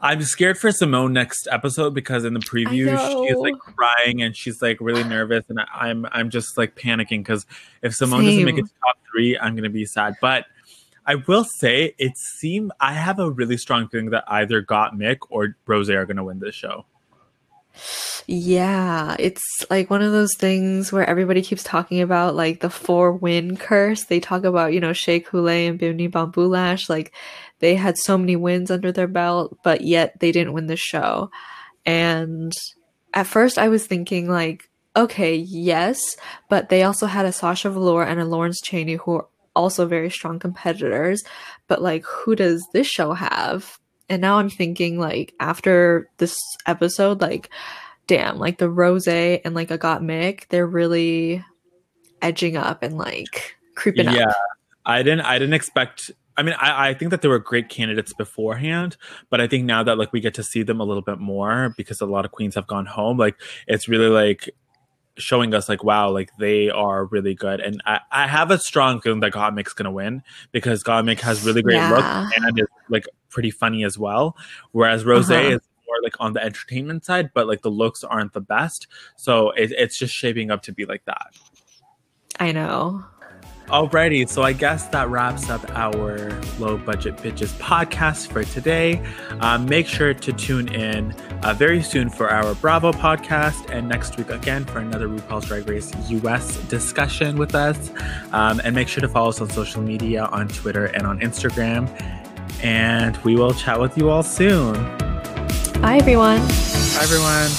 I'm 0.00 0.22
scared 0.22 0.58
for 0.58 0.70
Symone 0.70 1.12
next 1.12 1.48
episode 1.50 1.94
because 1.94 2.24
in 2.24 2.34
the 2.34 2.40
preview 2.40 3.26
she's 3.26 3.36
like 3.36 3.58
crying 3.58 4.20
and 4.22 4.36
she's 4.36 4.60
like 4.60 4.78
really 4.80 5.02
nervous 5.04 5.44
and 5.48 5.58
I'm 5.74 6.06
I'm 6.12 6.28
just 6.28 6.58
like 6.58 6.76
panicking 6.76 7.20
because 7.20 7.46
if 7.82 7.92
Symone 7.92 8.18
Same. 8.18 8.24
doesn't 8.26 8.44
make 8.44 8.58
it 8.58 8.66
to 8.66 8.72
top 8.84 8.98
three, 9.10 9.38
I'm 9.38 9.56
gonna 9.56 9.70
be 9.70 9.86
sad. 9.86 10.14
But 10.20 10.44
I 11.06 11.14
will 11.14 11.44
say 11.44 11.94
it 11.98 12.16
seemed 12.16 12.72
I 12.78 12.92
have 12.92 13.18
a 13.18 13.30
really 13.30 13.56
strong 13.56 13.88
feeling 13.88 14.10
that 14.10 14.24
either 14.28 14.60
Got 14.60 14.92
Gottmik 14.92 15.18
or 15.30 15.56
Rosé 15.66 15.96
are 15.96 16.04
gonna 16.04 16.24
win 16.24 16.40
this 16.40 16.54
show. 16.54 16.84
Yeah, 18.26 19.16
it's 19.18 19.42
like 19.70 19.90
one 19.90 20.02
of 20.02 20.12
those 20.12 20.34
things 20.34 20.92
where 20.92 21.08
everybody 21.08 21.42
keeps 21.42 21.62
talking 21.62 22.00
about 22.00 22.34
like 22.34 22.60
the 22.60 22.70
four 22.70 23.12
win 23.12 23.56
curse. 23.56 24.04
They 24.04 24.20
talk 24.20 24.44
about, 24.44 24.72
you 24.72 24.80
know, 24.80 24.92
Shea 24.92 25.20
Coulee 25.20 25.66
and 25.66 25.78
Bimini 25.78 26.08
Bon 26.08 26.32
Boulash, 26.32 26.88
like 26.88 27.12
they 27.60 27.74
had 27.74 27.96
so 27.96 28.18
many 28.18 28.36
wins 28.36 28.70
under 28.70 28.92
their 28.92 29.06
belt, 29.06 29.58
but 29.62 29.82
yet 29.82 30.18
they 30.20 30.32
didn't 30.32 30.54
win 30.54 30.66
the 30.66 30.76
show. 30.76 31.30
And 31.84 32.52
at 33.14 33.26
first 33.26 33.58
I 33.58 33.68
was 33.68 33.86
thinking 33.86 34.28
like, 34.28 34.68
okay, 34.96 35.36
yes, 35.36 36.16
but 36.48 36.68
they 36.68 36.82
also 36.82 37.06
had 37.06 37.26
a 37.26 37.32
Sasha 37.32 37.70
Velour 37.70 38.02
and 38.04 38.18
a 38.18 38.24
Lawrence 38.24 38.60
Chaney 38.60 38.94
who 38.94 39.16
are 39.16 39.28
also 39.54 39.86
very 39.86 40.10
strong 40.10 40.38
competitors. 40.38 41.22
But 41.68 41.82
like, 41.82 42.04
who 42.04 42.34
does 42.34 42.66
this 42.72 42.86
show 42.86 43.12
have? 43.12 43.78
And 44.08 44.22
now 44.22 44.38
I'm 44.38 44.50
thinking 44.50 44.98
like 44.98 45.34
after 45.40 46.08
this 46.18 46.36
episode, 46.66 47.20
like 47.20 47.50
damn, 48.06 48.38
like 48.38 48.58
the 48.58 48.70
Rosé 48.70 49.40
and 49.44 49.54
like 49.54 49.70
a 49.70 49.78
Gottmik, 49.78 50.48
they're 50.48 50.66
really 50.66 51.44
edging 52.22 52.56
up 52.56 52.82
and 52.82 52.96
like 52.96 53.56
creeping 53.74 54.06
yeah, 54.06 54.12
up. 54.12 54.16
Yeah. 54.18 54.32
I 54.84 55.02
didn't. 55.02 55.22
I 55.22 55.38
didn't 55.38 55.54
expect. 55.54 56.10
I 56.36 56.42
mean, 56.42 56.54
I, 56.60 56.90
I 56.90 56.94
think 56.94 57.10
that 57.10 57.22
there 57.22 57.30
were 57.30 57.38
great 57.38 57.68
candidates 57.68 58.12
beforehand, 58.12 58.96
but 59.30 59.40
I 59.40 59.48
think 59.48 59.64
now 59.64 59.82
that 59.82 59.96
like 59.96 60.12
we 60.12 60.20
get 60.20 60.34
to 60.34 60.42
see 60.42 60.62
them 60.62 60.80
a 60.80 60.84
little 60.84 61.02
bit 61.02 61.18
more 61.18 61.74
because 61.76 62.00
a 62.00 62.06
lot 62.06 62.24
of 62.24 62.30
queens 62.30 62.54
have 62.54 62.66
gone 62.66 62.86
home, 62.86 63.16
like 63.16 63.36
it's 63.66 63.88
really 63.88 64.08
like 64.08 64.50
showing 65.18 65.54
us 65.54 65.68
like 65.68 65.82
wow 65.82 66.10
like 66.10 66.30
they 66.38 66.68
are 66.70 67.06
really 67.06 67.34
good 67.34 67.60
and 67.60 67.80
i, 67.86 68.00
I 68.12 68.26
have 68.26 68.50
a 68.50 68.58
strong 68.58 69.00
feeling 69.00 69.20
that 69.20 69.32
Gottmik's 69.32 69.72
gonna 69.72 69.90
win 69.90 70.22
because 70.52 70.82
Gottmik 70.84 71.20
has 71.20 71.42
really 71.44 71.62
great 71.62 71.76
Yeah. 71.76 71.88
looks 71.90 72.32
and 72.36 72.58
is 72.58 72.66
like 72.90 73.06
pretty 73.30 73.50
funny 73.50 73.84
as 73.84 73.98
well 73.98 74.36
whereas 74.72 75.04
rose 75.04 75.30
Uh-huh. 75.30 75.40
is 75.54 75.60
more 75.86 75.96
like 76.02 76.14
on 76.20 76.32
the 76.34 76.42
entertainment 76.42 77.04
side 77.04 77.30
but 77.34 77.46
like 77.46 77.62
the 77.62 77.70
looks 77.70 78.04
aren't 78.04 78.32
the 78.34 78.40
best 78.40 78.86
so 79.16 79.50
it, 79.52 79.72
it's 79.72 79.98
just 79.98 80.12
shaping 80.14 80.50
up 80.50 80.62
to 80.62 80.72
be 80.72 80.84
like 80.84 81.04
that 81.06 81.28
I 82.38 82.52
know. 82.52 83.02
Alrighty, 83.68 84.28
so 84.28 84.42
I 84.42 84.52
guess 84.52 84.86
that 84.88 85.08
wraps 85.08 85.50
up 85.50 85.68
our 85.70 86.40
Low 86.60 86.78
Budget 86.78 87.16
Bitches 87.16 87.52
podcast 87.58 88.28
for 88.30 88.44
today. 88.44 89.04
Um, 89.40 89.66
make 89.66 89.88
sure 89.88 90.14
to 90.14 90.32
tune 90.32 90.68
in 90.72 91.12
uh, 91.42 91.52
very 91.52 91.82
soon 91.82 92.08
for 92.08 92.30
our 92.30 92.54
Bravo 92.54 92.92
podcast 92.92 93.68
and 93.70 93.88
next 93.88 94.18
week 94.18 94.30
again 94.30 94.64
for 94.64 94.78
another 94.78 95.08
RuPaul's 95.08 95.46
Drag 95.46 95.68
Race 95.68 95.92
US 96.10 96.58
discussion 96.68 97.38
with 97.38 97.56
us. 97.56 97.90
Um, 98.30 98.60
and 98.62 98.72
make 98.72 98.86
sure 98.86 99.00
to 99.00 99.08
follow 99.08 99.30
us 99.30 99.40
on 99.40 99.50
social 99.50 99.82
media 99.82 100.26
on 100.26 100.46
Twitter 100.46 100.86
and 100.86 101.04
on 101.04 101.18
Instagram. 101.18 101.90
And 102.62 103.16
we 103.18 103.34
will 103.34 103.52
chat 103.52 103.80
with 103.80 103.98
you 103.98 104.10
all 104.10 104.22
soon. 104.22 104.74
Bye 105.80 105.96
everyone. 105.96 106.38
Bye, 106.38 107.00
everyone. 107.02 107.50